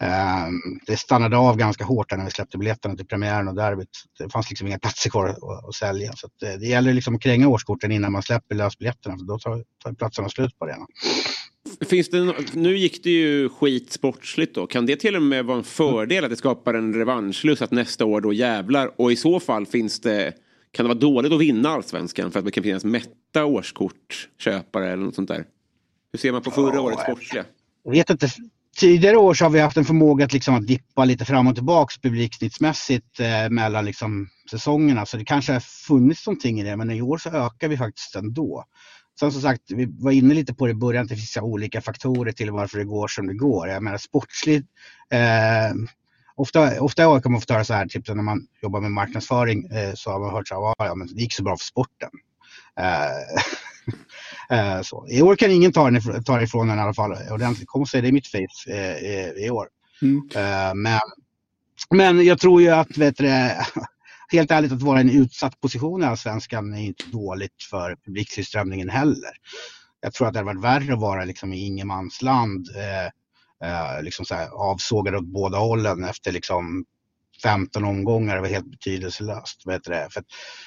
[0.00, 3.88] Ehm, det stannade av ganska hårt när vi släppte biljetterna till premiären och derbyt.
[4.18, 6.12] Det fanns liksom inga platser kvar att, att sälja.
[6.16, 9.38] Så att, eh, det gäller liksom att kränga årskorten innan man släpper lösbiljetterna för då
[9.38, 10.86] tar, tar platserna slut på arenan.
[11.88, 14.66] Finns det, nu gick det ju skit sportsligt då.
[14.66, 18.04] Kan det till och med vara en fördel att det skapar en revanschlust att nästa
[18.04, 20.32] år då jävlar och i så fall finns det
[20.70, 25.04] kan det vara dåligt att vinna allsvenskan för att det kan finnas mätta årskortsköpare eller
[25.04, 25.44] något sånt där?
[26.12, 27.44] Hur ser man på förra årets sportsliga?
[27.84, 28.28] Jag vet inte,
[28.78, 31.54] tidigare år så har vi haft en förmåga att, liksom att dippa lite fram och
[31.54, 35.06] tillbaks publiksnittsmässigt eh, mellan liksom säsongerna.
[35.06, 38.16] Så det kanske har funnits någonting i det men i år så ökar vi faktiskt
[38.16, 38.64] ändå.
[39.20, 41.80] Sen som sagt, vi var inne lite på det i början att det finns olika
[41.80, 43.68] faktorer till varför det går som det går.
[43.68, 44.66] Jag menar sportsligt,
[45.10, 45.74] eh,
[46.38, 49.94] ofta, ofta kan man få höra så här, typ när man jobbar med marknadsföring eh,
[49.94, 52.10] så har man hört så här, "Ja, men det gick så bra för sporten.
[52.80, 53.42] Eh,
[54.50, 55.06] Eh, så.
[55.08, 57.68] I år kan ingen ta, den ifrån, ta ifrån en i alla fall ordentligt.
[57.68, 59.68] Kom och säg det i mitt face eh, i, år.
[60.02, 60.28] Mm.
[60.34, 61.00] Eh, men,
[61.90, 63.28] men jag tror ju att, vet du,
[64.32, 68.88] helt ärligt att vara i en utsatt position i Allsvenskan är inte dåligt för publiktillströmningen
[68.88, 69.32] heller.
[70.00, 73.10] Jag tror att det hade varit värre att vara liksom i ingenmansland, eh,
[73.64, 76.84] eh, liksom så här, avsågade åt båda hållen efter liksom
[77.42, 78.34] 15 omgångar.
[78.34, 79.62] Det var helt betydelselöst.
[79.66, 80.08] Vet du det?
[80.10, 80.26] För att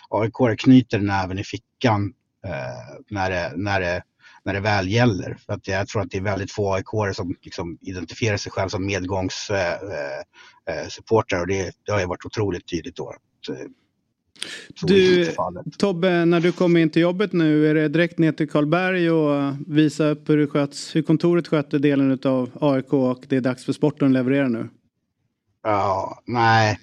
[0.09, 2.13] AIK knyter näven i fickan
[2.45, 4.03] eh, när, det, när, det,
[4.43, 5.37] när det väl gäller.
[5.45, 8.69] För att jag tror att det är väldigt få AIK som liksom identifierar sig själv
[8.69, 10.17] som medgångssupportrar
[10.67, 13.09] eh, eh, eh och det, det har ju varit otroligt tydligt då.
[13.09, 13.55] Att, eh,
[14.81, 15.31] du.
[15.77, 19.53] Tobbe, när du kommer in till jobbet nu, är det direkt ner till Karlberg och
[19.67, 23.73] visa upp hur, sköts, hur kontoret sköter delen av AIK och det är dags för
[23.73, 24.69] sporten att leverera nu?
[25.63, 26.79] Ja, nej.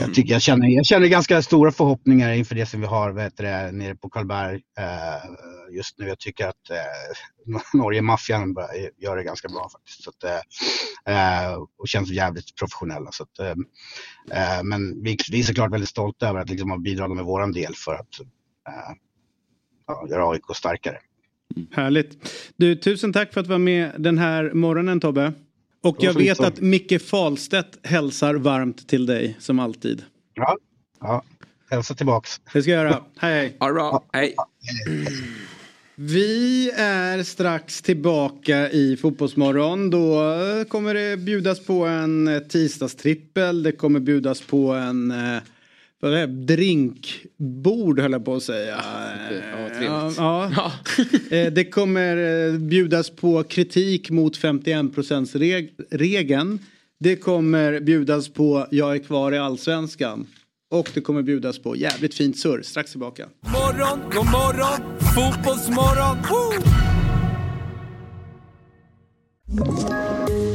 [0.00, 3.36] Jag, tycker, jag, känner, jag känner ganska stora förhoppningar inför det som vi har vet
[3.36, 6.08] du, det, nere på Karlberg eh, just nu.
[6.08, 8.54] Jag tycker att eh, Norge-maffian
[8.98, 10.02] gör det ganska bra faktiskt.
[10.02, 13.12] Så att, eh, eh och känns jävligt professionella.
[13.12, 13.54] Så att, eh,
[14.30, 17.52] eh, men vi, vi är såklart väldigt stolta över att liksom ha bidragit med våran
[17.52, 18.20] del för att
[18.68, 18.94] eh,
[19.86, 20.98] ja, göra AIK starkare.
[21.72, 22.32] Härligt.
[22.56, 25.32] Du, tusen tack för att du var med den här morgonen Tobbe.
[25.84, 30.02] Och jag vet att Micke Falstedt hälsar varmt till dig som alltid.
[30.34, 30.56] Ja,
[31.00, 31.22] ja.
[31.70, 32.40] hälsa tillbaks.
[32.52, 33.02] Det ska jag göra.
[33.18, 33.56] Hej hej.
[33.72, 34.04] Bra.
[34.12, 34.34] Hej.
[35.94, 39.90] Vi är strax tillbaka i Fotbollsmorgon.
[39.90, 40.34] Då
[40.68, 43.62] kommer det bjudas på en eh, tisdagstrippel.
[43.62, 45.10] Det kommer bjudas på en
[46.10, 46.32] vad är det?
[46.54, 48.76] drinkbord höll jag på att säga.
[48.76, 49.84] ja, trevligt.
[49.84, 50.50] Ja, ja.
[50.56, 50.72] Ja.
[51.36, 56.58] Eh, Det kommer eh, bjudas på kritik mot 51% regeln
[57.00, 60.26] Det kommer bjudas på Jag är kvar i Allsvenskan.
[60.70, 62.62] Och det kommer bjudas på jävligt fint surr.
[62.62, 63.26] Strax tillbaka.
[63.40, 66.16] Morgon, god morgon, fotbollsmorgon.
[66.30, 66.62] Woo!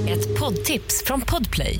[0.10, 1.80] Ett poddtips från Podplay.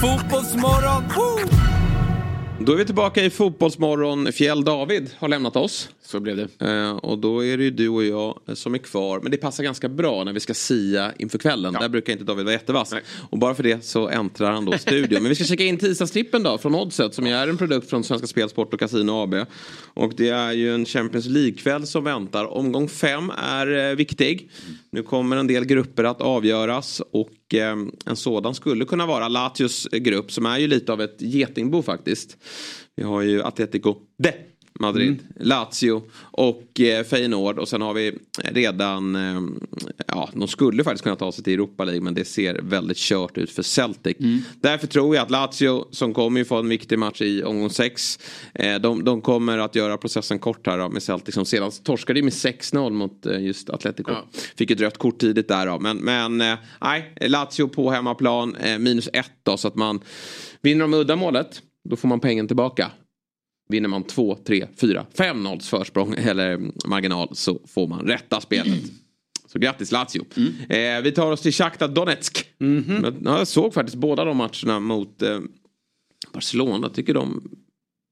[0.00, 1.04] fotbollsmorgon.
[1.16, 1.64] Woo!
[2.60, 4.32] Då är vi tillbaka i Fotbollsmorgon.
[4.32, 5.88] Fjäll David har lämnat oss.
[6.02, 6.70] Så blev det.
[6.70, 9.20] Eh, och då är det ju du och jag som är kvar.
[9.20, 11.72] Men det passar ganska bra när vi ska sia inför kvällen.
[11.72, 12.92] Där brukar inte David vara jättevass.
[12.92, 13.02] Nej.
[13.30, 15.22] Och bara för det så äntrar han då studion.
[15.22, 18.04] Men vi ska checka in tisdagstrippen då från Oddset som ju är en produkt från
[18.04, 19.34] Svenska Spel, Sport och Casino AB.
[19.94, 22.44] Och det är ju en Champions League-kväll som väntar.
[22.44, 24.50] Omgång fem är eh, viktig.
[24.94, 27.76] Nu kommer en del grupper att avgöras och eh,
[28.06, 32.36] en sådan skulle kunna vara Latios grupp som är ju lite av ett getingbo faktiskt.
[32.96, 34.32] Vi har ju Atletico de
[34.80, 39.40] Madrid, Lazio och eh, Feyenoord och sen har vi redan, eh,
[40.06, 43.38] ja de skulle faktiskt kunna ta sig till Europa League men det ser väldigt kört
[43.38, 44.16] ut för Celtic.
[44.60, 48.18] Därför tror jag att Lazio som kommer ju få en viktig match i omgång 6.
[48.54, 52.22] Eh, de, de kommer att göra processen kort här då, med Celtic som sedan torskade
[52.22, 54.12] med 6-0 mot eh, just Atletico.
[54.56, 58.78] Fick ett rött kort tidigt där då men, men eh, nej, Lazio på hemmaplan eh,
[58.78, 60.00] minus 1 då så att man
[60.62, 62.90] vinner de uddamålet då får man pengen tillbaka.
[63.68, 68.82] Vinner man 2, 3, 4, 5 nolls försprång eller marginal så får man rätta spelet.
[69.46, 70.24] Så grattis Lazio.
[70.68, 72.46] Eh, vi tar oss till Shakhtar Donetsk.
[72.58, 75.40] Men, ja, jag såg faktiskt båda de matcherna mot eh,
[76.32, 76.88] Barcelona.
[76.88, 77.50] Tycker de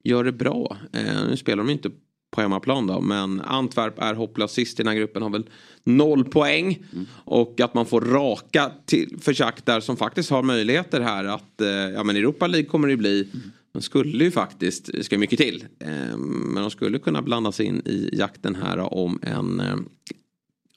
[0.04, 0.76] gör det bra.
[0.92, 1.90] Eh, nu spelar de inte
[2.30, 3.00] på hemmaplan då.
[3.00, 5.22] Men Antwerp är hopplöst sist i den här gruppen.
[5.22, 5.48] Har väl
[5.84, 6.82] noll poäng.
[7.24, 11.68] Och att man får raka till, för Shakhtar som faktiskt har möjligheter här att eh,
[11.68, 13.28] ja men Europa League kommer det bli.
[13.72, 15.64] De skulle ju faktiskt, det ska mycket till.
[15.78, 19.76] Eh, men de skulle kunna blanda sig in i jakten här om en eh,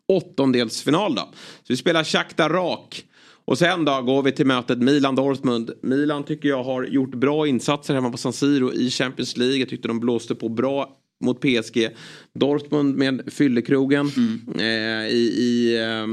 [0.07, 1.21] åttondelsfinal då.
[1.63, 3.05] Så vi spelar Shakhtar rak.
[3.45, 5.71] Och sen då går vi till mötet Milan-Dortmund.
[5.81, 9.57] Milan tycker jag har gjort bra insatser hemma på San Siro i Champions League.
[9.57, 11.89] Jag tyckte de blåste på bra mot PSG.
[12.33, 14.11] Dortmund med fyllekrogen
[14.59, 16.07] eh, i, i eh,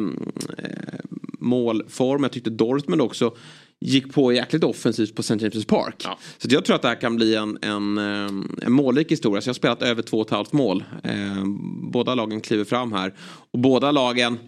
[1.39, 2.23] målform.
[2.23, 3.37] Jag tyckte Dortmund också
[3.83, 5.35] gick på jäkligt offensivt på St.
[5.35, 6.03] James' Park.
[6.39, 9.41] Så att jag tror att det här kan bli en, en, ehm, en målrik historia.
[9.43, 10.85] Så jag har spelat över två och ett halvt mål.
[11.05, 11.45] Eh,
[11.93, 13.15] båda lagen kliver fram här.
[13.53, 14.39] Och båda lagen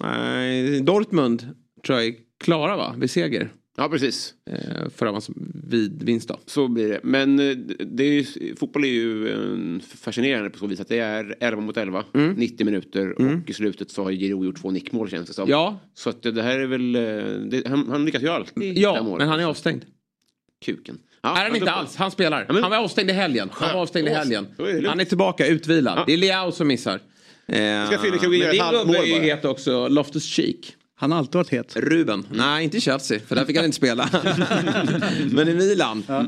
[0.00, 1.54] Nej, Dortmund
[1.86, 2.94] tror jag är klara va?
[2.98, 3.50] Vid seger.
[3.76, 4.34] Ja, precis.
[4.50, 5.14] Eh, för att
[5.68, 6.38] vid vinst då.
[6.46, 7.00] Så blir det.
[7.02, 7.56] Men eh,
[7.86, 11.60] det är ju, fotboll är ju eh, fascinerande på så vis att det är 11
[11.62, 12.04] mot 11,
[12.36, 15.48] 90 minuter och i slutet så har Giroud gjort två nickmål känns det som.
[15.48, 15.80] Ja.
[15.94, 16.92] Så att det här är väl,
[17.50, 19.84] det, han, han lyckas ju alltid Ja, men han är avstängd.
[20.64, 20.98] Kuken.
[21.22, 21.96] Ja, är han inte alls?
[21.96, 22.46] Han spelar.
[22.48, 23.48] men- Han var avstängd i helgen.
[23.52, 24.46] Han var Ja, avstängd i helgen.
[24.58, 24.86] är.
[24.88, 25.98] Han är tillbaka utvilad.
[25.98, 26.04] Ja.
[26.06, 27.00] Det är Leao som missar.
[27.46, 30.76] Ska Kroger men göra ett din gubbe är ju het också, Loftus Cheek.
[30.96, 31.76] Han har alltid varit het.
[31.76, 32.26] Ruben.
[32.30, 34.08] Nej, inte i Chelsea, för där fick han inte spela.
[35.32, 36.04] Men i Milan.
[36.08, 36.20] Eh,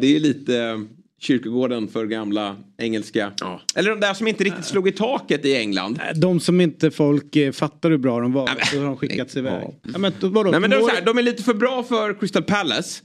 [0.00, 0.78] det är lite eh,
[1.20, 3.32] kyrkogården för gamla engelska.
[3.40, 3.60] Ja.
[3.74, 6.00] Eller de där som inte riktigt slog i taket i England.
[6.14, 9.34] De som inte folk eh, fattar hur bra de var, Nej, då har de skickats
[9.34, 9.62] Nej, iväg.
[9.64, 9.72] ja.
[9.92, 11.82] Ja, men, då- vadå, Nej, men de, är så här, de är lite för bra
[11.82, 13.02] för Crystal Palace.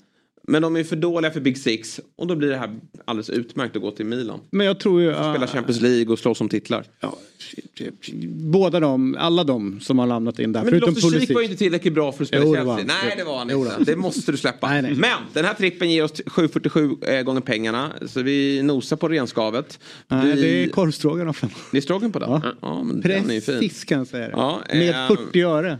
[0.48, 2.00] Men de är för dåliga för Big Six.
[2.18, 4.40] Och då blir det här alldeles utmärkt att gå till Milan.
[4.52, 5.12] men jag tror ju...
[5.14, 6.86] Spela ah, Champions League och slåss om titlar.
[7.00, 7.18] ja,
[8.30, 10.62] båda de, alla de som har lämnat in där.
[10.62, 11.30] Men förutom Pulisic.
[11.30, 12.74] var ju inte tillräckligt bra för att spela Jo, det Chelsea.
[12.74, 12.88] var han.
[12.88, 13.92] Nej det var han inte.
[13.92, 14.70] Det måste du släppa.
[14.70, 14.96] Nej, nej.
[14.96, 17.92] Men den här trippen ger oss 7,47 eh, gånger pengarna.
[18.08, 19.80] Så vi nosar på renskavet.
[20.08, 20.42] Nej, vi...
[20.42, 21.50] det är korvstroganoffen.
[21.72, 22.30] Det är strågen på den?
[22.30, 22.42] Ja.
[22.62, 23.60] Ja, men den är fin.
[23.60, 24.34] Precis kan jag säga det.
[24.36, 25.80] Ja, Med eh, 40 öre.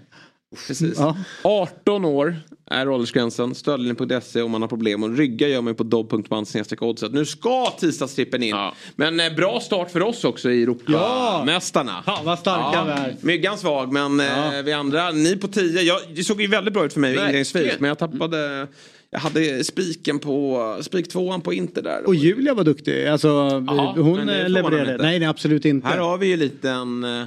[0.68, 1.00] Precis.
[1.00, 1.18] Ja.
[1.44, 2.36] 18 år
[2.72, 3.56] är åldersgränsen.
[3.56, 5.04] Stödlinjen.se om man har problem.
[5.04, 6.46] Och rygga gör man på dobb.man
[6.80, 7.12] oddset.
[7.14, 8.50] Nu ska tisdagstrippen in.
[8.50, 8.74] Ja.
[8.96, 12.04] Men eh, bra start för oss också i Europamästarna.
[12.06, 13.16] Ja, vad starka vi är.
[13.22, 14.56] Myggan svag men Ja.
[14.58, 15.82] eh, vi andra, ni på 10.
[15.82, 17.74] Jag, det såg ju väldigt bra ut för mig inledningsvis.
[17.80, 18.68] Men jag tappade,
[19.10, 22.08] jag hade spiken på, spik tvåan på Inter där.
[22.08, 23.08] Och Julia var duktig.
[23.08, 23.28] Alltså,
[23.68, 24.98] Ja, hon levererade.
[25.04, 25.88] Nej, nej, absolut inte.
[25.88, 27.24] Här har vi ju liten, eh,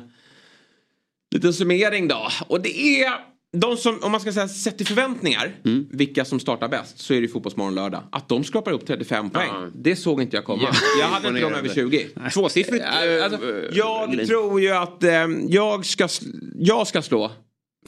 [1.36, 2.28] liten summering då.
[2.48, 3.12] Och det är
[3.56, 5.86] de som, om man ska säga sett till förväntningar, Mm.
[5.90, 8.02] vilka som startar bäst så är det Fotbollsmorgon lördag.
[8.12, 9.66] Att de skrapar upp 35 poäng, Ja.
[9.74, 10.62] det såg inte jag komma.
[10.62, 11.98] Ja, jag hade inte dem över imponerande.
[12.24, 12.30] 20.
[12.32, 12.84] Tvåsiffrigt.
[12.84, 15.10] Eh, Alltså, eh, jag tror ju att eh,
[15.48, 16.08] jag, ska,
[16.54, 17.30] jag ska slå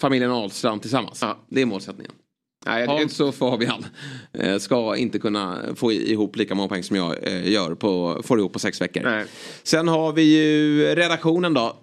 [0.00, 1.18] familjen Ahlstrand tillsammans.
[1.22, 1.38] Ja.
[1.50, 2.12] Det är målsättningen.
[2.66, 3.86] Nej, jag, Hans och Fabian
[4.38, 8.52] eh, ska inte kunna få ihop lika många poäng som jag gör på, får ihop
[8.52, 9.02] på sex veckor.
[9.04, 9.24] Nej.
[9.62, 11.76] Sen har vi ju redaktionen då.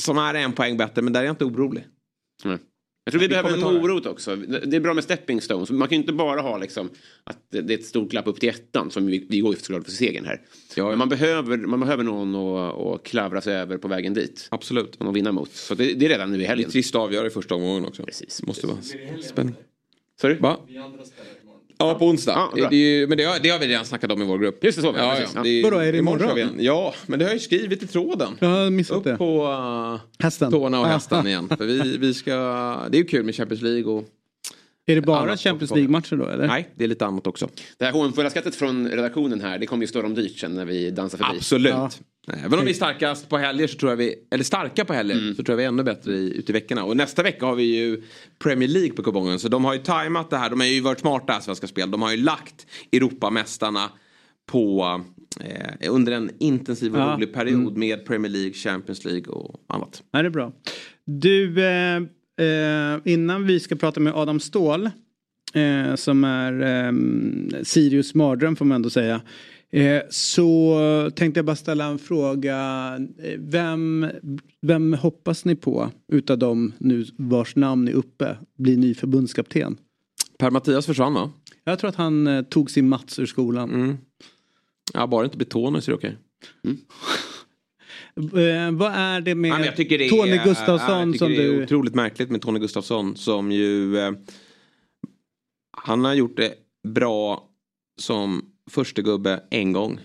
[0.00, 1.84] Som är en poäng bättre men där är jag inte orolig.
[2.44, 2.58] Nej.
[3.06, 4.36] Jag tror vi, Vi behöver en morot också.
[4.36, 5.70] Det är bra med stepping stones.
[5.70, 6.90] Man kan ju inte bara ha liksom
[7.24, 9.84] att det är ett stort glapp upp till ettan som vi, vi går ju såklart
[9.84, 10.40] för segern här.
[10.76, 14.48] Ja, Men man behöver, man behöver någon att, att klavra sig över på vägen dit.
[14.50, 15.00] Absolut.
[15.00, 15.52] Någon att vinna mot.
[15.52, 16.70] Så det, det är redan nu i Det är helgen.
[16.70, 18.02] trist att avgöra i första omgången också.
[18.04, 18.42] Precis.
[18.42, 18.78] Måste vara
[19.22, 19.54] spänning.
[20.20, 20.34] Sorry?
[20.38, 20.58] Va?
[21.78, 22.48] Ja, på onsdag.
[22.56, 24.38] Ja, det är ju, men det har, det har vi redan snackat om i vår
[24.38, 24.64] grupp.
[24.64, 26.36] Just det, så ja, ja, det är, Vadå, är det imorgon?
[26.38, 26.56] igen.
[26.58, 28.28] Ja, men det har jag ju skrivit i tråden.
[28.40, 29.16] Jag har missat Upp det.
[29.16, 30.52] på uh, Hästen.
[30.52, 30.88] tårna och Ah.
[30.88, 31.48] hästen igen.
[31.58, 32.32] För vi, vi ska,
[32.90, 34.04] det är ju kul med Champions League och...
[34.86, 35.70] Är det bara Champions.
[35.70, 36.46] League-matcher då eller?
[36.46, 37.48] Nej, det är lite annat också.
[37.78, 40.64] Det här hånfulla skrattet från redaktionen här, det kommer ju stå dem dyrt sen när
[40.64, 41.36] vi dansar förbi.
[41.36, 41.72] Absolut.
[41.72, 41.90] Ja.
[42.28, 45.16] Även om vi är starkast på helger så tror jag vi, eller starka på helger,
[45.18, 45.34] Mm.
[45.34, 46.84] så tror jag vi är ännu bättre i, ute i veckorna.
[46.84, 48.02] Och nästa vecka har vi ju
[48.38, 49.38] Premier League på kupongen.
[49.38, 51.90] Så de har ju tajmat det här, de har ju varit smarta Svenska Spel.
[51.90, 53.90] De har ju lagt Europamästarna
[54.46, 55.00] på
[55.40, 57.14] eh, under en intensiv och Ja.
[57.16, 60.02] rolig period med Premier League, Champions League och annat.
[60.12, 60.52] Nej, det är bra.
[61.06, 61.96] Du, eh,
[62.46, 64.86] eh, innan vi ska prata med Adam Ståhl
[65.54, 66.92] eh, som är eh,
[67.62, 69.20] Sirius mardröm får man ändå säga.
[69.74, 72.56] Eh, så tänkte jag bara ställa en fråga.
[73.18, 74.06] Eh, Vem,
[74.62, 79.76] vem hoppas ni på utav dem nu vars namn är uppe blir ny förbundskapten?
[80.38, 81.32] Per-Mattias försvann va?
[81.64, 83.70] Jag tror att han eh, tog sin Mats ur skolan.
[83.70, 83.96] Mm.
[84.92, 86.16] Ja, bara det inte blir Tony så är det okej.
[88.16, 91.52] Eh, vad är det med Ja, det är, Tony ja, Gustafsson tycker som det är
[91.52, 91.64] du...
[91.64, 94.12] otroligt märkligt med Tony Gustafsson som ju eh,
[95.76, 96.54] han har gjort det
[96.88, 97.48] bra
[98.00, 100.00] som första gubbe en gång.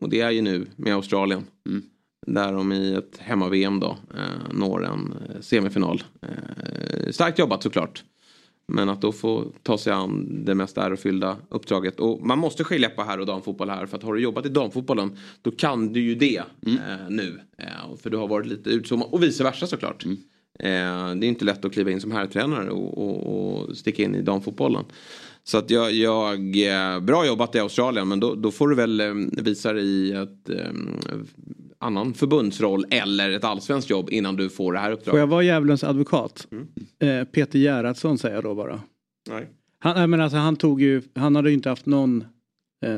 [0.00, 1.44] Och det är ju nu med Australien.
[1.66, 1.82] Mm.
[2.26, 6.02] Där de i ett hemma-VM då eh, når en eh, semifinal.
[6.22, 8.04] Eh, starkt jobbat såklart.
[8.72, 12.00] Men att då få ta sig an det mest ärofyllda uppdraget.
[12.00, 13.86] Och man måste skilja på här och damfotboll här.
[13.86, 16.78] För att har du jobbat i damfotbollen då kan du ju det Mm.
[16.78, 17.40] eh, nu.
[17.58, 19.08] Eh, för du har varit lite utzoomad.
[19.10, 20.04] Och vice versa såklart.
[20.04, 20.16] Mm.
[20.58, 24.14] Eh, det är inte lätt att kliva in som herrtränare och, och, och sticka in
[24.14, 24.84] i damfotbollen.
[25.48, 29.00] Så att jag, jag eh, bra jobbat i Australien men då, då får du väl
[29.00, 30.70] eh, visa dig i ett eh,
[31.78, 35.18] annan förbundsroll eller ett allsvenskt jobb innan du får det här Får uppdraget.
[35.18, 36.48] jag vara djävulens advokat?
[36.50, 36.68] Mm.
[37.20, 38.80] Eh, Peter Gerhardsson säger jag då bara.
[39.28, 39.48] Nej.
[39.78, 42.24] Han, nej, men alltså, han, tog ju, han hade ju inte haft någon
[42.84, 42.96] eh,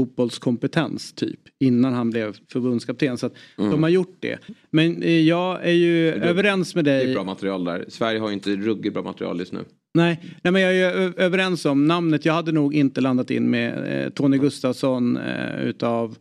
[0.00, 3.18] damfotbollskompetens typ innan han blev förbundskapten.
[3.18, 3.70] Så att Mm.
[3.70, 4.38] de har gjort det.
[4.70, 6.28] Men eh, jag är ju bra.
[6.28, 7.10] överens med Det dig.
[7.10, 7.84] är bra material där.
[7.88, 9.64] Sverige har ju inte ruggigt bra material just nu.
[9.94, 12.24] Nej, nej men jag är ju överens om namnet.
[12.24, 16.16] Jag hade nog inte landat in med eh, Tony Gustafsson eh, utav,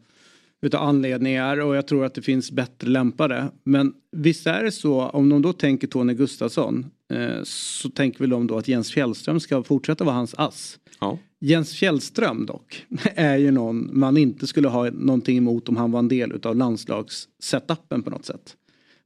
[0.61, 3.51] utav anledningar och jag tror att det finns bättre lämpade.
[3.63, 8.29] Men visst är det så, om de då tänker Tony Gustafsson eh, så tänker väl
[8.29, 10.79] de då att Jens Fjällström ska fortsätta vara hans ass.
[10.99, 11.17] Ja.
[11.41, 15.99] Jens Fjällström dock är ju någon man inte skulle ha någonting emot om han var
[15.99, 18.55] en del utav landslagssetupen på något sätt.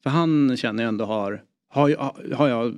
[0.03, 2.75] För han känner jag ändå har, har, jag- har jag,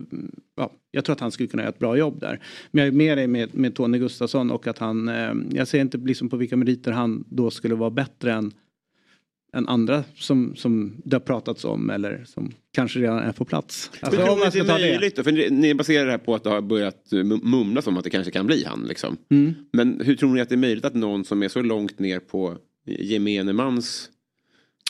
[0.58, 2.40] ja, jag tror att han skulle kunna göra ett bra jobb där.
[2.72, 5.80] Men jag är med dig med, med Tony Gustafsson och att han, eh, jag ser
[5.82, 8.52] inte liksom på vilka meriter han då skulle vara bättre än,
[9.56, 13.92] än andra som, som det har pratats om eller som kanske redan är på plats.
[14.00, 15.00] Alltså, Men tror ni det är det.
[15.00, 15.24] möjligt?
[15.24, 18.04] För ni- baserar det här på att det har börjat eh, mum- mumlas om att
[18.04, 18.86] det kanske kan bli han.
[18.88, 19.18] Liksom.
[19.32, 19.54] Mm.
[19.74, 22.20] Men hur tror ni att det är möjligt att någon som är så långt ner
[22.20, 22.58] på
[22.88, 24.10] gemene mans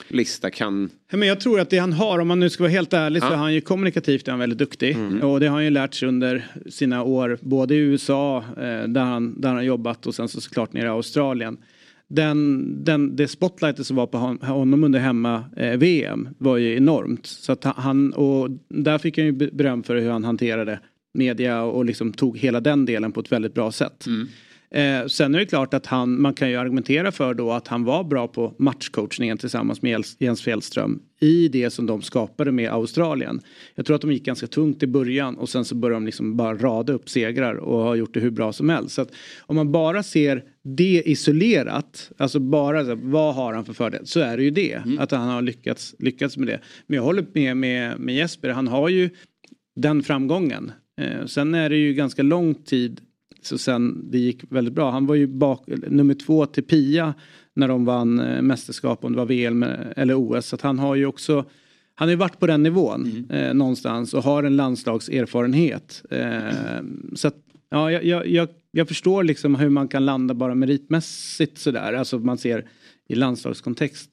[0.07, 0.89] lista kan...
[1.11, 3.27] Men jag tror att det han har, om man nu ska vara helt ärlig, så
[3.27, 3.33] Ja.
[3.33, 4.97] är han ju kommunikativt är han väldigt duktig.
[5.23, 9.01] Och det har han ju lärt sig under sina år, både i USA eh, där,
[9.03, 11.57] han, där han jobbat och sen så såklart nere i Australien.
[12.07, 17.25] Den, den, det spotlightet som var på honom under hemma-VM eh, var ju enormt.
[17.25, 20.79] Så att han, och där fick han ju beröm för hur han hanterade
[21.13, 24.05] media och liksom tog hela den delen på ett väldigt bra sätt.
[24.05, 24.27] Mm.
[24.71, 27.83] Eh, sen är det klart att han, man kan ju argumentera för då att han
[27.83, 33.41] var bra på matchcoachningen tillsammans med Jens- Fjällström i det som de skapade med Australien.
[33.75, 36.37] Jag tror att de gick ganska tungt i början och sen så började de liksom
[36.37, 38.95] bara rada upp segrar och har gjort det hur bra som helst.
[38.95, 43.73] Så att om man bara ser det isolerat, alltså bara här, vad har han för
[43.73, 44.81] fördel, så är det ju det.
[44.99, 46.59] Att han har lyckats, lyckats med det.
[46.87, 49.09] Men jag håller med, med, med Jesper, han har ju
[49.75, 50.71] den framgången.
[51.01, 53.01] Eh, sen är det ju ganska lång tid
[53.45, 54.91] så sen det gick väldigt bra.
[54.91, 57.13] Han var ju bak, nummer två till Pia
[57.53, 59.63] när de vann eh, mästerskap om det var VM
[59.95, 60.45] eller OS.
[60.45, 61.45] Så han har ju också
[61.95, 66.03] han har ju varit på den nivån eh, någonstans och har en landslagserfarenhet.
[66.11, 66.83] Eh,
[67.15, 67.35] så att,
[67.69, 71.93] ja, jag, jag, jag, jag förstår liksom hur man kan landa bara meritmässigt sådär.
[71.93, 72.65] Alltså man ser
[73.07, 74.09] i landslagskontext.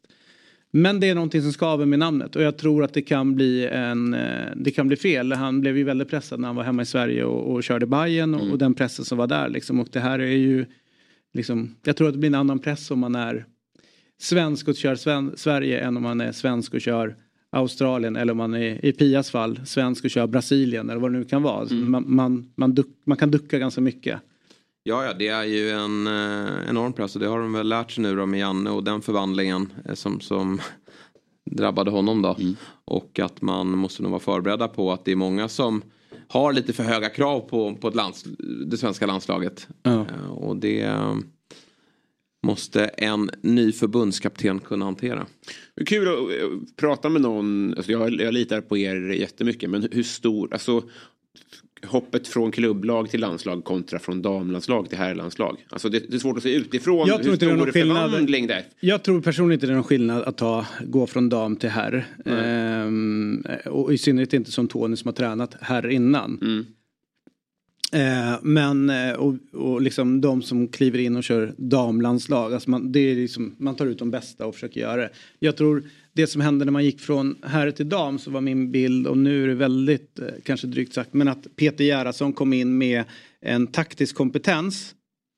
[0.75, 3.67] Men det är någonting som skaver med namnet och jag tror att det kan bli
[3.67, 5.33] en eh, det kan bli fel.
[5.33, 8.35] Han blev ju väldigt pressad när han var hemma i Sverige och, och körde Bayern
[8.35, 9.81] och, och den pressen som var där liksom.
[9.81, 10.67] Och det här är ju
[11.35, 13.45] liksom, jag tror att det blir en annan press om man är
[14.21, 17.17] svensk och kör Sven, Sverige än om man är svensk och kör
[17.51, 21.19] Australien eller om man är i Pias fall svensk och kör Brasilien eller vad det
[21.19, 21.61] nu kan vara.
[21.61, 24.21] Alltså Man, man, man, duck, man kan ducka ganska mycket.
[24.85, 27.91] Ja, ja, det är ju en eh, enorm press och det har de väl lärt
[27.91, 30.61] sig nu då med Janne och den förvandlingen eh, som, som
[31.51, 32.37] drabbade honom då.
[32.85, 35.83] Och att man måste nog vara förberedda på att det är många som
[36.29, 38.25] har lite för höga krav på, på lands,
[38.67, 39.69] det svenska landslaget.
[39.83, 40.01] Ja.
[40.01, 41.15] Eh, Och det eh,
[42.47, 45.27] måste en ny förbundskapten kunna hantera.
[45.87, 50.53] Kul att prata med någon, alltså jag, jag litar på er jättemycket, men hur stor,
[50.53, 50.83] alltså
[51.87, 55.67] hoppet från klubblag till landslag kontra från damlandslag till herrlandslag.
[55.69, 57.73] Alltså det, det är svårt att se utifrån Jag tror hur inte det är någon
[57.73, 58.11] skillnad.
[58.11, 58.65] förvandling det är.
[58.81, 62.07] Jag tror personligen inte det är någon skillnad att ta, gå från dam till herr.
[62.27, 66.39] Ehm, och i synnerhet inte som Tony som har tränat herr innan.
[66.43, 66.67] Mm.
[67.93, 72.55] Eh, men eh, och, och liksom de som kliver in och kör damlandslag.
[72.55, 75.11] Alltså man, det är liksom, man tar ut de bästa och försöker göra det.
[75.39, 75.83] Jag tror
[76.15, 79.19] det som hände när man gick från herr till dam så var min bild och
[79.19, 83.05] nu är det väldigt eh, kanske drygt sagt men att Peter Gerhardsson kom in med
[83.41, 84.95] en taktisk kompetens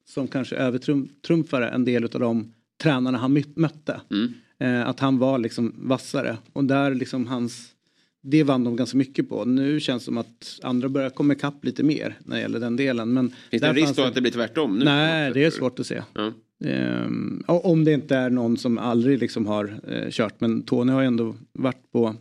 [0.08, 2.52] som kanske övertrumfade en del av de
[2.82, 4.00] tränarna han mötte.
[4.60, 7.70] Eh, att han var liksom vassare och där liksom hans
[8.22, 9.44] det vann de ganska mycket på.
[9.44, 12.76] Nu känns det som att andra börjar komma ikapp lite mer när det gäller den
[12.76, 13.12] delen.
[13.12, 14.78] Men Finns det en risk då att det blir tvärtom?
[14.78, 14.84] Nu?
[14.84, 16.02] Nej, det är svårt att se.
[16.14, 16.32] Ja.
[17.46, 20.40] Och om det inte är någon som aldrig liksom har eh, kört.
[20.40, 22.14] Men Tony har ju ändå varit på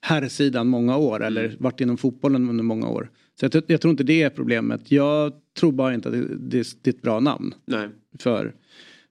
[0.00, 1.16] herrsidan många år.
[1.16, 1.26] Mm.
[1.26, 3.10] Eller varit inom fotbollen under många år.
[3.40, 4.92] Så jag, tror- jag tror inte det är problemet.
[4.92, 7.88] Jag tror bara inte att det, det, det är ett bra namn Nej.
[8.18, 8.54] för,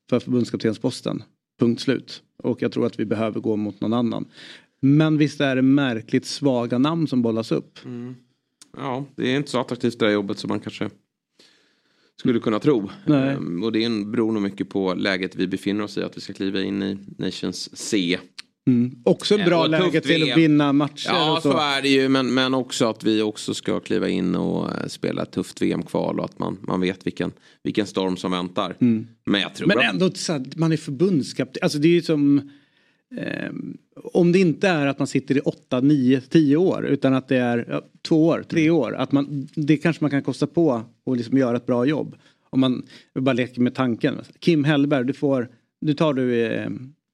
[0.09, 1.23] för förbundskaptensposten.
[1.59, 2.23] Punkt slut.
[2.37, 4.25] Och jag tror att vi behöver gå mot någon annan.
[4.79, 7.79] Men visst är det märkligt svaga namn som bollas upp.
[8.77, 10.89] Ja, det är inte så attraktivt det här jobbet som man kanske
[12.19, 12.89] skulle kunna tro.
[13.05, 13.29] Nej.
[13.33, 16.03] Ehm, Och det en- beror nog mycket på läget vi befinner oss i.
[16.03, 18.17] Att vi ska kliva in i Nations C.
[18.67, 18.95] Mm.
[19.05, 21.51] Också Eh, bra och läge till att vinna matcher Ja, så.
[21.51, 21.57] så.
[21.57, 22.09] är det ju.
[22.09, 26.19] Men, men också att vi också ska kliva in och eh, spela ett tufft VM-kval.
[26.19, 27.31] Och att man, man vet vilken,
[27.63, 28.75] vilken storm som väntar.
[29.25, 31.59] Men jag tror Men ändå så att man är förbundskapten.
[31.63, 32.49] Alltså det är ju som
[33.17, 37.27] ehm, om det inte är att man sitter i 8, 9, 10 år utan att
[37.27, 38.75] det är ja, två år, tre Mm.
[38.75, 38.95] år.
[38.95, 42.15] Att man, det kanske man kan kosta på och liksom göra ett bra jobb.
[42.49, 42.83] Om man
[43.19, 44.15] bara leker med tanken.
[44.39, 45.49] Kim Hellberg, du får,
[45.81, 46.69] du tar du eh,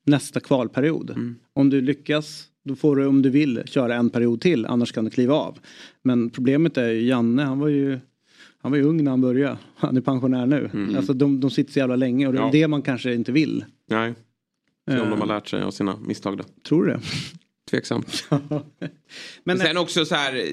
[0.05, 1.09] nästa kvalperiod.
[1.09, 1.35] Mm.
[1.53, 5.05] Om du lyckas då får du om du vill köra en period till annars kan
[5.05, 5.59] du kliva av.
[6.03, 7.99] Men problemet är ju Janne, han var ju
[8.63, 9.57] han var ju ung när han började.
[9.75, 10.69] Han är pensionär nu.
[10.97, 12.55] Alltså de, de sitter så jävla länge och det är Mm.
[12.55, 12.61] Ja.
[12.61, 13.65] det man kanske inte vill.
[13.89, 14.13] Nej.
[14.89, 15.09] Se om Eh.
[15.09, 16.43] de har lärt sig av sina misstag då.
[16.67, 16.99] Tror du det?
[17.71, 18.23] Tveksamt.
[19.43, 20.43] Men sen också så här,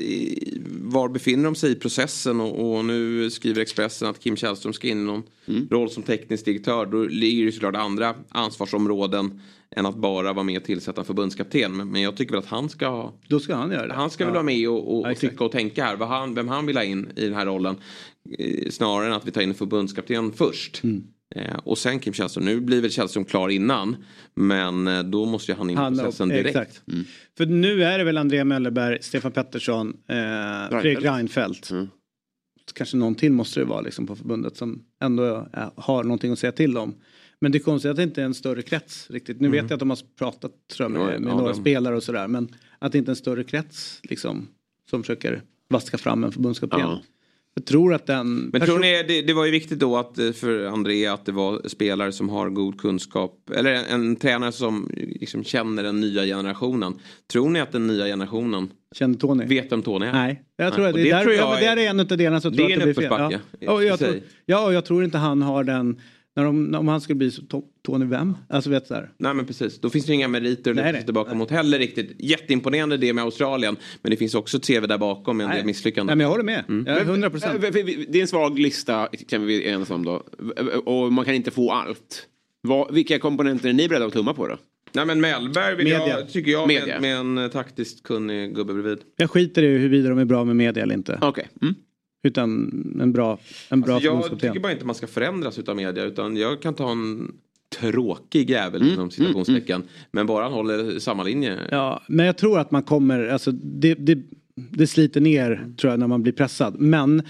[0.90, 4.88] var befinner de sig i processen och, och nu skriver Expressen att Kim Källström ska
[4.88, 5.22] in i någon
[5.70, 6.86] roll som teknisk direktör.
[6.86, 9.40] Då ligger det såklart andra ansvarsområden
[9.76, 11.76] än att bara vara med och tillsätta en förbundskapten.
[11.76, 13.94] Men, men jag tycker väl att han ska Då ska han göra det.
[13.94, 14.34] han ska väl Ja.
[14.34, 15.96] vara med och, och, och tycka och tänka här.
[15.96, 17.76] Vad han, vem han vill ha in i den här rollen.
[18.38, 20.80] Eh, snarare än att vi tar in en förbundskapten först.
[20.84, 21.02] Mm.
[21.34, 22.44] Eh, och sen Kim Källström.
[22.44, 23.96] Nu blir väl Källström klar innan.
[24.34, 26.48] Men eh, då måste ju han in i processen direkt.
[26.48, 26.82] exakt.
[27.36, 31.70] För nu är det väl Andrea Möllerberg, Stefan Pettersson, eh, Fredrik Reinfeldt.
[31.70, 31.88] Mm.
[32.74, 36.38] Kanske någon till måste det vara liksom, på förbundet som ändå eh, har någonting att
[36.38, 36.94] säga till om.
[37.40, 39.40] Men det är konstigt att det inte är en större krets riktigt.
[39.40, 42.02] Nu vet jag att de har pratat jag, med, med ja, några de- spelare och
[42.02, 42.28] sådär.
[42.28, 44.48] Men att det inte är en större krets liksom,
[44.90, 46.80] som försöker vaska fram en förbundskapten.
[46.80, 47.02] Ja.
[47.58, 48.50] Jag tror att den...
[48.52, 51.32] Men tror ni, det, det var ju viktigt då att eh, för André att det
[51.32, 53.50] var spelare som har god kunskap.
[53.54, 56.94] Eller en, en tränare som liksom känner den nya generationen.
[57.32, 59.44] Tror ni att den nya generationen Känner Tony?
[59.44, 60.12] vet vem Tony är?
[60.12, 62.40] Nej, jag tror Nej, det, det där, tror jag ja, men är- en av delarna
[62.40, 63.38] som det tror att det blir fel.
[63.60, 63.72] Ja.
[63.72, 66.00] Och jag tror, ja, och jag tror inte han har den...
[66.38, 68.36] När de, om han skulle bli så to, Tony vem?
[68.48, 69.10] Alltså vet du där.
[69.18, 71.00] Nej men precis, då finns det inga meriter att Nej, luta nej.
[71.00, 72.16] sig tillbaka mot heller riktigt.
[72.18, 73.76] Jätteimponerande det med Australien.
[74.02, 76.06] Men det finns också CV där bakom med en del misslyckanden.
[76.06, 76.64] Nej men jag håller med.
[76.68, 76.86] Mm.
[76.86, 77.60] Jag är 100 procent.
[77.60, 80.22] Det är en svag lista kan vi enas om då.
[80.84, 82.26] Och man kan inte få allt.
[82.60, 84.56] Vad, vilka komponenter är ni beredda att tumma på då?
[84.92, 86.08] Nej men Mellberg vill Media.
[86.08, 87.00] jag, tycker jag Media.
[87.00, 88.98] med, med en taktiskt kunnig gubbe bredvid.
[89.16, 91.18] Jag skiter i huruvida de är bra med media eller inte.
[91.22, 91.48] Okej.
[91.62, 91.74] Mm.
[92.22, 92.50] Utan
[93.00, 93.38] en bra,
[93.68, 96.74] en bra Alltså, jag tycker bara inte man ska förändras utav media utan jag kan
[96.74, 97.32] ta en
[97.80, 99.82] tråkig jävel Mm, inom citationstecken.
[100.10, 101.58] Men bara han håller samma linje.
[101.70, 104.18] Ja, men jag tror att man kommer, alltså det, det,
[104.54, 106.80] det sliter ner tror jag när man blir pressad.
[106.80, 107.22] Men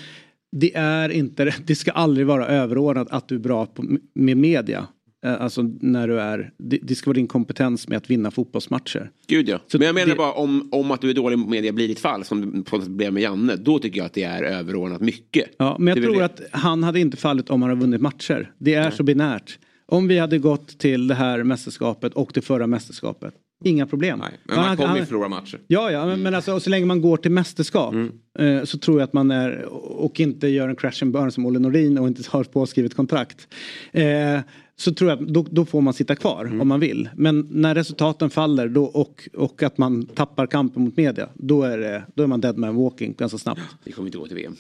[0.53, 3.85] det är inte, det ska aldrig vara överordnat att du är bra på,
[4.15, 4.87] med media.
[5.29, 9.11] Eh, Alltså när du är, det, det ska vara din kompetens med att vinna fotbollsmatcher.
[9.27, 9.59] Gud ja.
[9.67, 11.89] Så Men jag menar det- bara om, om att du är dålig på media blir
[11.89, 13.57] ditt fall som blev med Janne.
[13.57, 15.45] Då tycker jag att det är överordnat mycket.
[15.59, 16.25] Ja, men jag tror det.
[16.25, 18.53] att han hade inte fallit om han hade vunnit matcher.
[18.59, 19.59] Det är så binärt.
[19.87, 23.35] Om vi hade gått till det här mästerskapet och det förra mästerskapet.
[23.65, 24.19] Inga problem.
[24.19, 25.59] Nej, men man Han- kommer ju förlora matcher.
[25.67, 27.95] Ja, ja, men, men alltså, så länge man går till mästerskap
[28.39, 29.65] eh, så tror jag att man är
[30.03, 33.49] och inte gör en crash and burn som Olle Norin och inte har påskrivet kontrakt.
[33.93, 34.41] Eh,
[34.79, 36.61] så tror jag att då, då får man sitta kvar Mm.
[36.61, 37.09] om man vill.
[37.15, 41.79] Men när resultaten faller då, och, och att man tappar kampen mot media då är,
[41.79, 43.61] det, då är man dead man walking ganska snabbt.
[43.85, 44.57] Vi kommer inte gå till VM.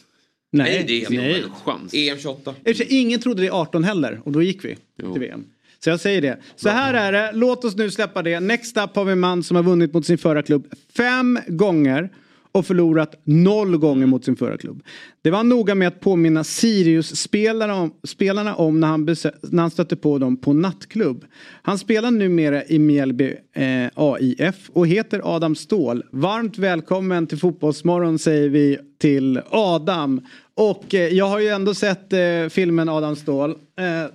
[0.50, 1.42] Nej, det är nej.
[1.42, 1.94] En chans.
[1.94, 2.50] EM 28.
[2.50, 4.76] I och för sig, Ingen trodde det i 18 heller och då gick vi
[5.12, 5.44] till VM.
[5.84, 6.38] Så jag säger det.
[6.56, 8.40] Så här är det, låt oss nu släppa det.
[8.40, 12.10] Next up har vi en man som har vunnit mot sin förra klubb fem gånger
[12.58, 14.82] och förlorat noll gånger mot sin förra klubb.
[15.22, 19.04] Det var noga med att påminna Sirius-spelarna om, spelarna om när han,
[19.42, 21.24] när han stötte på dem på nattklubb.
[21.62, 26.04] Han spelar numera i Mjällby eh, AIF och heter Adam Ståhl.
[26.10, 30.20] Varmt välkommen till Fotbollsmorgon säger vi till Adam.
[30.54, 33.54] Och eh, jag har ju ändå sett eh, filmen Adam Ståhl eh,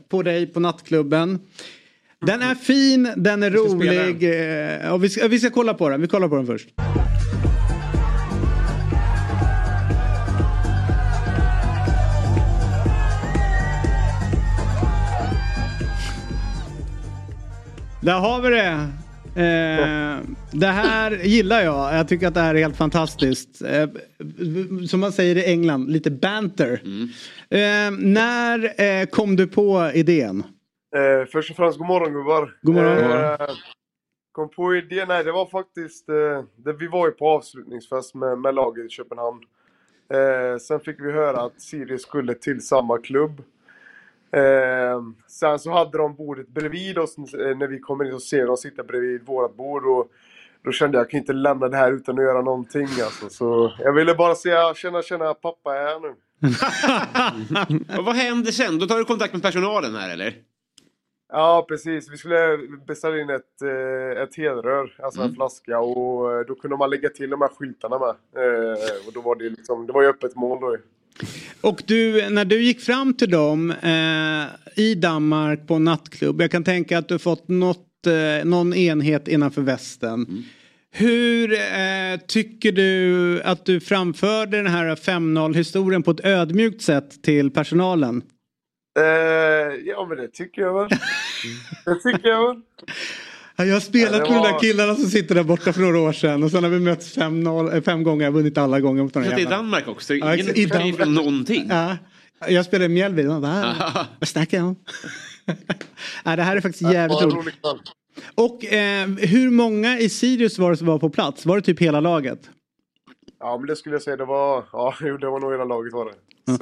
[0.10, 1.40] på dig på nattklubben.
[2.26, 4.24] Den är fin, den är rolig.
[4.84, 6.02] Eh, och vi, ska, vi ska kolla på den.
[6.02, 6.70] Vi kollar på den först.
[18.06, 18.90] Där har vi det.
[19.36, 20.20] Eh,
[20.52, 21.96] det här gillar jag.
[21.96, 23.62] Jag tycker att det här är helt fantastiskt.
[23.62, 23.90] Eh,
[24.88, 26.82] som man säger i England, lite banter.
[27.50, 30.44] Eh, när eh, kom du på idén?
[30.96, 32.58] Eh, först och främst, god morgon gubbar.
[32.62, 33.24] God morgon.
[33.24, 33.56] Eh,
[34.32, 38.38] kom på idén, nej det var faktiskt, eh, det, vi var ju på avslutningsfest med,
[38.38, 39.40] med laget i Köpenhamn.
[40.14, 43.42] Eh, sen fick vi höra att Sirius skulle till samma klubb.
[44.34, 48.46] Eh, sen så hade de bordet bredvid oss eh, när vi kommer in och ser
[48.46, 49.86] dem sitta bredvid vårat bord.
[49.86, 50.12] Och
[50.64, 53.30] då kände jag, jag kan inte lämna det här utan att göra någonting alltså.
[53.30, 56.16] Så jag ville bara säga, tjena tjena, pappa är här nu.
[57.98, 58.80] Och vad händer sen?
[58.80, 60.34] Då tar du kontakt med personalen här eller?
[61.32, 62.12] Ja, precis.
[62.12, 62.58] Vi skulle
[62.88, 65.80] beställa in ett, eh, ett helrör, alltså en flaska.
[65.80, 68.16] Och eh, då kunde man lägga till de här skyltarna med.
[69.08, 70.78] Och då var det liksom, det var ju öppet mål då.
[71.62, 76.42] Och du, när du gick fram till dem eh, i Danmark på en nattklubb.
[76.42, 80.46] Jag kan tänka att du fått något, eh, någon enhet innanför västen.
[80.92, 87.24] Hur eh, tycker du att du framförde den här 5-0 historien på ett ödmjukt sätt
[87.24, 88.22] till personalen?
[89.00, 89.06] Eh,
[89.86, 90.90] ja, men det tycker jag väl.
[91.86, 92.62] Det tycker jag väl.
[93.56, 96.00] Ja, Jag har spelat Ja, med de där killarna som sitter där borta för några
[96.00, 98.58] år sedan och sen har vi mötts fem, noll, eh, fem gånger, jag har vunnit
[98.58, 99.50] alla gånger mot de det är.
[99.50, 100.14] Danmark också.
[100.14, 100.58] Ja, Ingen exakt.
[100.58, 101.66] I försörjning från någonting.
[101.70, 101.98] Ja,
[102.48, 103.26] jag spelar i Mjällby.
[103.28, 104.76] och bara, "Ah, Vad snackar jag om?
[106.24, 107.62] ja, det här är faktiskt jävligt Ja, roligt.
[107.62, 107.80] kväll.
[108.36, 111.46] Och eh, hur många i Sirius var det som var på plats?
[111.46, 112.40] Var det typ hela laget?
[113.40, 114.18] Ja, men det skulle jag säga.
[114.18, 116.14] Det var, ja, det var nog hela laget var det.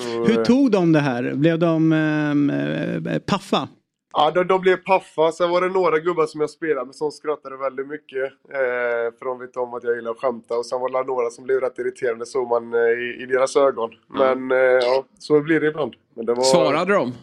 [0.04, 1.34] Så, Hur eh, tog de det här?
[1.36, 3.68] Blev de eh, eh, paffa?
[4.14, 5.32] Ja, de, de blev paffa.
[5.32, 8.24] Sen var det några gubbar som jag spelade med som skrattade väldigt mycket.
[8.50, 10.58] Eh, för de vet om att jag gillar att skämta.
[10.58, 13.56] Och sen var det några som blev rätt irriterande, såg man eh, i, i deras
[13.56, 13.90] ögon.
[14.08, 15.94] Men eh, ja, så blir det ibland.
[16.16, 17.14] Men det var, Svarade de?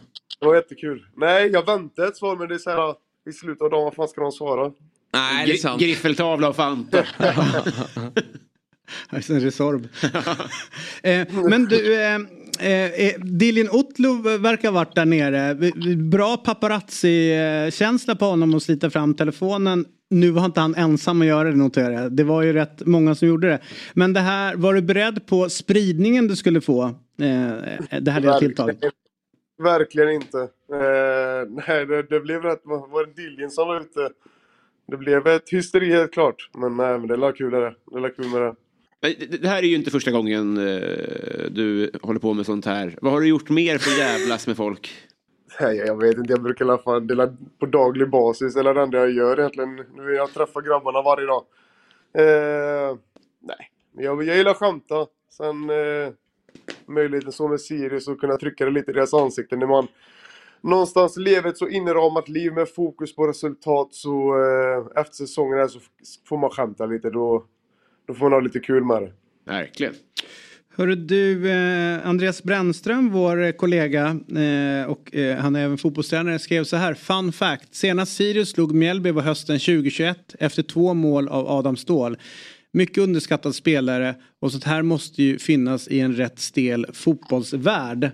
[0.41, 1.07] Det var jättekul.
[1.15, 2.95] Nej, jag väntade ett svar, men det är så här
[3.29, 4.73] i slutet av dagen, vad fan ska de svara?
[5.13, 5.81] Nej, det är sant.
[5.81, 7.05] Griffeltavla och Fanta.
[9.11, 9.89] En Resorb.
[11.03, 11.97] eh, men du,
[12.61, 15.55] eh, eh, Dilin Otlo verkar ha varit där nere.
[15.97, 19.85] Bra paparazzi-känsla på honom att slita fram telefonen.
[20.11, 22.13] Nu var inte han ensam att göra det noterar jag.
[22.13, 23.61] Det var ju rätt många som gjorde det.
[23.95, 26.83] Men det här, var du beredd på spridningen du skulle få?
[26.83, 28.79] Eh, det här lilla tilltaget.
[29.63, 30.39] Verkligen inte.
[30.73, 32.61] Eh, nej, det, det blev rätt...
[32.65, 34.11] Var det Diljen som var ute?
[34.91, 36.51] Det blev ett hysteri helt klart.
[36.55, 37.75] Men nej, men det var kul det.
[37.91, 38.55] Det var kul med det.
[39.01, 42.99] Det här är ju inte första gången eh, du håller på med sånt här.
[43.03, 44.91] Vad har du gjort mer för att jävlas med folk?
[45.61, 46.33] Jag vet inte.
[46.33, 48.57] Jag brukar i alla fall dela på daglig basis.
[48.57, 49.85] Eller det enda jag gör egentligen.
[50.17, 51.45] Jag träffar grabbarna varje dag.
[52.13, 52.97] Eh,
[53.41, 55.07] nej, jag, jag gillar att skämta.
[55.31, 56.13] Sen eh,
[56.87, 59.59] möjligheten så med Sirius att kunna trycka det lite i deras ansikten.
[59.59, 59.87] När man
[60.61, 65.69] någonstans lever ett så inramat liv med fokus på resultat så eh, efter säsongen här
[65.69, 65.81] så
[66.29, 67.11] får man skämta lite.
[67.11, 67.45] Då,
[68.09, 69.13] då får man ha lite kul med det.
[69.45, 69.95] Verkligen.
[70.77, 74.07] Hörru du, eh, Andreas Brännström, vår kollega
[74.37, 76.95] eh, och eh, han är även fotbollstränare, skrev så här.
[76.95, 77.75] Fun fact.
[77.75, 82.17] Senast Sirius slog Mjällby var hösten 2021 efter två mål av Adam Ståhl.
[82.73, 88.05] Mycket underskattad spelare och sånt här måste ju finnas i en rätt stel fotbollsvärld.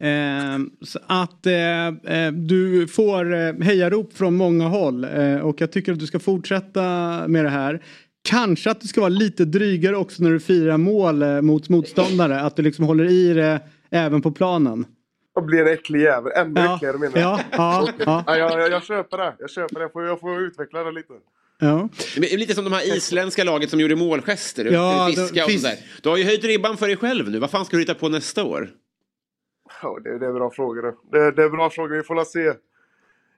[0.00, 5.72] Eh, så att eh, eh, du får eh, hejarop från många håll eh, och jag
[5.72, 6.82] tycker att du ska fortsätta
[7.28, 7.82] med det här.
[8.22, 12.40] Kanske att du ska vara lite drygare också när du firar mål eh, mot motståndare.
[12.40, 13.60] Att du liksom håller i det
[13.90, 14.86] även på planen.
[15.34, 16.32] Och blir en äcklig jävel.
[16.36, 17.94] Ännu Ja, äckligare menar ja, ja, Okej.
[18.06, 18.24] ja.
[18.26, 19.34] ja jag, jag, jag köper det.
[19.38, 19.80] Jag köper det.
[19.80, 21.12] Jag får, jag får utveckla det lite.
[21.58, 21.88] Ja.
[22.16, 24.64] Lite som de här isländska laget som gjorde målgester.
[24.64, 25.76] Ja, fiska då- och fisk- sådär.
[26.02, 27.38] Du har ju höjt ribban för dig själv nu.
[27.38, 28.70] Vad fan ska du hitta på nästa år?
[29.82, 31.18] Ja, det, det är bra frågor det.
[31.18, 31.30] det.
[31.32, 31.96] Det är bra frågor.
[31.96, 32.52] Vi får la se.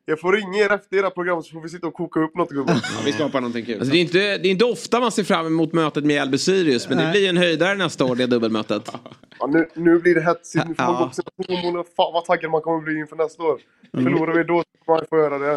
[0.05, 2.49] Jag får ringa er efter era program så får vi sitta och koka upp något
[2.51, 2.75] gubbar.
[2.75, 3.75] Ja, vi skapar någonting kul.
[3.79, 6.39] Alltså, det, är inte, det är inte ofta man ser fram emot mötet med Mjällby
[6.39, 7.13] Sirius men det Nej.
[7.13, 8.91] blir en höjdare nästa år det dubbelmötet.
[9.39, 10.69] Ja, nu, nu blir det hetsigt.
[10.69, 11.01] Nu får man Ja.
[11.01, 11.85] gå på sina hormoner.
[11.97, 13.61] Fan vad taggad man kommer bli inför nästa år.
[13.93, 15.53] Förlorar vi då ska man få göra det.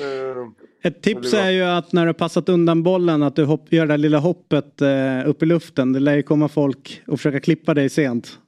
[0.00, 0.46] Eh,
[0.82, 3.72] Ett tips det är ju att när du har passat undan bollen att du hopp,
[3.72, 5.92] gör det här lilla hoppet eh, upp i luften.
[5.92, 8.38] Det lär ju komma folk och försöka klippa dig sent.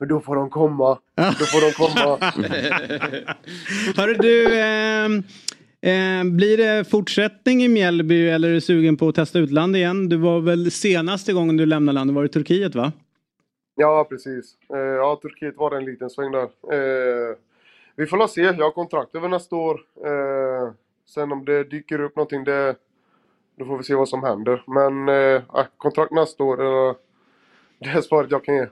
[0.00, 0.98] Men då får de komma.
[1.14, 2.18] Då får de komma.
[3.96, 5.22] Hörru du, ehm,
[5.80, 10.08] ehm, blir det fortsättning i Mjällby eller är du sugen på att testa utland igen?
[10.08, 12.92] Du var väl senaste gången du lämnade landet var i Turkiet va?
[13.74, 14.56] Ja, precis.
[14.74, 16.42] Eh, ja, Turkiet var en liten sväng där.
[16.42, 17.36] Eh,
[17.96, 18.40] vi får se.
[18.40, 19.80] Jag har kontrakt över nästa år.
[20.04, 20.72] Eh,
[21.06, 22.74] sen om det dyker upp någonting, det,
[23.56, 24.62] då får vi se vad som händer.
[24.66, 25.42] Men eh,
[25.76, 26.94] kontrakt nästa år, eh,
[27.78, 28.66] det är svaret jag kan ge.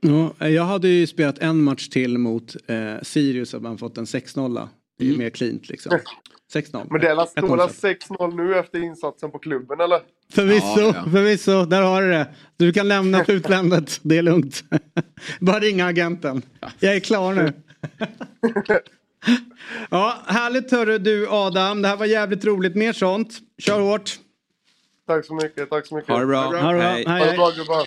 [0.00, 4.04] Ja, jag hade ju spelat en match till mot eh, Sirius och man fått en
[4.04, 4.68] 6-0.
[4.98, 5.98] Det är ju mer cleant liksom.
[6.54, 6.86] 6-0.
[6.90, 8.08] Men det är sett.
[8.08, 10.00] 6-0 nu efter insatsen på klubben, eller?
[10.32, 11.10] Förvisso, Ja, ja.
[11.10, 12.34] förvisso, där har du det.
[12.56, 14.64] Du kan lämna för utländet, det är lugnt.
[15.40, 16.42] Bara ringa agenten.
[16.78, 17.52] Jag är klar nu.
[19.90, 21.82] ja, härligt hörru du Adam.
[21.82, 22.74] Det här var jävligt roligt.
[22.74, 23.38] Mer sånt.
[23.58, 24.18] Kör hårt.
[25.06, 26.10] Tack så mycket, tack så mycket.
[26.10, 26.40] Ha det bra.
[26.40, 26.72] Ha det bra.
[26.72, 27.04] Hej.
[27.06, 27.86] Hej, Ha det bra gubbar.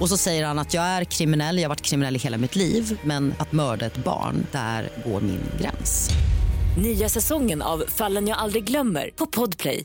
[0.00, 2.56] Och så säger han att jag är kriminell, jag har varit kriminell i hela mitt
[2.56, 6.10] liv men att mörda ett barn, där går min gräns.
[6.82, 9.84] Nya säsongen av Fallen jag aldrig glömmer på Podplay.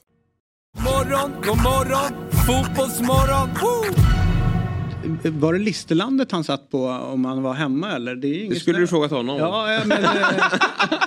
[0.78, 2.12] Morgon, god morgon,
[2.48, 3.50] fotbollsmorgon.
[3.62, 3.94] Woo!
[5.32, 8.16] Var det Listerlandet han satt på om han var hemma eller?
[8.16, 8.82] Det, är Det skulle snö.
[8.82, 9.38] du frågat honom.
[9.38, 10.12] Ja, ja, men eh,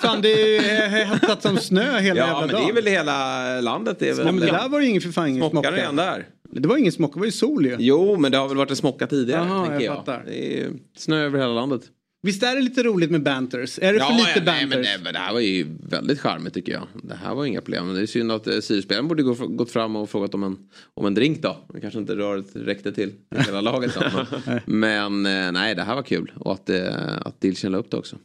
[0.03, 2.69] fan det är ju hettat som snö hela Ja, jävla men det dagen.
[2.69, 3.97] är väl hela landet.
[4.01, 5.83] Det är väl Nej, men det där var ju ingen för fan ingen Smockar smocka.
[5.83, 6.27] redan där.
[6.51, 7.77] Det var ingen smocka, det var ju sol ju.
[7.79, 9.47] Jo, men det har väl varit en smocka tidigare.
[9.47, 10.21] Jaha, tänker jag jag.
[10.27, 11.91] Det är snö över hela landet.
[12.23, 13.79] Visst är det lite roligt med banters?
[13.79, 14.69] Är det för lite ja, nej, banters?
[14.69, 16.87] men, det, men det här var ju väldigt charmigt tycker jag.
[17.03, 17.95] Det här var inga problem.
[17.95, 20.59] Det är synd att eh, Sirius-spelaren borde gå, gått fram och frågat om en,
[20.95, 21.57] om en drink då.
[21.73, 24.01] Det kanske inte röret räckte till i hela laget då.
[24.45, 24.61] Men,
[25.23, 26.33] men eh, nej, det här var kul.
[26.37, 28.17] Och att, eh, att Dilchen la upp det också.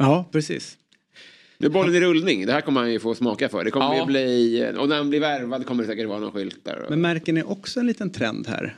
[0.00, 0.78] Ja, precis.
[1.58, 2.46] Nu är bollen i rullning.
[2.46, 3.64] Det här kommer han ju få smaka för.
[3.64, 4.00] Det kommer Ja.
[4.00, 4.72] ju bli...
[4.78, 6.86] Och när han blir värvad kommer det säkert vara någon skylt där.
[6.90, 8.76] Men märker ni också en liten trend här?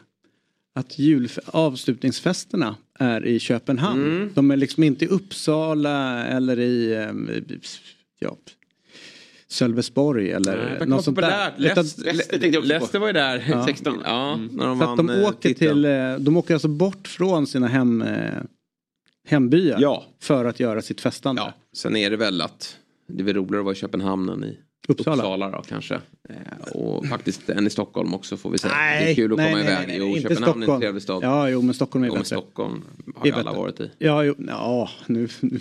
[0.74, 4.04] Att jul, avslutningsfesterna är i Köpenhamn.
[4.04, 4.30] Mm.
[4.34, 7.30] De är liksom inte i Uppsala eller i ehm,
[8.18, 8.36] ja,
[9.48, 11.52] Sölvesborg eller Det kan något sånt där.
[11.56, 12.62] Leicester-.
[12.62, 13.44] Leicester var ju där.
[13.50, 13.64] Ja.
[13.66, 14.00] 16.
[14.04, 17.08] Ja, när de Så att de vann, eh, åker till, eh, de åker alltså bort
[17.08, 18.30] från sina hem, eh,
[19.28, 20.04] hembyar Ja.
[20.22, 21.42] för att göra sitt festande.
[21.42, 22.76] Ja, sen är det väl att
[23.08, 24.58] det är väl roligare att vara i Köpenhamn än i
[24.88, 25.16] Uppsala.
[25.22, 25.94] Uppsala, då kanske.
[26.28, 28.74] Eh, Och faktiskt än i Stockholm också får vi säga.
[28.76, 29.88] Nej, det är kul att nej, komma nej, iväg.
[29.88, 30.80] nej, jo, inte Köpenhamn är en Stockholm.
[30.80, 31.22] trevlig stad.
[31.22, 32.24] Ja, jo, men Stockholm är Jo, bättre.
[32.24, 32.82] Stockholm
[33.16, 33.58] har ju alla bättre.
[33.58, 33.90] varit i.
[33.98, 35.28] Ja, jo, ja nu...
[35.40, 35.58] nu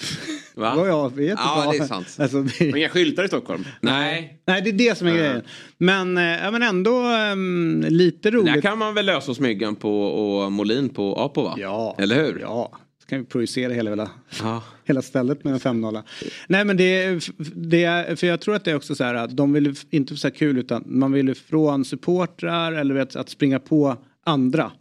[0.55, 0.73] Va?
[0.77, 1.43] Ja, jag vet inte.
[1.45, 2.15] Ja, det är sant.
[2.19, 2.37] Alltså,
[2.71, 3.63] Och inga skyltar i Stockholm.
[3.81, 5.41] Nej, nej, det är det som är grejen.
[5.77, 8.61] Men, eh, ja, men ändå ehm, lite där roligt.
[8.61, 11.55] kan man väl lösa oss myggan på och Molin på Apo va?
[11.57, 11.95] Ja.
[11.99, 12.39] Eller hur?
[12.39, 12.71] Ja,
[13.05, 14.09] så kan vi projicera hela, hela,
[14.41, 14.63] Ja.
[14.83, 16.01] hela stället med en 5-0.
[16.47, 17.19] Nej men det,
[17.55, 20.27] det för jag tror att det är också så här att de vill inte så
[20.27, 24.71] här kul utan man vill från supportrar eller vet, att springa på andra.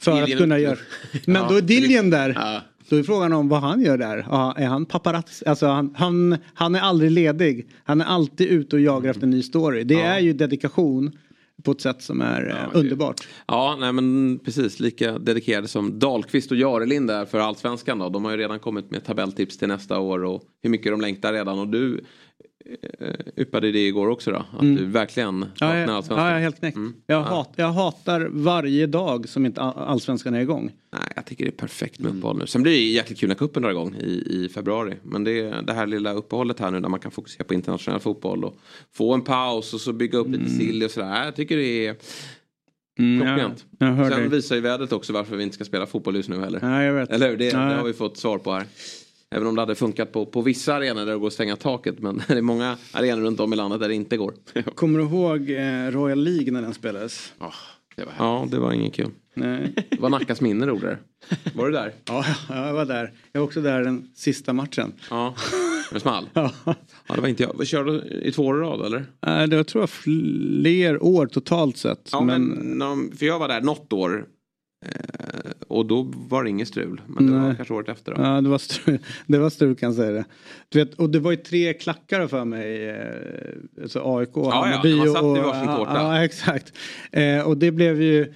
[0.00, 0.76] För Diljen att kunna göra.
[1.26, 2.32] Men då är Diljen där.
[2.36, 2.60] Ja.
[2.88, 4.26] Då är frågan om vad han gör där.
[4.30, 5.46] Ja, är han paparazzi?
[5.46, 7.66] Alltså han, han, han är aldrig ledig.
[7.84, 9.84] Han är alltid ute och jagar efter en ny story.
[9.84, 11.18] Det är ju dedikation
[11.62, 13.28] på ett sätt som är eh, underbart.
[13.46, 14.80] Ja, nej men precis.
[14.80, 18.08] Lika dedikerade som Dahlqvist och Jarelind är för Allsvenskan då.
[18.08, 21.32] De har ju redan kommit med tabelltips till nästa år och hur mycket de längtar
[21.32, 21.58] redan.
[21.58, 22.04] Och du
[23.36, 24.36] yppade det igår också då.
[24.38, 25.48] Att du verkligen Mm.
[25.60, 26.18] Ja, jag, Allsvenskan.
[26.18, 26.78] ja, jag är helt knäckt.
[27.06, 30.70] Jag, hat, jag hatar varje dag som inte all- allsvenskan är igång.
[30.92, 32.46] Nej, jag tycker det är perfekt med uppehåll nu.
[32.46, 34.94] Sen blir det jäkligt kul när cupen drar igång i, i februari.
[35.02, 38.44] Men det det här lilla uppehållet här nu där man kan fokusera på internationell fotboll
[38.44, 38.56] och
[38.92, 41.24] få en paus och så bygga upp lite sill och sådär.
[41.24, 41.94] Jag tycker det är
[43.18, 43.64] klockrent.
[43.78, 44.28] jag, jag hör Sen dig.
[44.28, 46.58] visar ju vädret också varför vi inte ska spela fotboll just nu heller.
[46.62, 47.06] Ja.
[47.14, 47.36] Eller hur?
[47.36, 48.64] Det, Ja, det har vi fått svar på här.
[49.34, 51.98] Även om det hade funkat på, på vissa arenor där det går att stänga taket.
[51.98, 54.34] Men det är många arenor runt om i landet där det inte går.
[54.74, 57.32] Kommer du ihåg eh, Royal League när den spelades?
[57.40, 57.54] Åh,
[57.96, 59.10] det var Ja, det var inget kul.
[59.34, 59.74] Nej.
[59.90, 60.98] Det var Nackas minne roligare.
[61.54, 61.92] Var du där?
[62.04, 63.12] Ja, ja, jag var där.
[63.32, 64.92] Jag var också där den sista matchen.
[65.10, 65.34] Ja.
[65.92, 66.28] Det small?
[66.32, 66.52] Ja.
[66.64, 66.74] Ja,
[67.14, 67.66] det var inte jag.
[67.66, 69.06] Körde du i två år i rad eller?
[69.26, 72.08] Nej, Det var tror jag fler år totalt sett.
[72.12, 72.42] Ja, men,
[72.78, 74.24] någon- för jag var där något år.
[74.86, 77.00] Eh, och då var det inget strul.
[77.06, 77.56] Men det var Nej.
[77.56, 78.22] kanske året efter då.
[78.22, 80.24] Ja, det var strul, det var strul kan jag säga det.
[80.68, 82.88] Du vet, och det var ju tre klackare för mig.
[82.88, 85.36] Eh, alltså AIK, ja, Hammarby man satt i och...
[85.36, 85.92] varsin tårta.
[85.94, 86.72] Ja, exakt.
[87.12, 88.32] Eh, och det blev ju...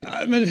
[0.00, 0.46] Ja, Men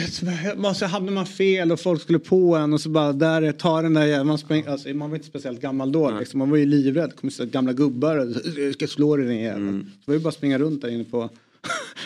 [0.56, 3.52] man, så hamnade man fel och folk skulle på en och så bara där är,
[3.52, 4.24] ta den där.
[4.24, 6.10] Man, spräng, alltså, man var inte speciellt gammal då.
[6.18, 6.38] Liksom.
[6.38, 7.10] Man var ju livrädd.
[7.10, 8.26] Det kom så gamla gubbar och
[8.56, 9.62] "Jag ska slå dig din jävel.
[9.62, 9.86] Mm.
[10.04, 11.30] Så var ju bara springa runt där inne på...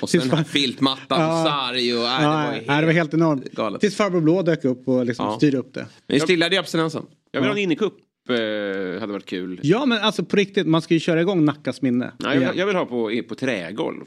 [0.02, 1.44] Och sen far- filtmattan, Ja.
[1.44, 2.00] sarg och...
[2.02, 3.52] Nej, det var ju Nej, det var helt enormt.
[3.52, 3.80] galet.
[3.80, 5.36] Tills farbror Blå dök upp och liksom Ja.
[5.36, 5.86] styrde upp det.
[6.06, 7.02] Men det stillade ju abstinensen.
[7.32, 7.92] Jag vill ha en innecup.
[8.28, 9.60] Eh, hade varit kul.
[9.62, 12.12] Ja men alltså på riktigt, man ska ju köra igång Nackas minne.
[12.18, 14.04] Ja, jag, vill, jag vill ha på, på trägolv.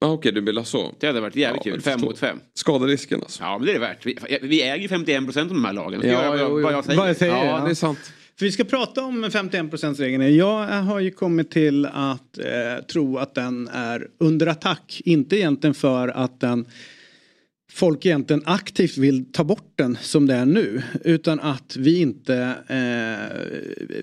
[0.00, 0.94] Ja, Okej, du vill ha så.
[1.00, 1.82] Det hade varit jävligt Ja, kul.
[1.84, 2.40] jag Fem mot fem.
[2.54, 3.42] Skaderisken alltså.
[3.42, 4.06] Ja, men det är det värt.
[4.06, 6.00] Vi, vi äger ju 51 procent av de här lagen.
[6.04, 6.60] Ja, Ja, vad, jo, jo.
[6.62, 6.98] vad jag säger.
[6.98, 7.64] Vad jag säger, Ja, ja.
[7.64, 8.12] det är sant.
[8.40, 10.36] För vi ska prata om 51%-regeln.
[10.36, 15.02] Jag har ju kommit till att eh, tro att den är under attack.
[15.04, 16.66] Inte egentligen för att den
[17.72, 20.82] folk egentligen aktivt vill ta bort den som det är nu.
[21.04, 22.36] Utan att vi inte
[22.68, 23.38] eh,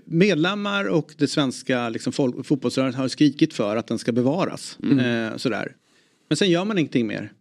[0.05, 4.77] medlemmar och det svenska liksom, folk, fotbollsrörelsen har skrikit för att den ska bevaras.
[5.01, 5.71] Eh, sådär.
[6.29, 7.31] Men sen gör man ingenting mer.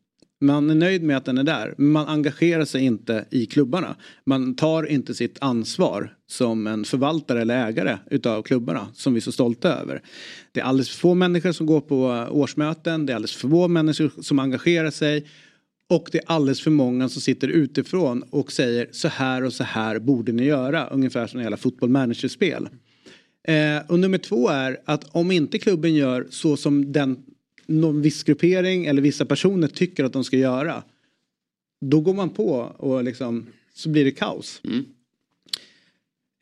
[0.40, 1.74] Man är nöjd med att den är där.
[1.76, 3.96] Men man engagerar sig inte i klubbarna.
[4.24, 9.22] Man tar inte sitt ansvar som en förvaltare eller ägare utav klubbarna som vi är
[9.22, 10.02] så stolta över.
[10.52, 13.06] Det är alldeles för få människor som går på eh, årsmöten.
[13.06, 15.26] Det är alldeles för få människor som engagerar sig.
[15.88, 19.64] Och det är alldeles för många som sitter utifrån och säger så här och så
[19.64, 20.86] här borde ni göra.
[20.86, 22.68] Ungefär som hela fotboll manager-spel.
[23.48, 27.16] Eh, och nummer två är att om inte klubben gör så som den
[27.66, 30.82] någon viss gruppering eller vissa personer tycker att de ska göra.
[31.80, 34.60] Då går man på och liksom så blir det kaos.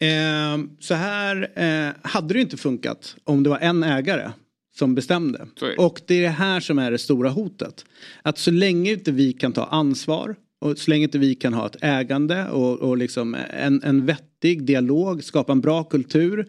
[0.00, 4.30] Eh, så här eh, hade det inte funkat om det var en ägare
[4.76, 5.46] som bestämde.
[5.60, 5.76] Det.
[5.76, 7.84] Och det är det här som är det stora hotet.
[8.22, 11.66] Att så länge inte vi kan ta ansvar och så länge inte vi kan ha
[11.66, 16.48] ett ägande och, och liksom en, en vettig dialog, skapa en bra kultur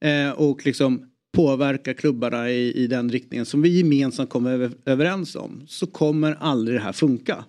[0.00, 5.36] eh, och liksom påverka klubbarna i, i den riktningen som vi gemensamt kommer över, överens
[5.36, 7.44] om så kommer aldrig det här funka.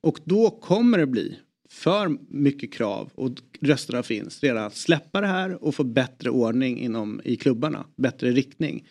[0.00, 1.36] Och då kommer det bli
[1.70, 3.30] för mycket krav och
[3.60, 8.30] rösterna finns redan att släppa det här och få bättre ordning inom, i klubbarna, bättre
[8.30, 8.84] riktning.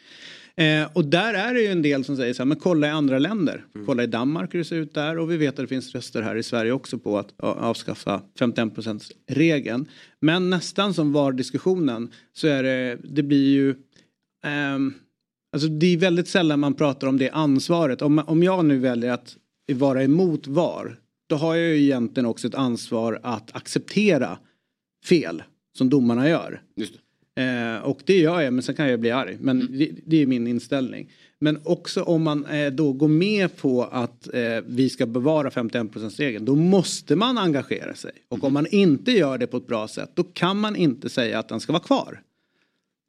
[0.56, 2.90] Eh, och där är det ju en del som säger så här, men kolla i
[2.90, 3.66] andra länder.
[3.86, 6.22] Kolla i Danmark hur det ser ut där och vi vet att det finns röster
[6.22, 9.86] här i Sverige också på att avskaffa 51% regeln.
[10.20, 13.76] Men nästan som var diskussionen så är det, det blir ju
[14.46, 14.94] Ehm,
[15.54, 18.02] alltså det är väldigt sällan man pratar om det ansvaret.
[18.02, 19.38] Om, om jag nu väljer att
[19.72, 24.38] vara emot VAR då har jag ju egentligen också ett ansvar att acceptera
[25.06, 25.44] fel
[25.78, 26.62] som domarna gör.
[27.38, 29.38] Eh, och det gör jag men sen kan jag bli arg.
[29.40, 31.12] Men det, det är min inställning.
[31.40, 36.46] Men också om man eh, då går med på att eh, vi ska bevara 51%-regeln
[36.46, 38.12] då måste man engagera sig.
[38.30, 41.40] Och om man inte gör det på ett bra sätt då kan man inte säga
[41.40, 42.22] att den ska vara kvar.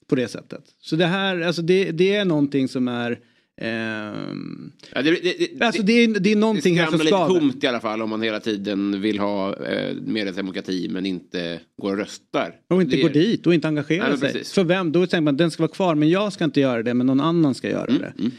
[0.08, 0.64] På det sättet.
[0.80, 3.18] Så det här, alltså det, det är någonting som är
[3.60, 7.04] ehm, Ja, det, det, det, Alltså det är, det är det någonting här som skramlar
[7.04, 7.40] lite skaver.
[7.40, 11.60] tomt i alla fall om man hela tiden vill ha eh, mer demokrati men inte
[11.82, 12.54] går och röstar.
[12.70, 14.32] Och inte Det- går dit och inte engagerar Nej, sig.
[14.32, 14.52] precis.
[14.52, 14.92] För vem?
[14.92, 17.20] Då tänker man den ska vara kvar men jag ska inte göra det men någon
[17.20, 18.30] annan ska göra Mm, det.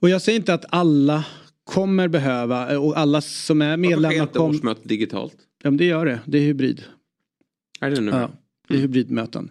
[0.00, 1.24] Och jag säger inte att alla
[1.64, 4.54] kommer behöva och alla som är Varför sker medlemmar inte kommer...
[4.56, 5.36] årsmötet digitalt?
[5.62, 6.20] Ja men det gör det.
[6.26, 6.82] Det är hybrid.
[7.80, 8.10] Är det nu?
[8.10, 8.30] Ja,
[8.70, 9.50] är hybridmöten.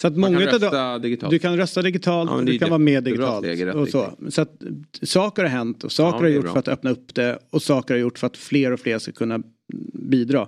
[0.00, 1.30] Så att Man många kan utav rösta digitalt.
[1.30, 2.70] Du kan rösta digitalt Ja, du kan det.
[2.70, 3.44] vara med digitalt.
[3.46, 4.12] steg i och så.
[4.28, 4.62] så att
[5.02, 6.52] saker har hänt och saker Ja, har det är gjort bra.
[6.52, 9.12] för att öppna upp det och saker har gjort för att fler och fler ska
[9.12, 9.42] kunna
[9.92, 10.46] bidra.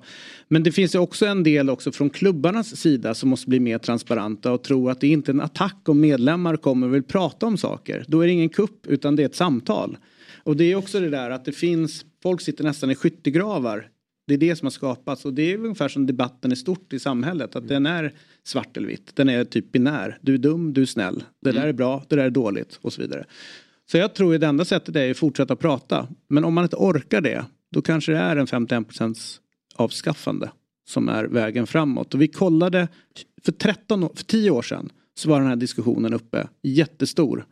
[0.49, 3.79] Men det finns ju också en del också från klubbarnas sida som måste bli mer
[3.79, 7.03] transparenta och tro att det är inte är en attack om medlemmar kommer och vill
[7.03, 8.05] prata om saker.
[8.09, 9.97] Då är det ingen kupp utan det är ett samtal.
[10.43, 13.87] Och det är också det där att det finns, folk sitter nästan i skyttegravar.
[14.31, 16.99] Det är det som har skapats och det är ungefär som debatten är stort i
[16.99, 17.57] samhället.
[17.57, 18.13] Att den är
[18.45, 19.17] svart eller vitt.
[19.17, 20.19] Den är typ binär.
[20.21, 21.25] Du är dum, du är snäll.
[21.41, 23.25] Det där är bra, det där är dåligt och så vidare.
[23.91, 26.09] Så jag tror att det enda sättet är att fortsätta prata.
[26.29, 29.17] Men om man inte orkar det, då kanske det är en 51%
[29.75, 30.51] avskaffande
[30.89, 32.15] som är vägen framåt.
[32.15, 32.89] Och vi kollade
[33.45, 37.47] för 13 år, för 10 år sedan så var den här diskussionen uppe jättestor.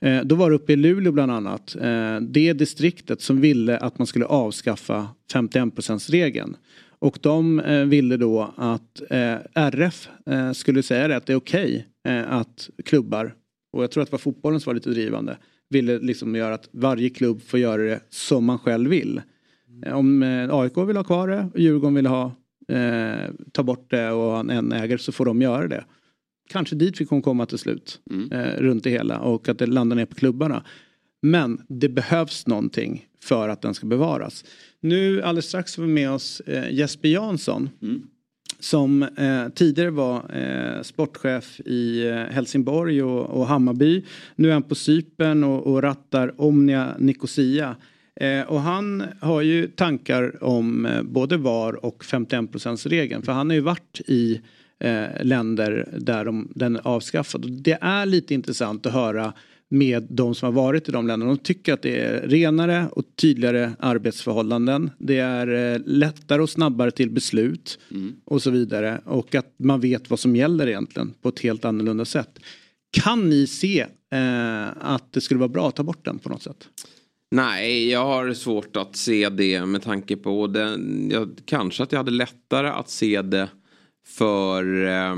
[0.00, 1.76] Eh, då var det uppe i Luleå bland annat.
[1.76, 6.56] Eh, det distriktet som ville att man skulle avskaffa 51% regeln.
[6.98, 11.36] Och de eh, ville då att eh, RF eh, skulle säga det att det är
[11.36, 13.34] okej eh, att klubbar,
[13.72, 15.36] och jag tror att det var fotbollen som var lite drivande,
[15.70, 19.20] ville liksom göra att varje klubb får göra det som man själv vill.
[19.86, 22.32] Eh, om eh, AIK vill ha kvar det och Djurgården vill ha,
[22.68, 25.84] eh, ta bort det och ha en, en ägare så får de göra det
[26.50, 28.00] kanske dit vi kommer komma till slut.
[28.10, 28.32] Mm.
[28.32, 30.64] Eh, runt det hela och att det landar ner på klubbarna.
[31.22, 34.44] Men det behövs någonting för att den ska bevaras.
[34.80, 37.70] Nu alldeles strax har vi med oss eh, Jesper Jansson.
[37.82, 38.02] Mm.
[38.58, 44.04] Som eh, tidigare var eh, sportchef i eh, Helsingborg och, och Hammarby.
[44.36, 47.76] Nu är han på Cypern och, och rattar Omnia Nicosia.
[48.20, 53.50] Eh, och han har ju tankar om eh, både VAR och 51% regeln För han
[53.50, 54.40] har ju varit i
[54.80, 57.44] eh, länder där de, den är avskaffad.
[57.44, 59.32] Och det är lite intressant att höra
[59.68, 61.32] med de som har varit i de länderna.
[61.32, 64.90] De tycker att det är renare och tydligare arbetsförhållanden.
[64.98, 67.78] Det är eh, lättare och snabbare till beslut
[68.24, 69.00] och så vidare.
[69.04, 72.38] Och att man vet vad som gäller egentligen på ett helt annorlunda sätt.
[72.90, 73.80] Kan ni se
[74.12, 76.68] eh, att det skulle vara bra att ta bort den på något sätt?
[77.30, 81.08] Nej, jag har svårt att se det med tanke på den.
[81.12, 83.48] Jag, kanske att jag hade lättare att se det
[84.10, 85.16] för eh,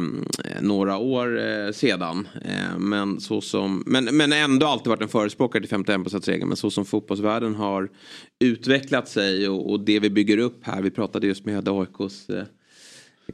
[0.61, 2.29] några år eh, sedan.
[2.45, 6.49] Eh, men, så som, men, men ändå alltid varit en förespråkare till 51%-regeln.
[6.49, 7.91] Men så som fotbollsvärlden har
[8.39, 10.83] utvecklat sig och, och det vi bygger upp här.
[10.83, 12.45] Vi pratade just med AIKs eh,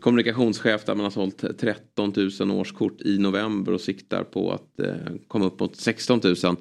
[0.00, 4.94] kommunikationschef där man har sålt 13 000 årskort i november och siktar på att eh,
[5.28, 6.56] komma upp mot 16 000.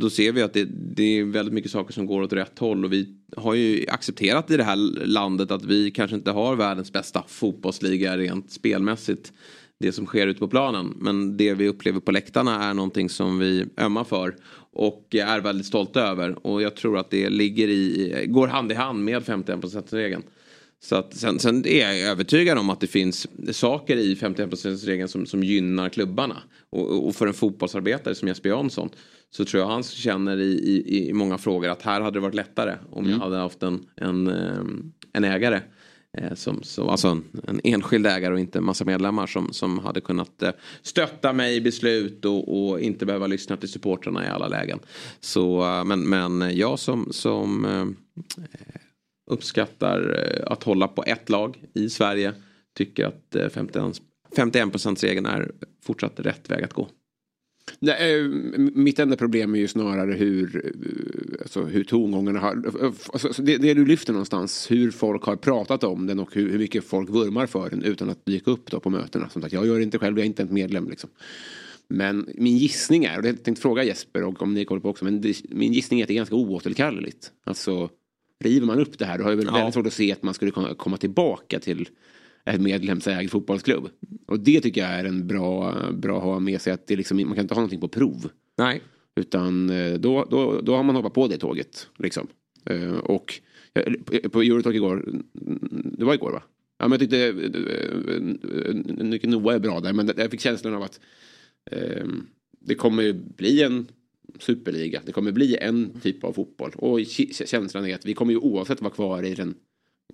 [0.00, 0.64] Då ser vi att det,
[0.96, 4.50] det är väldigt mycket saker som går åt rätt håll och vi har ju accepterat
[4.50, 4.76] i det här
[5.06, 9.32] landet att vi kanske inte har världens bästa fotbollsliga rent spelmässigt.
[9.78, 10.94] Det som sker ute på planen.
[10.96, 14.36] Men det vi upplever på läktarna är någonting som vi ömmar för.
[14.72, 16.46] Och är väldigt stolta över.
[16.46, 20.22] Och jag tror att det ligger i, går hand i hand med 51%-regeln.
[20.84, 23.26] Så att sen, sen är jag övertygad om att det finns
[23.56, 26.36] saker i 51%-regeln som, som gynnar klubbarna.
[26.70, 28.88] Och, och för en fotbollsarbetare som Jesper Jansson
[29.30, 32.34] så tror jag han känner i, i, i många frågor att här hade det varit
[32.34, 33.20] lättare om jag Mm.
[33.20, 34.58] hade haft en, en, eh,
[35.12, 35.60] en ägare.
[36.18, 39.78] eh, Som, som, alltså en, en enskild ägare och inte en massa medlemmar som, som
[39.78, 40.50] hade kunnat eh,
[40.82, 44.78] stötta mig i beslut och, och inte behöva lyssna till supportrarna i alla lägen.
[45.20, 47.64] Så, men, men jag som, som
[49.26, 52.32] uppskattar eh, att hålla på ett lag i Sverige
[52.74, 53.82] tycker att eh, 51,
[54.36, 55.50] 51%-regeln är
[55.82, 56.88] fortsatt rätt väg att gå.
[57.78, 58.28] Nej,
[58.74, 62.64] mitt enda problem är ju snarare hur, eh, alltså, hur tongångarna har...
[63.12, 66.58] Alltså, det, det du lyfter någonstans, hur folk har pratat om den och hur, hur
[66.58, 69.28] mycket folk vurmar för den utan att dyka upp då på mötena.
[69.28, 70.88] Som sagt, jag gör det inte själv, jag är inte en medlem.
[70.88, 71.10] Liksom.
[71.88, 75.04] Men min gissning är, och det tänkte fråga Jesper och om ni kollar på också,
[75.04, 77.32] men det, min gissning är att det är ganska oåterkalleligt.
[77.44, 77.90] Alltså,
[78.44, 79.52] river man upp det här då har jag väl Ja.
[79.52, 81.88] väldigt svårt att se att man skulle komma tillbaka till
[82.44, 83.88] en medlemsägd fotbollsklubb.
[84.26, 86.72] Och det tycker jag är en bra, bra att ha med sig.
[86.72, 88.30] Att det liksom, man kan inte ha någonting på prov.
[88.58, 88.80] Nej.
[89.20, 91.88] Utan eh, då, då, då har man hoppat på det tåget.
[91.98, 92.26] Liksom.
[92.64, 93.40] Eh, Och
[93.74, 95.22] eh, på Eurotalk igår,
[95.98, 96.42] det var igår va?
[96.78, 97.00] Ja, men jag
[99.12, 99.92] tyckte Noah är bra där.
[99.92, 101.00] Men jag fick känslan av att
[101.70, 102.06] eh,
[102.60, 103.86] det kommer bli en
[104.38, 105.00] superliga.
[105.06, 106.72] Det kommer bli en typ av fotboll.
[106.76, 107.00] Och
[107.46, 109.54] känslan är att vi kommer ju oavsett vara kvar i den.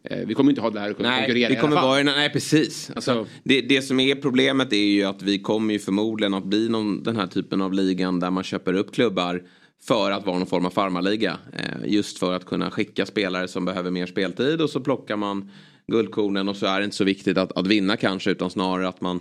[0.04, 1.76] Eh, vi kommer inte ha det här och kunna Nej, konkurrera det i alla kommer
[1.76, 1.88] fall.
[1.88, 2.90] vara, nej precis.
[2.94, 6.68] Alltså, det, det som är problemet är ju att vi kommer ju förmodligen att bli
[6.68, 9.42] någon, den här typen av ligan där man köper upp klubbar
[9.84, 11.38] för att vara någon form av farmarliga.
[11.52, 15.50] Eh, just för att kunna skicka spelare som behöver mer speltid och så plockar man
[15.86, 19.00] guldkornen och så är det inte så viktigt att, att vinna kanske utan snarare att
[19.00, 19.20] man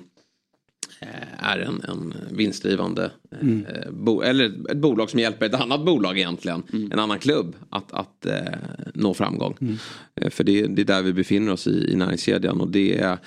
[1.38, 3.12] är en, en vinstdrivande
[3.42, 3.66] Mm.
[3.66, 7.94] eh, bo, eller ett bolag som hjälper ett annat bolag egentligen, en annan klubb att,
[7.94, 8.34] att eh,
[8.94, 9.58] nå framgång.
[9.62, 9.78] Mm.
[10.16, 13.18] Eh, För det, det är där vi befinner oss i, i näringskedjan och det är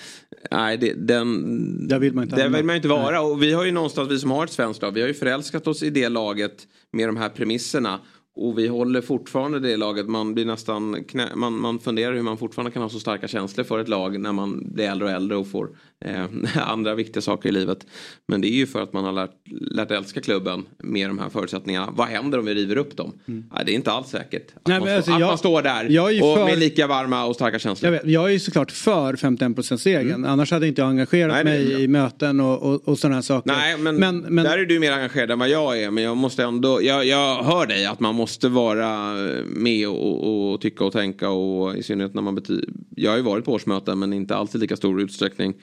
[0.50, 3.20] Nej, det, den, Där vill man inte vill man inte vara.
[3.20, 5.66] Och vi har ju någonstans, vi som har ett svenskt lag, vi har ju förälskat
[5.66, 8.00] oss i det laget med de här premisserna.
[8.36, 10.08] Och vi håller fortfarande det laget.
[10.08, 13.64] Man blir nästan knä, man, man funderar hur man fortfarande kan ha så starka känslor
[13.64, 15.68] för ett lag när man blir äldre och äldre och får
[16.04, 16.24] eh,
[16.70, 17.86] andra viktiga saker i livet.
[18.28, 19.30] Men det är ju för att man har lärt,
[19.70, 21.92] lärt älska klubben med de här förutsättningarna.
[21.96, 23.12] Vad händer om vi river upp dem?
[23.26, 24.46] Nej, det är inte alls säkert.
[24.56, 25.84] Att, Nej, man, alltså, att jag- man står där
[26.22, 27.92] och för- med lika varma och starka känslor.
[27.92, 30.24] Jag, vet, jag är ju såklart för 51%-regeln.
[30.24, 31.46] Annars hade inte jag engagerat Mm.
[31.46, 33.50] Nej, mig i möten och, och, och sådana här saker.
[33.52, 35.90] Nej, men, men, men där är du mer engagerad än vad jag är.
[35.90, 39.14] Men jag måste ändå, jag, jag hör dig att man måste måste vara
[39.46, 41.30] med och, och, och tycka och tänka.
[41.30, 44.54] Och i synnerhet när man bety- Jag har ju varit på årsmöten men inte alls
[44.54, 45.54] i lika stor utsträckning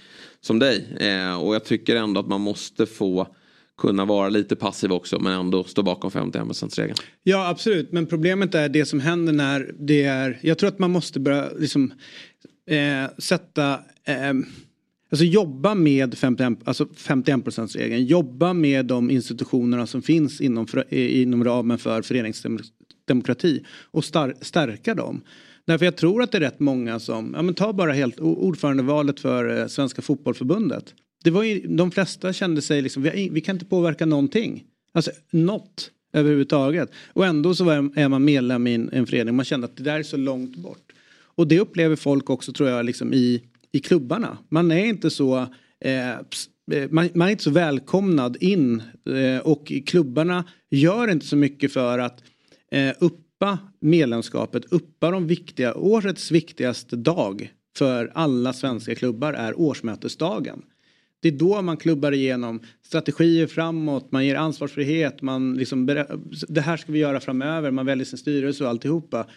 [0.42, 0.98] som dig.
[1.00, 3.28] Eh, och jag tycker ändå att man måste få
[3.78, 6.98] kunna vara lite passiv också men ändå stå bakom 51%-regeln.
[7.24, 10.92] Ja absolut men problemet är det som händer när det är Jag tror att man
[10.92, 11.94] måste börja liksom
[12.70, 13.74] eh, sätta
[14.08, 14.34] eh,
[15.12, 18.06] Alltså jobba med 51, alltså 51%-regeln.
[18.06, 23.66] Jobba med de institutionerna som finns inom, inom ramen för föreningsdemokrati.
[23.92, 25.22] Och star, stärka dem.
[25.66, 29.20] Därför jag tror att det är rätt många som, ja men ta bara helt ordförandevalet
[29.20, 30.94] för eh, Svenska Fotbollförbundet.
[31.24, 34.64] det var ju, de flesta kände sig liksom, vi, vi kan inte påverka någonting.
[34.94, 36.92] Alltså något överhuvudtaget.
[37.14, 39.36] Och ändå så var, är man medlem i en, en förening.
[39.36, 40.92] Man kände att det där är så långt bort.
[41.36, 43.42] Och det upplever folk också tror jag liksom i,
[43.72, 44.38] i klubbarna.
[44.50, 45.48] Man är inte så
[45.80, 46.20] eh, eh,
[46.90, 52.00] man, man, är inte så välkomnad in eh, och klubbarna gör inte så mycket för
[52.00, 52.24] att
[52.72, 60.62] eh, uppa medlemskapet, uppa de viktiga, årets viktigaste dag för alla svenska klubbar är årsmötesdagen.
[61.22, 65.86] Det är då man klubbar igenom strategier framåt, man ger ansvarsfrihet, man liksom,
[66.48, 69.28] det här ska vi göra framöver, man väljer sin styrelse och alltihopa.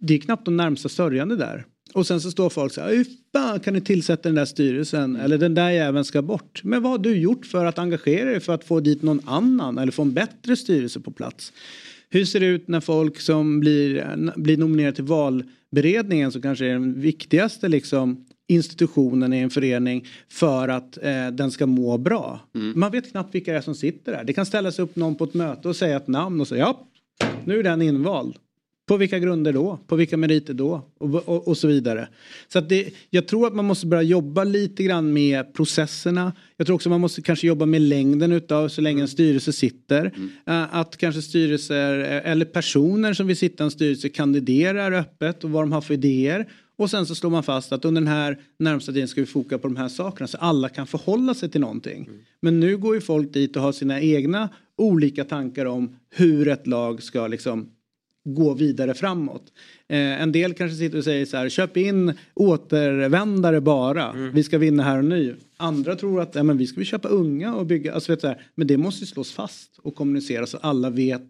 [0.00, 1.66] Det är knappt de närmsta sörjande där.
[1.92, 5.16] Och sen så står folk så här, hur fan kan ni tillsätta den där styrelsen?
[5.16, 6.60] Eller den där jäveln ska bort.
[6.64, 9.78] Men vad har du gjort för att engagera dig för att få dit någon annan
[9.78, 11.52] eller få en bättre styrelse på plats?
[12.10, 16.72] Hur ser det ut när folk som blir, blir nominerade till valberedningen som kanske är
[16.72, 22.40] den viktigaste liksom institutionen i en förening för att eh, den ska må bra.
[22.54, 22.80] Mm.
[22.80, 24.24] Man vet knappt vilka det är som sitter där.
[24.24, 26.88] Det kan ställas upp någon på ett möte och säga ett namn och säga ja,
[27.44, 28.34] nu är den invald.
[28.88, 29.78] På vilka grunder då?
[29.86, 30.82] På vilka meriter då?
[30.98, 32.08] Och, och, och så vidare.
[32.48, 36.32] Så det, jag tror att man måste börja jobba lite grann med processerna.
[36.56, 40.00] Jag tror också man måste kanske jobba med längden utav så länge en styrelse sitter.
[40.16, 40.28] Mm.
[40.48, 45.44] Uh, att kanske styrelser eh, eller personer som vill sitta i en styrelse kandiderar öppet
[45.44, 46.48] och vad de har för idéer.
[46.76, 49.58] Och sen så slår man fast att under den här närmsta tiden ska vi foka
[49.58, 52.04] på de här sakerna så alla kan förhålla sig till någonting.
[52.04, 52.20] Mm.
[52.40, 56.66] Men nu går ju folk dit och har sina egna olika tankar om hur ett
[56.66, 57.68] lag ska liksom
[58.34, 59.52] gå vidare framåt.
[59.88, 64.32] Eh, en del kanske sitter och säger så här, köp in återvändare bara, mm.
[64.32, 65.36] vi ska vinna här och nu.
[65.56, 68.34] Andra tror att ja, men vi ska vi köpa unga och bygga, alltså, vet du,
[68.54, 71.22] men det måste slås fast och kommuniceras så alla vet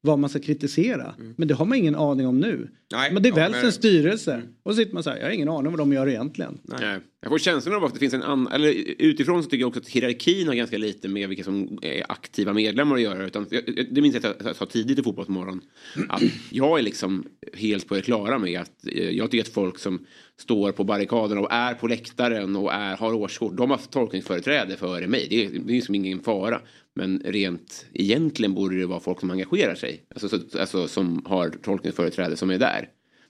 [0.00, 1.14] vad man ska kritisera.
[1.18, 1.34] Mm.
[1.36, 2.68] Men det har man ingen aning om nu.
[2.92, 4.34] Nej, men det väljs en styrelse.
[4.34, 4.46] Mm.
[4.62, 6.58] Och så sitter man så här, jag har ingen aning vad de gör egentligen.
[6.62, 7.00] Nej.
[7.20, 9.80] Jag får känslan av att det finns en annan, eller utifrån så tycker jag också
[9.80, 13.26] att hierarkin har ganska lite med vilka som är aktiva medlemmar att göra.
[13.26, 13.46] Utan,
[13.90, 15.60] det minns jag att jag sa tidigt i Fotbollsmorgon.
[16.08, 19.78] Att jag är liksom helt på det klara med att eh, jag tycker att folk
[19.78, 20.06] som
[20.40, 23.56] står på barrikaderna och är på läktaren och är, har årskort.
[23.56, 25.26] De har tolkningsföreträde före mig.
[25.30, 26.60] Det är, det är liksom ingen fara.
[26.94, 30.02] Men rent egentligen borde det vara folk som engagerar sig.
[30.10, 32.85] Alltså, så, alltså som har tolkningsföreträde som är där.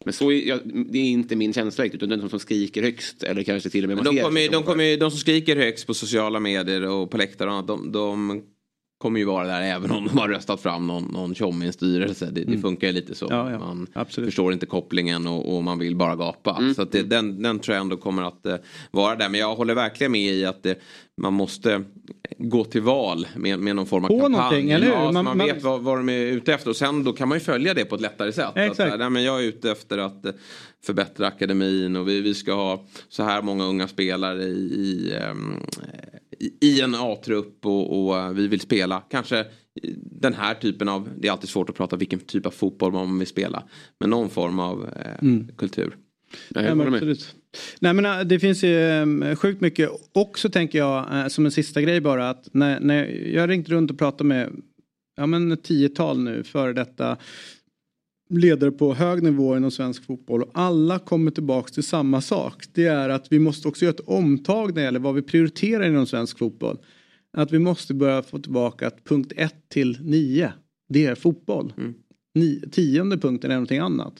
[0.07, 2.03] Men så är, ja, det är inte min känsla riktigt.
[2.03, 5.11] Utan de som skriker högst eller kanske till och med de, kommer, de, kommer, de
[5.11, 8.43] som skriker högst på sociala medier och på läktare de, de
[8.99, 11.73] kommer ju vara där även om de har röstat fram någon, någon tjomme i en
[11.73, 12.29] styrelse.
[12.33, 12.55] Det, mm.
[12.55, 13.27] det funkar ju lite så.
[13.31, 13.59] Ja, ja.
[13.59, 14.29] Man Absolut.
[14.29, 16.57] förstår inte kopplingen och, och, man vill bara gapa.
[16.59, 16.75] Mm.
[16.75, 18.55] Så det, den, den tror jag ändå kommer att uh,
[18.91, 19.29] vara där.
[19.29, 20.79] Men jag håller verkligen med i att det,
[21.17, 21.85] man måste
[22.39, 24.37] gå till val med, med någon form av på kampanj.
[24.37, 24.93] Någonting, eller hur?
[24.93, 27.39] Ja, man, man, vet vad, vad de är ute efter och sen då kan man
[27.39, 28.53] ju följa det på ett lättare sätt.
[28.55, 28.93] Exakt.
[28.93, 30.33] Att, nej, men jag är ute efter att eh,
[30.87, 35.61] förbättra akademin och vi, vi ska ha så här många unga spelare i, i um,
[36.61, 39.47] i en A-trupp och, och, vi vill spela kanske
[39.97, 43.19] den här typen av, det är alltid svårt att prata vilken typ av fotboll man
[43.19, 43.63] vill spela,
[44.01, 45.49] men någon form av eh, mm.
[45.57, 45.97] kultur.
[46.49, 47.35] Nej, men absolut.
[47.81, 51.53] Nej men äh, det finns ju ähm, sjukt mycket också tänker jag äh, som en
[51.53, 53.05] sista grej bara att när, när
[53.35, 54.53] jag ringt runt och pratat med
[55.17, 57.17] ja men tiotal nu före detta
[58.29, 62.65] ledare på hög nivå inom svensk fotboll och alla kommer tillbaks till samma sak.
[62.73, 65.87] Det är att vi måste också göra ett omtag när det gäller vad vi prioriterar
[65.87, 66.79] inom svensk fotboll.
[67.33, 70.53] Att vi måste börja få tillbaka att punkt 1 till 9
[70.89, 71.73] det är fotboll.
[71.77, 71.95] Mm.
[72.35, 74.15] Ni, tionde punkten är någonting annat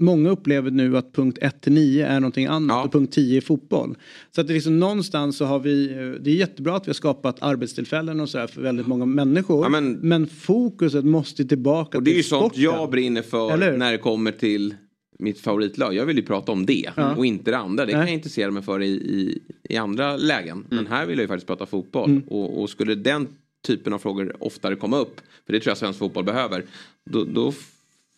[0.00, 2.84] många upplever nu att punkt 1 till 9 är någonting annat ja.
[2.84, 3.96] och punkt 10 är fotboll.
[4.30, 5.86] Så att det liksom någonstans så har vi,
[6.20, 9.64] det är jättebra att vi har skapat arbetstillfällen och sådär för väldigt många människor.
[9.64, 13.92] Ja, men, men, fokuset måste tillbaka Och det är ju sånt jag brinner för när
[13.92, 14.74] det kommer till
[15.18, 15.94] mitt favoritlag.
[15.94, 17.14] Jag vill ju prata om det ja.
[17.14, 17.86] och inte det andra.
[17.86, 20.56] Det kan jag intressera mig för i, i, i andra lägen.
[20.56, 20.66] Mm.
[20.70, 22.10] Men här vill jag ju faktiskt prata fotboll.
[22.10, 22.22] Mm.
[22.22, 23.28] Och, och, skulle den
[23.66, 26.64] typen av frågor oftare komma upp, för det tror jag svensk fotboll behöver,
[27.10, 27.52] då, då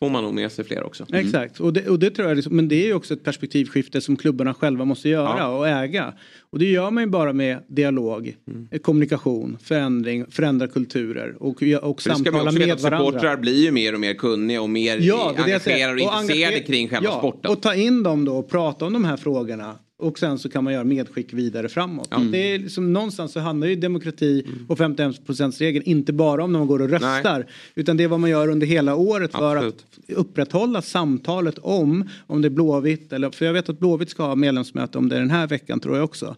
[0.03, 1.07] får man nog med sig fler också.
[1.09, 1.27] Mm.
[1.27, 4.01] Exakt, och det, och det tror jag, liksom, men det är ju också ett perspektivskifte
[4.01, 5.47] som klubbarna själva måste göra ja.
[5.47, 6.15] och äga.
[6.51, 8.69] Och det gör man ju bara med dialog, mm.
[8.83, 13.07] kommunikation, förändring, förändra kulturer och, och samtala med varandra.
[13.07, 17.09] Supportrar blir ju mer och mer kunniga och mer ja, engagerade och intresserade kring själva
[17.09, 17.51] ja, sporten.
[17.51, 20.65] Och ta in dem då och prata om de här frågorna och sen så kan
[20.65, 22.13] man göra medskick vidare framåt.
[22.15, 22.31] Mm.
[22.31, 24.67] Det är liksom, någonstans så handlar ju demokrati mm.
[24.69, 27.39] och 51% regeln inte bara om när man går och röstar.
[27.39, 27.49] Nej.
[27.75, 32.43] Utan det är vad man gör under hela året för att upprätthålla samtalet om om
[32.43, 35.21] det är Blåvitt eller för jag vet att Blåvitt ska ha medlemsmöte om det är
[35.21, 36.37] den här veckan tror jag också.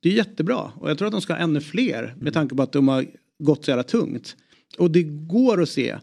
[0.00, 2.62] Det är jättebra och jag tror att de ska ha ännu fler med tanke på
[2.62, 3.06] att de har
[3.38, 4.36] gått så jävla tungt.
[4.78, 5.96] Och det går att se.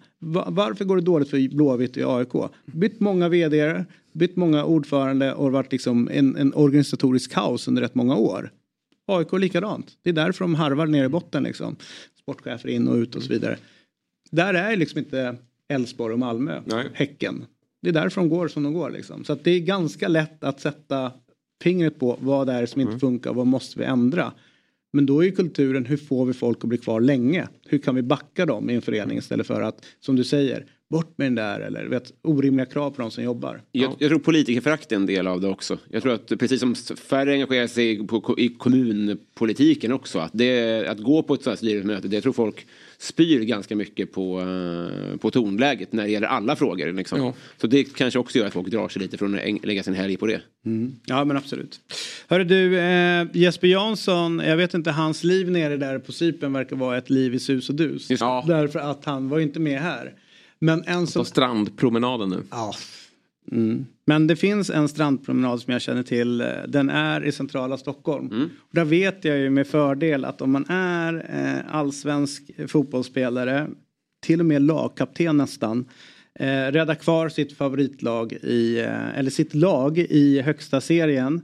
[0.48, 2.30] Varför går det dåligt för Blåvitt i AIK?
[2.66, 7.96] Bytt många vd, bytt många ordförande och varit liksom en, en organisatorisk kaos under rätt
[7.96, 8.52] många år.
[9.08, 9.98] AIK likadant.
[10.02, 11.76] Det är därför de harvar ner i botten liksom.
[12.20, 13.58] Sportchefer in och ut och så vidare.
[14.32, 15.36] Där är liksom inte
[15.68, 16.86] Elfsborg och Malmö, Nej.
[16.94, 17.46] Häcken.
[17.82, 19.24] Det är därför de går som de går liksom.
[19.24, 21.12] Så att det är ganska lätt att sätta
[21.64, 24.32] fingret på vad det är som inte funkar och vad måste vi ändra.
[24.94, 27.48] Men då är ju kulturen hur får vi folk att bli kvar länge?
[27.66, 31.18] Hur kan vi backa dem i en förening istället för att som du säger bort
[31.18, 33.62] med den där eller vet, orimliga krav på de som jobbar.
[33.72, 35.78] Jag, jag tror politikerförakt är en del av det också.
[35.90, 40.20] Jag tror att precis som färre engagerar sig på, i kommunpolitiken också.
[40.20, 42.68] Att, det, att gå på ett sådant här styrelsemöte, det tror folk
[43.04, 46.94] spyr ganska mycket på, eh, på tonläget när det gäller alla frågor.
[46.94, 47.20] Liksom.
[47.20, 47.34] Ja.
[47.58, 50.18] Så det kanske också gör att folk drar sig lite från att lägga sin helg
[50.18, 50.42] på det.
[51.06, 51.80] Ja men absolut.
[52.28, 56.76] Hörru du, eh, Jesper Jansson, jag vet inte, hans liv nere där på Cypern verkar
[56.76, 58.10] vara ett liv i sus och dus.
[58.10, 58.44] Ja.
[58.48, 60.14] Därför att han var ju inte med här.
[60.60, 61.20] Men en som...
[61.20, 62.44] På strandpromenaden nu.
[62.52, 62.74] Ja.
[63.52, 63.86] Mm.
[64.06, 66.38] Men det finns en strandpromenad som jag känner till.
[66.68, 68.50] Den är i centrala Stockholm.
[68.58, 73.68] Och där vet jag ju med fördel att om man är eh, allsvensk fotbollsspelare,
[74.24, 75.86] till och med lagkapten nästan,
[76.40, 81.42] eh, rädda kvar sitt favoritlag i, eh, eller sitt lag i högsta serien.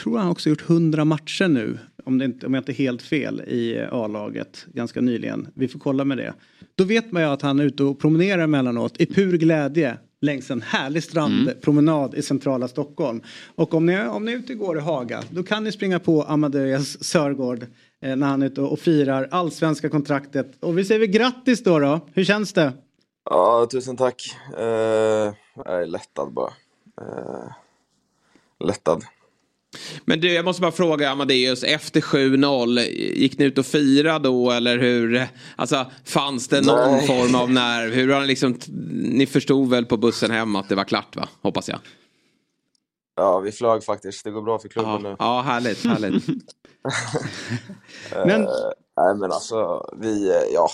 [0.00, 3.02] Tror han också gjort 100 matcher nu, om, det inte, om jag inte är helt
[3.02, 5.48] fel, i eh, A-laget ganska nyligen.
[5.54, 6.34] Vi får kolla med det.
[6.74, 10.50] Då vet man ju att han är ute och promenerar emellanåt i pur glädje längs
[10.50, 13.22] en härlig strandpromenad i centrala Stockholm.
[13.54, 15.98] Och om ni, om ni är ute och går i Haga då kan ni springa
[15.98, 17.66] på Amadeus Sörgård
[18.00, 20.52] eh, när han är ute och firar allsvenska kontraktet.
[20.60, 22.00] Och vi säger väl grattis då då.
[22.14, 22.72] Hur känns det?
[23.30, 24.36] Ja, tusen tack.
[24.58, 24.64] Eh,
[25.54, 26.52] jag är lättad bara.
[27.00, 27.52] Eh,
[28.66, 29.04] lättad.
[30.04, 32.80] Men du, jag måste bara fråga Amadeus, efter 7-0,
[33.14, 35.26] gick ni ut och firade då eller hur?
[35.56, 37.06] Alltså, fanns det någon Nej.
[37.06, 37.92] form av nerv?
[37.92, 38.58] Hur har ni liksom,
[38.92, 41.28] ni förstod väl på bussen hem att det var klart va?
[41.42, 41.78] Hoppas jag.
[43.16, 44.24] Ja, vi flög faktiskt.
[44.24, 45.16] Det går bra för klubben Ja, nu.
[45.18, 46.26] ja härligt, härligt.
[48.26, 48.48] Men- Eh,
[48.96, 50.68] nej, men alltså, vi, eh, ja.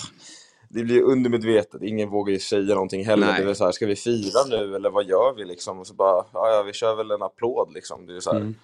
[0.69, 1.81] Det blir undermedvetet.
[1.81, 3.27] Ingen vågar ju säga någonting heller.
[3.27, 3.43] Nej.
[3.43, 5.79] Det är så här, ska vi fira nu eller vad gör vi liksom?
[5.79, 8.05] Och så bara, ja, ja vi kör väl en applåd liksom.
[8.05, 8.39] Det är så här.
[8.39, 8.55] Mm.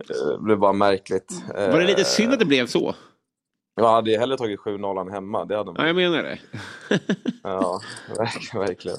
[0.00, 1.42] Eh, Det blir bara märkligt.
[1.54, 2.94] Var det lite synd att det blev så?
[3.76, 5.44] Jag hade ju hellre tagit 7-0 hemma.
[5.44, 5.76] Det hade man.
[5.78, 6.38] Ja, jag menar det.
[7.42, 7.80] Ja,
[8.18, 8.66] verkligen.
[8.66, 8.98] verkligen.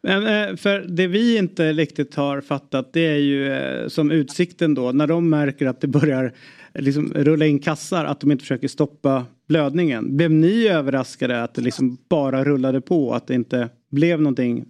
[0.00, 4.74] Men, eh, för det vi inte riktigt har fattat det är ju eh, som Utsikten
[4.74, 6.24] då när de märker att det börjar
[6.72, 10.16] eh, liksom rulla in kassar att de inte försöker stoppa blödningen.
[10.16, 14.64] Blev ni överraskade att det liksom bara rullade på att det inte blev någonting,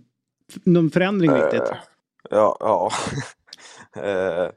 [0.65, 1.61] någon förändring riktigt?
[1.61, 1.77] Eh,
[2.31, 2.91] Ja, ja.
[4.03, 4.51] Eh,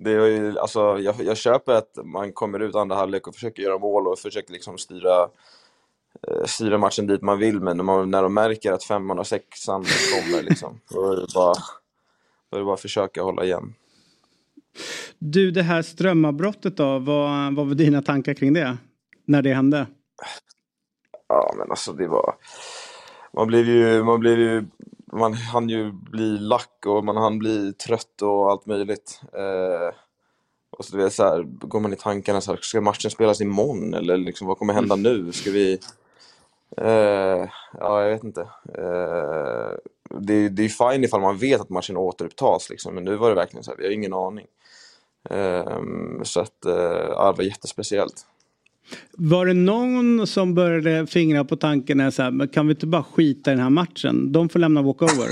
[0.00, 3.62] det är ju, alltså, jag, jag köper att man kommer ut andra halvlek och försöker
[3.62, 5.28] göra mål och försöker liksom styra,
[6.28, 9.26] eh, styra matchen dit man vill, men när, man, när de märker att femman och
[9.26, 11.54] sexan kommer, liksom, då är det bara,
[12.50, 13.74] då är det bara att försöka hålla igen.
[15.18, 18.76] Du det här strömavbrottet då, vad, vad var dina tankar kring det?
[19.24, 19.86] När det hände?
[21.28, 22.34] Ja, men alltså det var...
[23.32, 24.64] Man blev ju, man blev ju,
[25.12, 29.20] man hann ju bli lack och man hann bli trött och allt möjligt.
[29.32, 29.94] Eh,
[30.70, 33.40] och så du vet så här, går man i tankarna så här, ska matchen spelas
[33.40, 35.32] imorgon eller liksom vad kommer hända nu?
[35.32, 35.78] Ska vi...
[36.76, 38.40] Eh, ja, jag vet inte.
[38.78, 39.70] Eh,
[40.10, 43.28] det, det är ju fine ifall man vet att matchen återupptas liksom, men nu var
[43.28, 44.46] det verkligen så här, vi har ingen aning.
[45.30, 45.80] Eh,
[46.22, 48.26] så att, eh, ja, det var jättespeciellt.
[49.12, 53.02] Var det någon som började fingra på tanken är så här, kan vi inte bara
[53.02, 54.32] skita i den här matchen?
[54.32, 55.28] De får lämna walkover.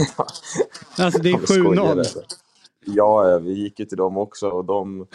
[0.98, 1.94] alltså det är Ja, men skojar 7-0.
[1.94, 2.04] du?
[2.84, 5.06] Ja, vi gick ju till dem också och de,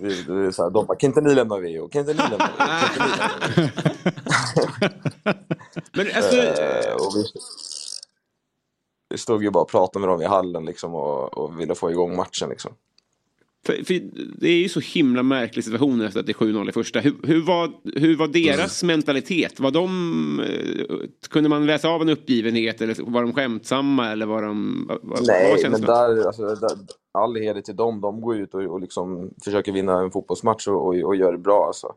[0.00, 0.06] vi,
[0.46, 1.88] är så här, de bara, kan inte ni lämna VO?
[1.88, 3.68] Kan inte ni lämna VO?
[5.96, 7.24] Men alltså, Eh, vi,
[9.10, 11.90] vi stod ju bara och pratade med dem i hallen liksom och, och ville få
[11.90, 12.72] igång matchen liksom.
[13.66, 14.00] För, för
[14.40, 17.00] det är ju så himla märklig situation efter att det är 7-0 i första.
[17.00, 19.60] Hur, hur, var, hur var deras mentalitet?
[19.60, 20.96] Var de, eh,
[21.30, 24.86] kunde man läsa av en uppgivenhet eller var de skämtsamma eller var de...
[25.02, 26.16] Var Nej, men känslan?
[26.16, 26.70] där, alltså, där,
[27.12, 28.00] all heder till dem.
[28.00, 31.38] De går ut och, och liksom försöker vinna en fotbollsmatch och, och, och gör det
[31.38, 31.66] bra.
[31.66, 31.94] Alltså.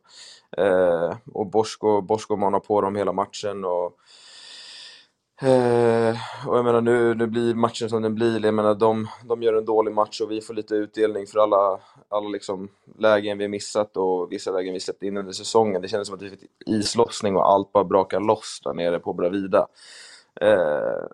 [0.58, 3.66] Eh, och Bosko, Bosko manar på dem hela matchen.
[3.66, 3.98] Och,
[5.42, 6.18] eh,
[6.48, 8.46] och jag menar, nu, nu blir matchen som den blir.
[8.46, 11.80] Jag menar, de, de gör en dålig match och vi får lite utdelning för alla,
[12.10, 15.82] alla liksom lägen vi missat och vissa lägen vi släppt in under säsongen.
[15.82, 19.14] Det kändes som att vi fick islossning och allt bara brakar loss där nere på
[19.14, 19.68] Bravida.
[20.42, 21.08] Eh,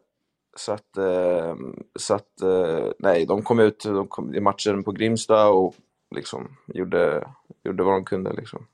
[0.55, 1.55] så att, eh,
[1.99, 5.75] så att eh, nej, de kom ut de kom i matchen på Grimsta och
[6.15, 7.27] liksom gjorde,
[7.63, 8.33] gjorde vad de kunde.
[8.33, 8.65] Liksom.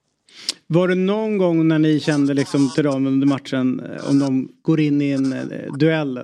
[0.67, 4.49] Var det någon gång när ni kände liksom till dem under matchen eh, om de
[4.61, 6.19] går in i en eh, duell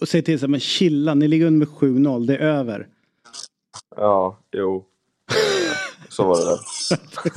[0.00, 2.86] och säger till sig men chilla, ni ligger under med 7-0, det är över.
[3.96, 4.84] Ja, jo.
[6.08, 6.60] Så var det där.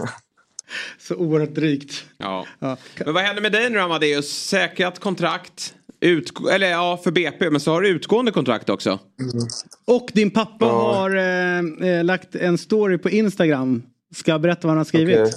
[0.99, 2.05] Så oerhört drygt.
[2.17, 2.45] Ja.
[2.59, 2.77] Ja.
[3.05, 4.47] Men vad händer med dig nu Amadeus?
[4.47, 5.75] Säkrat kontrakt?
[5.99, 8.99] Utgå- eller ja, för BP, men så har du utgående kontrakt också.
[9.85, 13.83] Och din pappa har eh, eh, lagt en story på Instagram.
[14.15, 15.19] Ska jag berätta vad han har skrivit?
[15.19, 15.33] Okej.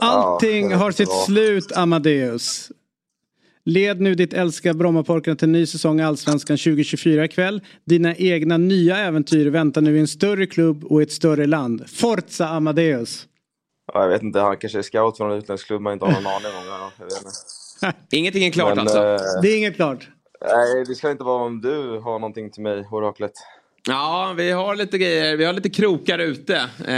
[0.00, 1.24] Allting Ja, har sitt vad.
[1.24, 2.72] slut Amadeus.
[3.64, 7.60] Led nu ditt älskade Brommapojkarna till en ny säsong i Allsvenskan 2024 ikväll.
[7.84, 11.90] Dina egna nya äventyr väntar nu i en större klubb och i ett större land.
[11.90, 13.26] Forza Amadeus!
[13.94, 16.12] Ja, jag vet inte, han kanske är scout för någon utländsk klubb man inte har
[16.12, 16.66] någon aning om.
[16.66, 16.90] Ja,
[17.80, 17.94] jag.
[18.18, 18.98] Ingenting är klart Men, alltså?
[18.98, 20.08] eh, Det är inget klart.
[20.46, 23.32] Nej, det ska inte vara om du har någonting till mig, oraklet.
[23.88, 25.36] Ja, vi har lite grejer.
[25.36, 26.56] Vi har lite krokar ute.
[26.86, 26.94] Eh,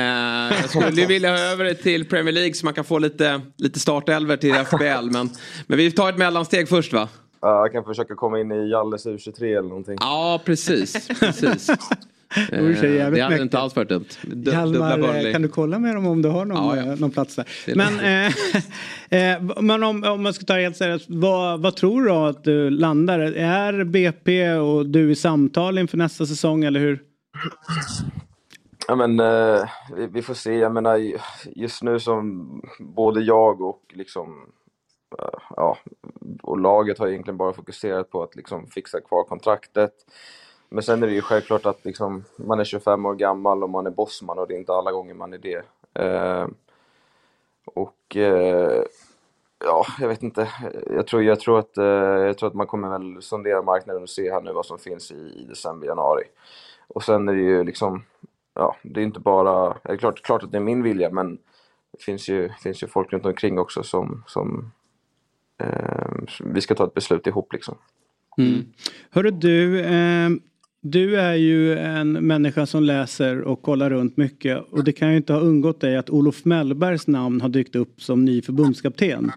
[0.61, 3.81] jag skulle vilja ha över det till Premier League så man kan få lite, lite
[3.81, 5.11] startelver till FBL.
[5.11, 5.31] Men,
[5.67, 7.09] men vi tar ett mellansteg först va?
[7.41, 9.97] Ja, jag kan försöka komma in i Jalles U23 eller någonting.
[10.01, 11.09] Ja, precis.
[11.21, 11.71] precis.
[12.53, 13.43] Vore så jävligt det hade mäktigt.
[13.43, 14.05] inte alls varit dumt.
[14.23, 16.93] Du- Hjalmar, eh, kan du kolla med dem om du har någon, Ja, ja.
[16.93, 17.49] eh, någon plats där?
[17.67, 18.01] Det är Men,
[19.11, 22.11] eh, eh, men om, om man ska ta det helt seriöst, vad, vad tror du
[22.11, 23.19] att du landar?
[23.21, 27.03] Är BP och du i samtal inför nästa säsong eller hur?
[28.89, 30.55] Ja, men, eh, vi, vi får se.
[30.55, 31.01] Jag menar,
[31.57, 32.49] just nu som
[32.81, 34.29] både jag och liksom,
[35.19, 35.79] eh, ja,
[36.43, 39.93] och laget har egentligen bara fokuserat på att liksom fixa kvar kontraktet.
[40.73, 43.87] Men sen är det ju självklart att liksom, man är 25 år gammal och man
[43.87, 45.63] är bossman och det är inte alla gånger man är det.
[45.95, 46.49] Eh,
[47.65, 48.83] och eh,
[49.65, 50.49] ja, jag vet inte.
[50.91, 54.11] Jag tror, jag, tror att, eh, jag tror att man kommer väl sondera marknaden och
[54.11, 56.25] se här nu vad som finns i, i december, januari.
[56.89, 58.05] Och sen är det ju liksom,
[58.55, 61.39] ja, det är inte bara, det är klart, klart att det är min vilja men
[61.93, 64.73] det finns ju, finns ju folk runt omkring också som, som
[65.59, 66.13] eh,
[66.45, 67.79] vi ska ta ett beslut ihop liksom.
[68.39, 68.65] Mm.
[69.11, 70.31] Hörru du, eh,
[70.83, 75.17] du är ju en människa som läser och kollar runt mycket och det kan ju
[75.17, 79.31] inte ha undgått dig att Olof Mellbergs namn har dykt upp som ny förbundskapten.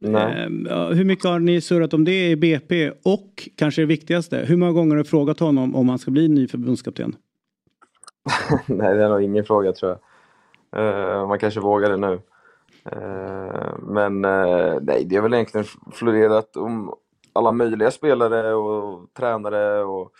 [0.00, 0.42] Nej.
[0.42, 4.44] Eh, ja, hur mycket har ni surrat om det i BP och kanske det viktigaste,
[4.46, 7.16] hur många gånger har du frågat honom om han ska bli ny förbundskapten?
[8.66, 10.00] Nej, det är nog ingen fråga tror jag.
[10.76, 12.20] Eh, man kanske vågar det nu.
[12.92, 16.94] Eh, men eh, nej, det är väl egentligen florerat om
[17.32, 20.12] alla möjliga spelare och tränare och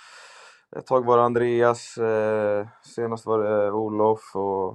[0.76, 4.68] ett tag var det Andreas, eh, senast var det Olof och,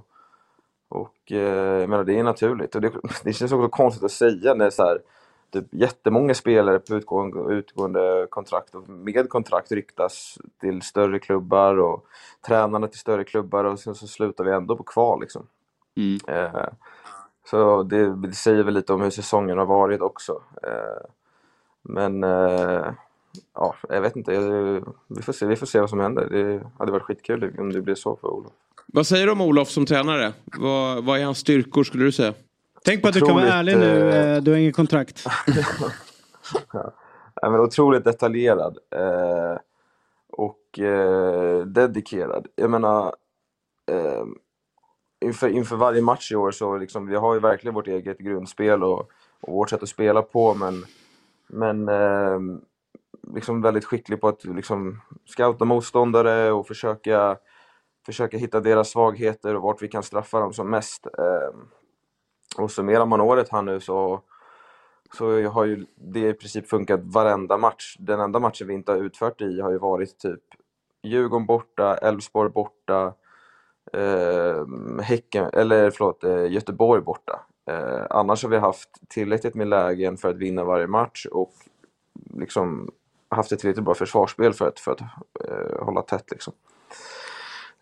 [0.89, 2.91] och eh, jag menar det är naturligt och det,
[3.23, 4.99] det känns också konstigt att säga när så här,
[5.53, 12.05] typ jättemånga spelare på utgående, utgående kontrakt och med kontrakt ryktas till större klubbar och
[12.47, 15.47] tränarna till större klubbar och sen så slutar vi ändå på kval liksom.
[16.27, 16.69] Eh,
[17.45, 20.41] så det, det säger väl lite om hur säsongen har varit också.
[20.63, 21.09] Eh,
[21.83, 22.85] men eh,
[23.53, 24.33] ja, jag vet inte.
[24.33, 24.43] Jag,
[25.07, 26.29] vi, får se, vi får se vad som händer.
[26.29, 28.51] Det hade varit skitkul om det blir så för Olof.
[28.85, 30.33] Vad säger du om Olof som tränare?
[30.59, 32.33] Vad, vad är hans styrkor skulle du säga?
[32.85, 35.25] Tänk på att du kan vara Otroligt, ärlig nu, eh, eh, du har inget kontrakt.
[37.41, 39.57] Ja, men otroligt detaljerad eh,
[40.29, 42.47] och eh, dedikerad.
[42.55, 43.15] Jag menar,
[43.91, 44.23] eh,
[45.25, 48.83] inför, inför varje match i år så liksom, vi har ju verkligen vårt eget grundspel
[48.83, 48.99] och,
[49.41, 50.85] och vårt sätt att spela på men,
[51.47, 52.39] men eh,
[53.33, 57.37] liksom väldigt skicklig på att liksom scouta motståndare och försöka,
[58.05, 61.05] försöka hitta deras svagheter och vart vi kan straffa dem som mest.
[61.05, 61.59] Eh,
[62.57, 64.23] och summerar man året här nu så
[65.17, 67.95] så har ju det i princip funkat varenda match.
[67.99, 70.41] Den enda matchen vi inte har utfört i har ju varit typ
[71.03, 73.13] Djurgården borta, Elfsborg borta,
[73.93, 74.65] eh,
[75.01, 77.45] Häcken, eller förlåt, eh, Göteborg borta.
[77.65, 81.53] Eh, annars har vi haft tillräckligt med lägen för att vinna varje match och
[82.33, 82.91] liksom
[83.29, 85.01] haft ett tillräckligt bra försvarsspel för att, för att
[85.47, 86.53] eh, hålla tätt liksom.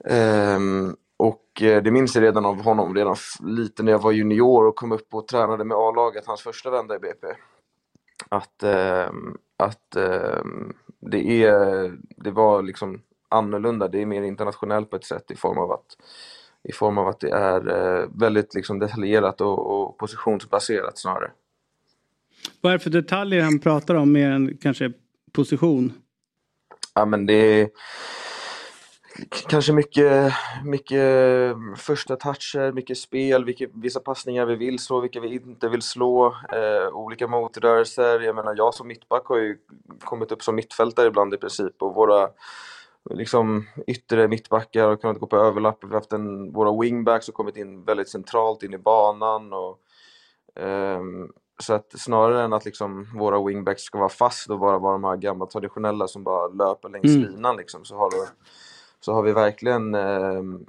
[0.05, 4.65] Ehm, eh, och det minns jag redan av honom redan lite när jag var junior
[4.67, 7.27] och kom upp och tränade med A-laget, hans första vända i BP.
[8.29, 14.95] Att, ehm, att ehm, det, är, det var liksom annorlunda, det är mer internationellt på
[14.95, 15.97] ett sätt i form av att,
[16.63, 21.31] i form av att det är eh, väldigt liksom detaljerat och, och positionsbaserat snarare.
[22.61, 24.91] Vad är det för detaljer han pratar om mer än kanske
[25.31, 25.93] position?
[26.93, 27.69] Ja men det är
[29.49, 30.33] kanske mycket,
[30.65, 35.81] mycket första toucher, mycket spel, vilka, vissa passningar vi vill slå, vilka vi inte vill
[35.81, 38.19] slå, eh, olika motrörelser.
[38.19, 39.57] Jag menar jag som mittback har ju
[39.99, 42.29] kommit upp som mittfältare ibland i princip och våra
[43.09, 45.77] liksom yttre mittbackar har kunnat gå på överlapp.
[45.83, 49.79] Vi har haft en, våra wingbacks har kommit in väldigt centralt in i banan och
[50.55, 54.91] Ehm, så att snarare än att liksom våra wingbacks ska vara fast och bara vara
[54.93, 57.21] de här gamla traditionella som bara löper längs Mm.
[57.31, 58.29] linan liksom, så, har det,
[58.99, 60.65] så har vi verkligen ehm,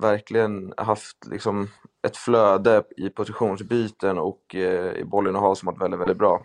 [0.00, 1.68] verkligen haft liksom
[2.06, 6.42] ett flöde i positionsbyten och eh, i bollinnehav som varit väldigt, väldigt bra.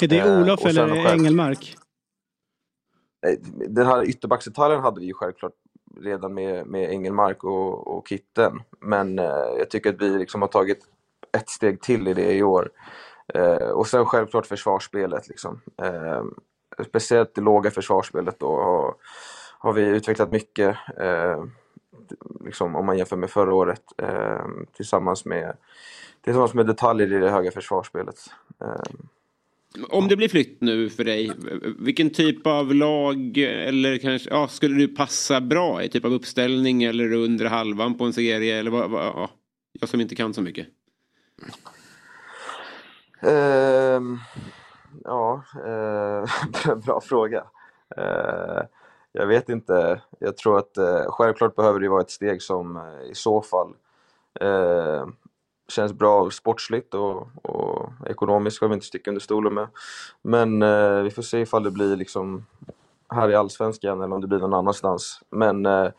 [0.00, 1.76] Är det Eh, Olof och sen eller själv- Engelmark?
[3.26, 3.38] Eh,
[3.68, 5.52] den här ytterbacksdetaljen hade vi ju självklart
[6.00, 8.62] redan med, med Engelmark och, och Kitten.
[8.80, 10.78] Men eh, jag tycker att vi liksom har tagit
[11.32, 12.70] ett steg till i det i år.
[13.34, 15.28] Eh, och sen självklart försvarsspelet.
[15.28, 15.60] Liksom.
[15.82, 16.24] Eh,
[16.88, 18.94] speciellt det låga försvarsspelet då har,
[19.58, 20.76] har vi utvecklat mycket.
[21.00, 21.44] Eh,
[22.44, 23.82] liksom, om man jämför med förra året.
[23.98, 25.56] Eh, tillsammans, med,
[26.24, 28.18] tillsammans med detaljer i det höga försvarsspelet.
[28.60, 28.94] Eh,
[29.88, 31.32] om det blir flytt nu för dig,
[31.78, 35.88] vilken typ av lag eller kanske, ja, skulle du passa bra i?
[35.88, 38.58] Typ av uppställning eller under halvan på en serie?
[38.58, 39.30] Eller vad, vad, ja,
[39.80, 40.66] jag som inte kan så mycket.
[43.24, 44.00] Uh,
[45.04, 45.42] ja,
[46.66, 47.44] uh, bra fråga.
[47.98, 48.62] Uh,
[49.12, 50.00] jag vet inte.
[50.18, 52.80] Jag tror att eh, självklart behöver det vara ett steg som
[53.10, 53.74] i så fall
[55.68, 59.68] känns bra sportsligt och, och ekonomiskt ska vi inte sticka under stolen med.
[60.22, 62.46] Men eh, vi får se ifall det blir liksom
[63.08, 65.20] här i Allsvenskan eller om det blir någon annanstans.
[65.30, 65.90] Men eh,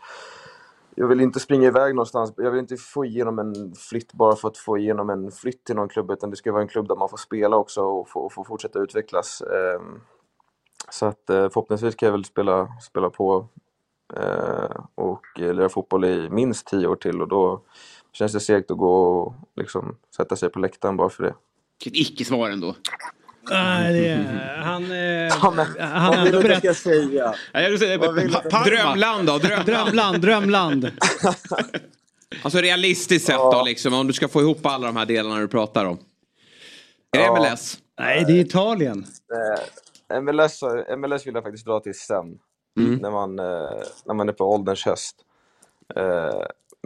[0.95, 2.34] jag vill inte springa iväg någonstans.
[2.38, 5.76] Jag vill inte få igenom en flytt bara för att få igenom en flytt till
[5.76, 6.11] någon klubb.
[6.11, 8.44] Utan det ska vara en klubb där man får spela också och få, och få
[8.44, 9.41] fortsätta utvecklas.
[9.41, 9.81] Eh,
[10.89, 13.48] Så att eh, förhoppningsvis kan jag väl spela, spela på
[14.14, 17.22] eh, och lira fotboll i minst tio år till.
[17.22, 17.61] Och då
[18.13, 21.29] känns det segt att gå och liksom sätta sig på läktaren bara för det.
[21.85, 22.75] Ett icke-svar ändå.
[23.49, 24.97] Nej, det är, han, eh,
[25.41, 27.34] Ja, men, han vad vill du att jag ska säga?
[28.65, 29.65] Drömland då, drömland.
[29.65, 30.91] Drömland, drömland.
[32.43, 35.47] Alltså realistiskt sett då liksom, om du ska få ihop alla de här delarna du
[35.47, 35.97] pratar om.
[37.11, 37.49] Är det Ja.
[37.51, 37.77] MLS?
[37.99, 39.05] Nej, det är Italien.
[40.11, 40.61] Eh, MLS,
[40.97, 42.25] MLS vill jag faktiskt dra till sen.
[42.75, 43.45] När, man, eh,
[44.05, 45.15] när man är på ålderns höst.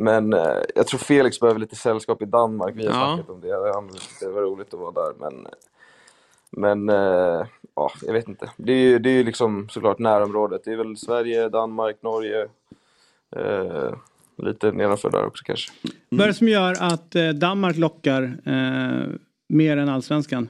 [0.02, 2.76] Men eh, jag tror Felix behöver lite sällskap i Danmark.
[2.76, 3.08] Vi har Ja.
[3.16, 3.72] snackat om det.
[3.74, 5.14] Han det var roligt att vara där.
[5.20, 5.48] Men,
[6.52, 7.46] men eh,
[7.76, 8.50] ja, jag vet inte.
[8.58, 10.62] Det är ju det är liksom såklart närområdet.
[10.66, 12.48] Det är väl Sverige, Danmark, Norge.
[13.36, 13.94] Eh,
[14.38, 15.72] lite nedanför där också kanske.
[16.10, 19.08] Vad är det som gör att eh, Danmark lockar eh,
[19.50, 20.50] mer än allsvenskan?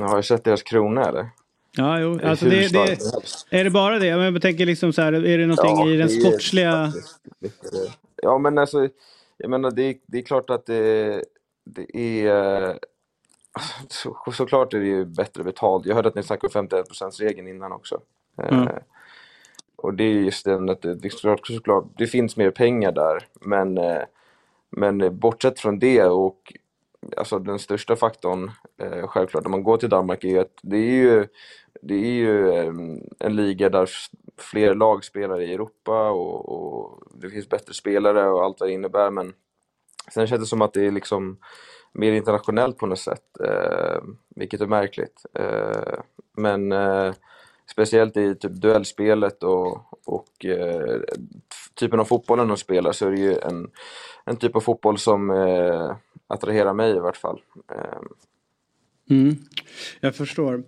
[0.00, 1.28] Har jag sett deras krona eller?
[1.76, 2.20] Ja, jo.
[2.24, 2.98] Alltså det, det,
[3.50, 4.06] är det bara det?
[4.06, 6.92] Jag tänker liksom så här, är det någonting Ja, i den sportsliga...
[6.92, 8.01] faktiskt.
[8.22, 8.88] Ja, men alltså,
[9.38, 11.24] jag menar, det, det är klart att det,
[11.66, 11.96] det
[12.28, 12.70] är...
[12.70, 12.76] eh,
[13.88, 15.86] Så, såklart är det ju bättre betalt.
[15.86, 18.00] Jag hörde att ni snackade om 51%-regeln innan också.
[18.42, 18.68] Eh, Mm.
[19.76, 23.28] Och det är just den att det, det, såklart, såklart, det finns mer pengar där.
[23.40, 24.02] Men, eh,
[24.70, 26.54] men bortsett från det och
[27.16, 30.76] alltså den största faktorn, eh, självklart, när man går till Danmark är ju att det
[30.76, 31.28] är ju,
[31.82, 33.90] det är ju ehm, en liga där
[34.38, 38.72] fler lag spelar i Europa och, och det finns bättre spelare och allt vad det
[38.72, 39.10] innebär.
[39.10, 39.32] Men
[40.14, 41.38] sen känns det som att det är liksom
[41.92, 44.02] mer internationellt på något sätt, eh,
[44.36, 45.26] vilket är märkligt.
[45.34, 46.00] Eh,
[46.36, 47.14] men eh,
[47.70, 51.00] speciellt i typ duellspelet och, och eh,
[51.74, 53.70] typen av fotbollen de spelar så är det ju en,
[54.24, 55.96] en typ av fotboll som eh,
[56.26, 57.42] attraherar mig i vart fall.
[57.74, 58.02] Eh,
[59.10, 59.36] Mm,
[60.00, 60.64] jag förstår.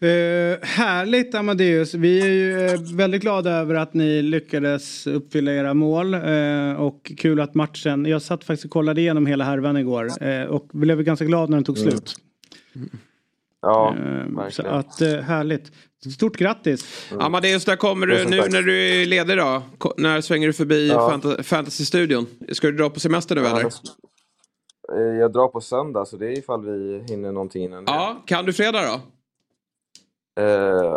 [0.00, 1.94] Eh, härligt Amadeus.
[1.94, 6.14] Vi är ju eh, väldigt glada över att ni lyckades uppfylla era mål.
[6.14, 10.10] Eh, och kul att matchen, jag satt faktiskt och kollade igenom hela härvan igår.
[10.48, 11.90] Och blev ganska glad när den tog Mm.
[11.90, 12.14] slut.
[13.62, 14.70] ja, Eh, så verkligen.
[14.74, 15.72] att härligt.
[16.14, 17.10] Stort grattis.
[17.20, 19.62] Amadeus, där kommer du nu när du är ledig då?
[19.78, 21.10] Ko- När svänger du förbi Ja.
[21.10, 22.26] fanta- Fantasy-studion?
[22.52, 23.60] Ska du dra på semester nu eller?
[23.60, 27.84] Eh, Jag drar på söndag så det är ifall vi hinner någonting innan.
[27.86, 29.00] Ja, kan du fredag då?
[30.40, 30.46] Eh,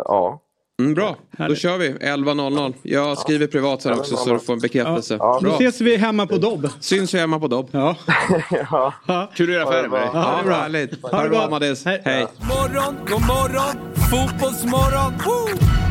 [0.04, 0.40] ja.
[0.80, 1.58] Mm, bra, då Härligt.
[1.58, 2.74] kör vi 11.00.
[2.82, 5.16] Jag skriver privat sen också så du får en bekräftelse.
[5.20, 5.38] Ja.
[5.42, 5.54] Då Bra.
[5.54, 6.68] ses vi hemma på Dobb.
[6.80, 7.68] Syns vi hemma på Dobb.
[7.72, 7.96] Ja.
[8.50, 8.94] ja.
[9.06, 9.30] Ja.
[9.34, 10.10] Kul att göra affärer med dig.
[10.14, 10.54] Ja, bra.
[10.54, 11.02] härligt.
[11.02, 11.42] Ha det bra.
[11.42, 11.84] Amadeus.
[11.84, 12.02] Hej.
[12.04, 12.26] Hej.
[12.40, 15.12] Morgon, god morgon, fotbollsmorgon.
[15.26, 15.89] Woo!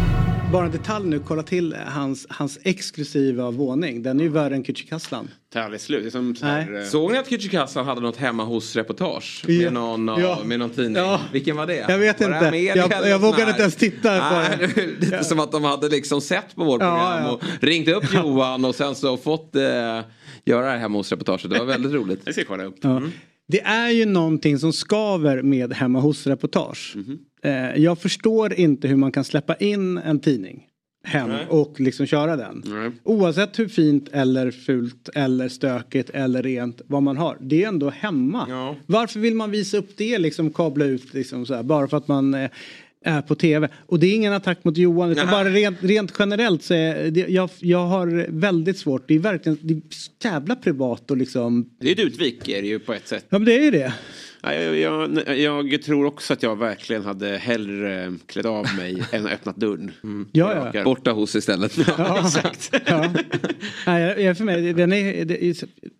[0.53, 4.03] Bara en detalj nu, kolla till hans, hans exklusiva våning.
[4.03, 5.27] Den är ju värre än Kücükaslan.
[5.55, 6.03] Aldrig slut.
[6.03, 9.43] Det som så här, eh, Såg ni att Kücükaslan hade något hemma hos-reportage?
[9.47, 9.53] Ja.
[9.63, 10.39] Med, någon, av- Ja.
[10.45, 10.95] med någon tidning?
[10.95, 11.21] Ja.
[11.33, 11.85] Vilken var det?
[11.89, 12.57] Jag vet var inte.
[12.57, 13.49] Jag- jag vågade här?
[13.49, 14.67] inte ens titta på Nej, det.
[14.75, 14.81] det.
[14.81, 17.31] är Lite som att de hade liksom sett på vårt Ja, program ja.
[17.31, 19.61] och ringt upp Johan och sen så fått eh,
[20.45, 21.49] göra det här hemma hos-reportaget.
[21.49, 22.25] Det var väldigt roligt.
[22.25, 22.75] Det ska jag kolla upp.
[22.81, 23.01] Ja.
[23.47, 26.95] Det är ju någonting som skaver med hemma hos-reportage.
[26.95, 27.01] Eh,
[27.75, 30.65] jag förstår inte hur man kan släppa in en tidning
[31.03, 32.63] hem och liksom köra den.
[32.65, 32.91] Nej.
[33.03, 37.37] Oavsett hur fint eller fult eller stökigt eller rent vad man har.
[37.41, 38.45] Det är ändå hemma.
[38.49, 38.75] Ja.
[38.85, 42.07] Varför vill man visa upp det liksom kabla ut liksom så här, bara för att
[42.07, 42.49] man eh,
[43.05, 43.69] är på tv.
[43.85, 45.31] Och det är ingen attack mot Johan utan Nej.
[45.31, 49.07] bara rent, rent generellt så är det, jag, jag har väldigt svårt.
[49.07, 49.81] Det är verkligen det är
[50.23, 51.69] jävla privat och liksom.
[51.79, 53.25] Det är ett utvik är det ju på ett sätt.
[53.29, 53.93] Ja men det är ju det.
[54.41, 59.27] Ja, Jag, jag, jag tror också att jag verkligen hade hellre klätt av mig än
[59.27, 59.91] öppnat dörren.
[60.01, 60.65] Ja, ja.
[60.65, 60.83] Rakare.
[60.83, 61.77] Borta hos istället.
[61.97, 62.19] Ja.
[62.25, 62.73] Exakt.
[62.85, 63.13] Ja.
[63.85, 65.55] Nej, för mig, den är, det är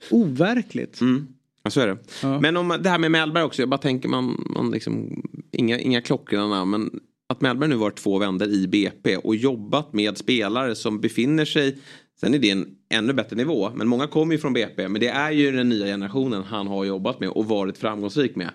[0.09, 1.01] overkligt.
[1.01, 1.27] Mm.
[1.70, 2.40] Ja, så är det.
[2.41, 6.02] Men om det här med Mellberg också, jag bara tänker man, man liksom, inga, inga
[6.02, 11.02] klockrena men att Mellberg nu varit två vändor i BP och jobbat med spelare som
[11.02, 11.78] befinner sig,
[12.20, 15.08] sen är det en ännu bättre nivå, men många kommer ju från BP, men det
[15.08, 18.50] är ju den nya generationen han har jobbat med och varit framgångsrik med.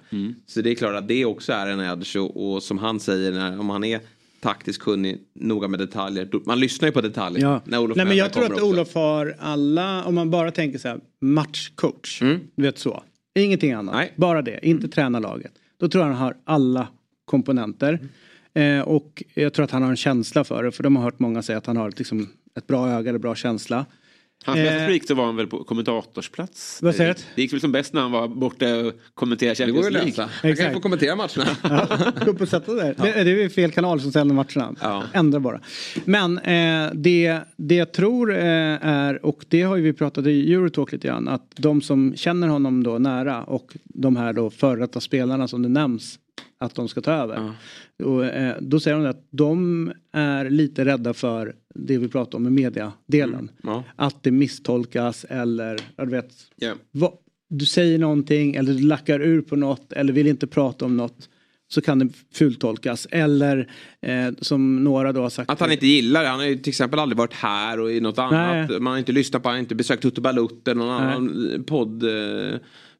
[0.46, 3.32] Så det är klart att det också är en edge och, och som han säger,
[3.32, 4.00] när, om han är
[4.44, 7.42] taktiskt kunnig, noga med detaljer, man lyssnar ju på detaljer.
[7.42, 7.60] Ja.
[7.64, 8.64] När Olof Nej, men jag tror att också.
[8.64, 12.22] Olof har alla, om man bara tänker så här, matchcoach.
[12.56, 13.02] Du vet så.
[13.34, 14.16] Ingenting annat.
[14.16, 15.52] Bara det, inte träna laget.
[15.80, 16.88] Då tror jag han har alla
[17.24, 17.98] komponenter.
[18.54, 20.72] Eh, och jag tror att han har en känsla för det.
[20.72, 23.34] För de har hört många säga att han har liksom, ett bra öga eller bra
[23.34, 23.86] känsla.
[24.44, 26.78] Hans Eh, bästa streak så var han väl på kommentatorsplats.
[26.82, 27.20] Vad säger du?
[27.34, 29.98] Det gick väl som bäst när han var borta och kommenterade Det går Champions ju
[29.98, 30.28] att League.
[30.28, 30.48] läsa.
[30.48, 32.12] Jag kan ju få kommentera matcherna.
[32.24, 32.94] Gå upp och sätta där.
[32.98, 35.02] Det, det är fel kanal som sänder matcherna.
[35.12, 35.60] Ändra bara.
[36.04, 38.38] Men eh, det, det jag tror eh,
[38.86, 42.48] är, och det har ju vi pratat i Eurotalk lite grann, att de som känner
[42.48, 46.18] honom då nära och de här då före detta spelarna som det nämns
[46.58, 47.52] att de ska ta över.
[48.02, 52.42] Och, eh, då säger de att de är lite rädda för det vi pratar om
[52.42, 53.50] med mediadelen.
[53.62, 53.84] Ja.
[53.96, 56.72] Att det misstolkas eller, jag vet, Ja.
[56.90, 57.12] vad,
[57.48, 61.28] du säger någonting eller du lackar ur på något eller vill inte prata om något
[61.68, 63.06] så kan det fultolkas.
[63.10, 63.70] Eller
[64.00, 65.50] eh, som några då har sagt.
[65.50, 66.28] Att han inte gillar det.
[66.28, 68.70] Han har ju till exempel aldrig varit här och i något annat.
[68.70, 68.80] Nej.
[68.80, 71.64] Man har inte lyssnat på, han har inte besökt Tutu Balutte, någon annan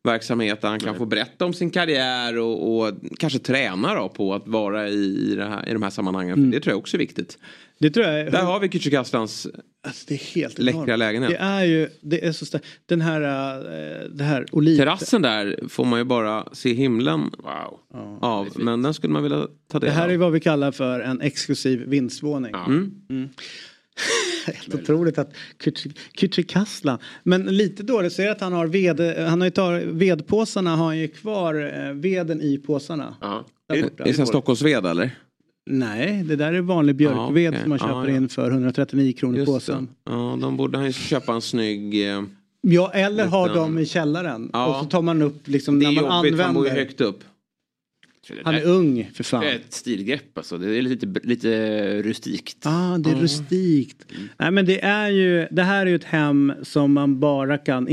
[0.05, 4.35] poddverksamhet där han kan få berätta om sin karriär och, och kanske träna då på
[4.35, 6.37] att vara i, här, i de här sammanhangen.
[6.37, 7.39] För det tror jag också är viktigt.
[7.79, 9.47] Det tror jag är, Där har vi Kücükaslans
[9.87, 10.99] alltså, det är helt läckra enormt.
[10.99, 11.31] lägenhet.
[11.31, 12.67] Det är ju, det är så starkt.
[12.87, 14.77] Den här, eh, det här oliv...
[14.77, 18.19] Terrassen där får man ju bara se himlen Wow.
[18.21, 18.49] av.
[18.57, 20.21] Men den skulle man vilja ta del Det här är av.
[20.21, 22.55] vad vi kallar för en exklusiv vindsvåning.
[22.55, 23.29] Mm.
[24.47, 25.33] Helt otroligt att
[26.21, 26.99] Kücükaslan.
[27.23, 30.77] Men lite dåligt så är det att han har ved, han har ju tagit, vedpåsarna
[30.77, 33.17] har han ju kvar eh, veden i påsarna.
[33.21, 33.45] Ja.
[33.73, 35.11] Är det sen Stockholmsved eller?
[35.71, 37.61] Nej, det där är vanlig björkved okej.
[37.61, 38.17] som man köper ja.
[38.17, 39.87] in för 139 kronor Just påsen.
[40.05, 40.13] det.
[40.13, 42.09] Ja, de borde han ju köpa en snygg...
[42.11, 42.23] eh,
[42.67, 44.51] Ja, eller ha Liten- dem i källaren.
[44.53, 44.67] Ja.
[44.67, 46.85] Och så tar man upp liksom Det är när man jobbigt, han bor ju använder.
[46.91, 47.25] högt upp.
[48.45, 49.41] Han är ung för fan.
[49.41, 50.59] Det är ett stilgrepp alltså.
[50.59, 52.59] Det är lite, lite rustikt.
[52.63, 54.07] Ah, det är rustikt.
[54.39, 57.89] Nej men det är ju, det här är ju ett hem som man bara kan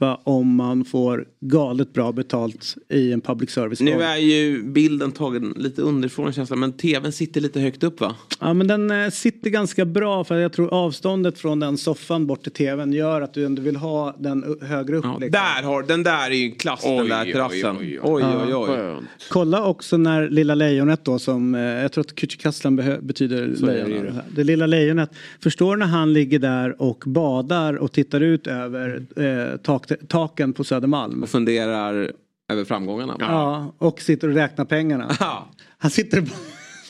[0.00, 5.12] införskaffa om man får galet bra betalt i en public service Nu är ju bilden
[5.12, 8.14] tagen lite underifrån känslan men tvn sitter lite högt upp va?
[8.40, 12.42] Ja men den eh, sitter ganska bra för jag tror avståndet från den soffan bort
[12.42, 15.04] till tvn gör att du ändå vill ha den högre upp.
[15.04, 15.30] Ja, liksom.
[15.30, 17.76] där har, den där är ju klass den Oj, där oj, terrassen.
[17.80, 18.54] oj, Oj oj.
[18.54, 19.02] oj oj.
[19.30, 24.04] Kolla också när Lilla Lejonet då som, eh, jag tror att Kücükaslan betyder lejon.
[24.04, 24.22] det.
[24.30, 25.10] Det lilla lejonet.
[25.42, 30.64] Förstår när han ligger där och badar och tittar ut över eh, tak, taken på
[30.64, 31.22] Södermalm?
[31.22, 32.12] Och funderar
[32.52, 33.16] över framgångarna.
[33.18, 35.16] Ja, och sitter och räknar pengarna.
[35.20, 35.48] Ja.
[35.78, 36.30] Han sitter bara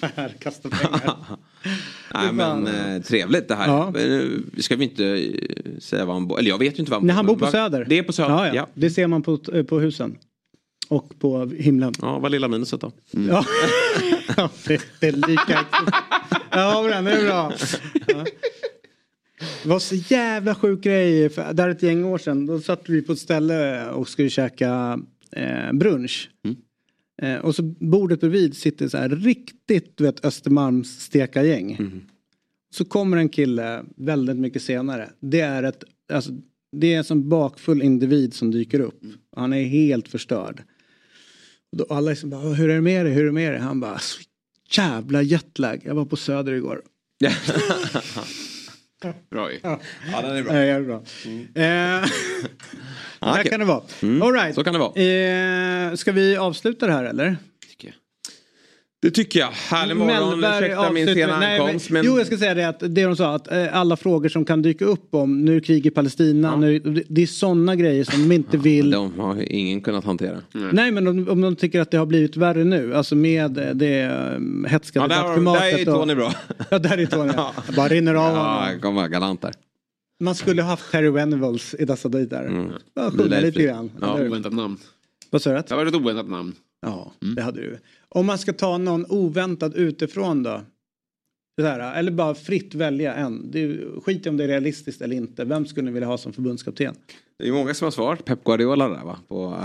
[0.01, 1.17] så här kastar pengar.
[2.15, 3.69] Nej men eh, trevligt det här.
[3.69, 3.99] Ja.
[4.01, 4.23] Eh,
[4.59, 7.07] Ska vi inte eh, säga vad han bor, eller jag vet ju inte vad han
[7.07, 7.85] Nej, han bor på Söder.
[7.89, 8.55] Det är på Söder, Ja, ja.
[8.55, 8.69] ja.
[8.75, 10.17] Det ser man på, eh, på husen.
[10.89, 11.93] Och på himlen.
[12.01, 12.93] Ja, vad lilla minuset då?
[13.11, 13.45] Ja,
[14.37, 15.65] ja det, det är lika.
[16.51, 17.53] Ja, men det är bra.
[18.07, 18.25] Ja.
[19.63, 21.29] Det var så jävla sjuk grej.
[21.29, 22.47] För där ett gäng år sedan.
[22.47, 25.01] Då satt vi på ett ställe och skulle käka
[25.33, 26.31] eh, brunch.
[27.23, 31.77] Eh, och så bordet bredvid sitter så här riktigt du vet Östermalms stekargäng.
[32.75, 35.11] Så kommer en kille väldigt mycket senare.
[35.21, 36.31] Det är ett, alltså,
[36.77, 39.01] det är en sån bakfull individ som dyker upp.
[39.37, 40.63] Han är helt förstörd.
[41.73, 43.61] Och då alla liksom bara, hur är det med dig, hur är det med dig?
[43.61, 44.19] Han bara, så
[44.71, 45.81] jävla jetlag.
[45.85, 46.83] Jag var på Söder igår.
[49.37, 49.59] Bra ju.
[49.63, 49.81] Ja,
[50.13, 50.65] Ja, den är bra.
[50.65, 51.03] Ja, bra.
[51.55, 52.05] Eh,
[53.21, 53.51] Ja, där okej.
[53.51, 53.83] kan det vara.
[54.03, 54.55] Mm, All right.
[54.55, 55.89] Så kan det vara.
[55.91, 57.37] Eh, ska vi avsluta det här eller?
[59.07, 59.49] Det tycker jag.
[59.51, 61.91] Härlig morgon, ursäkta min sena Nej, ankomst.
[61.91, 62.05] Men...
[62.05, 64.63] Jo, jag ska säga det att det de sa att eh, alla frågor som kan
[64.63, 68.29] dyka upp om nu är krig i Palestina, nu, det- det är sådana grejer som
[68.29, 68.91] de inte vill.
[68.91, 70.39] De har ju ingen kunnat hantera.
[70.73, 73.71] Nej men om, om de tycker att det har blivit värre nu, alltså med eh,
[73.75, 75.63] det um, hätska Ja, debattklimatet.
[75.63, 76.33] där är och- Tony bra.
[76.71, 77.33] Ja, där är Tony.
[77.67, 78.45] Jag bara rinner av Ja, honom.
[78.65, 79.53] han kommer vara galant där.
[80.21, 82.45] Man skulle ha haft Terry Venables i dessa dagar.
[82.47, 82.69] Mm.
[82.95, 83.91] Bara lite grann.
[84.01, 84.15] Ja?
[84.21, 84.77] Oväntat namn.
[85.31, 85.63] Vad sa du?
[85.69, 86.53] Det var ett oväntat namn.
[86.83, 87.79] Ja, det hade du.
[88.09, 90.61] Om man ska ta någon oväntad utifrån då?
[91.61, 93.51] Så här, eller bara fritt välja en.
[93.51, 95.45] Det skit i om det är realistiskt eller inte.
[95.45, 96.95] Vem skulle ni vilja ha som förbundskapten?
[97.39, 99.19] Det är många som har svarat Pep Guardiola där va?
[99.29, 99.65] På,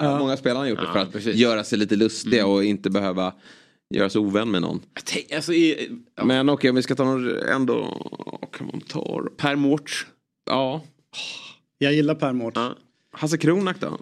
[0.18, 1.36] många spelare har gjort det Ja, för att precis.
[1.36, 3.34] göra sig lite lustiga och inte behöva
[3.94, 4.80] göra sig ovän med någon.
[5.04, 6.24] Tänk, Alltså, i, ja.
[6.24, 7.84] Men okej, om vi ska ta någon ändå...
[8.52, 9.22] Kan man ta...
[9.36, 10.06] Per Mårts.
[10.50, 10.82] Ja.
[11.78, 12.56] Jag gillar Per Mårts.
[12.56, 12.74] Ja.
[13.12, 13.98] Hasse Kronak då?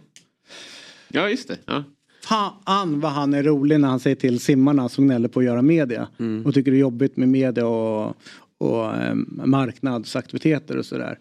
[1.09, 1.59] ja, just det.
[1.65, 1.85] Ja.
[2.29, 5.63] Fan vad han är rolig när han säger till simmarna som gnäller på att göra
[5.63, 6.09] media.
[6.19, 6.47] Mm.
[6.47, 8.17] Och tycker det är jobbigt med media och,
[8.59, 9.15] och eh,
[9.45, 11.19] marknadsaktiviteter och sådär.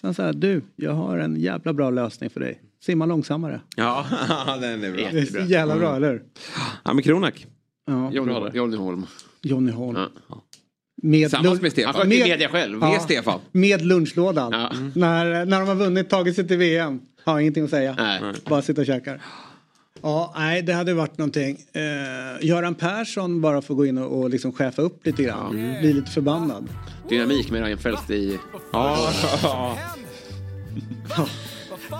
[0.00, 2.60] Sen säger du, jag har en jävla bra lösning för dig.
[2.84, 3.60] Simma långsammare.
[3.76, 4.06] Ja,
[4.60, 5.08] den är bra.
[5.12, 6.22] Det är så jävla bra, eller hur?
[6.84, 7.46] Ja, men Kronak.
[7.86, 8.12] Ja.
[8.12, 9.06] Johnny, Johnny Holm.
[9.42, 9.98] Johnny Holm.
[10.28, 10.42] Ja.
[11.02, 11.94] Med, Tillsammans med Stefan.
[11.94, 12.78] Han Med- med, media själv.
[12.80, 12.90] Ja.
[12.90, 13.40] Med Stefan.
[13.52, 14.52] med lunchlådan.
[14.52, 14.72] Ja.
[14.94, 17.00] När, när de har vunnit, tagit sig till VM.
[17.24, 17.94] Har ingenting att säga.
[17.98, 18.20] Nej.
[18.48, 19.20] Bara sitta och käkar.
[20.02, 21.58] Ja, nej det hade varit någonting.
[21.72, 25.76] Eh, Göran Persson bara får gå in och, och liksom chefa upp lite grann.
[25.80, 26.68] Bli lite förbannad.
[27.08, 28.38] Dynamik med Reinfeldt i...
[28.72, 29.76] Ja.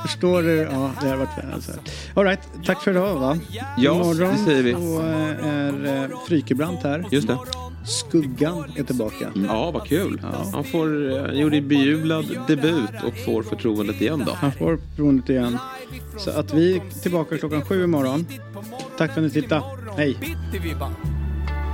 [0.02, 0.56] Förstår du?
[0.56, 1.72] Ja, det har varit alltså.
[2.14, 3.38] All right, tack för idag va?
[3.78, 4.72] Ja, Imorgon det säger vi.
[4.72, 7.04] så eh, är eh, Frykebrant här.
[7.10, 7.38] Just det.
[7.86, 9.32] Skuggan är tillbaka.
[9.48, 10.22] Ja, vad kul.
[10.52, 14.32] Han får, eh, gjorde bejublad debut och får förtroendet igen då.
[14.32, 15.58] Han får förtroendet igen.
[16.18, 18.26] Så att vi är tillbaka klockan sju imorgon.
[18.98, 19.62] Tack för att ni tittade.
[19.96, 20.16] Hej!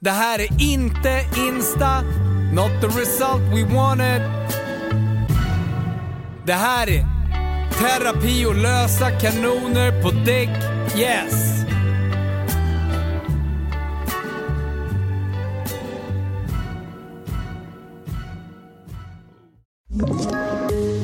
[0.00, 2.02] Det här är inte Insta,
[2.52, 4.22] not the result we wanted.
[6.46, 7.06] Det här är
[7.78, 10.48] terapi och lösa kanoner på däck,
[10.98, 11.56] yes.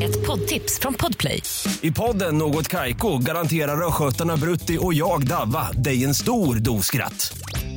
[0.03, 1.43] Ett poddtips från Podplay.
[1.81, 7.33] I podden Något Kaiko garanterar östgötarna Brutti och jag, Davva, dig en stor dos skratt.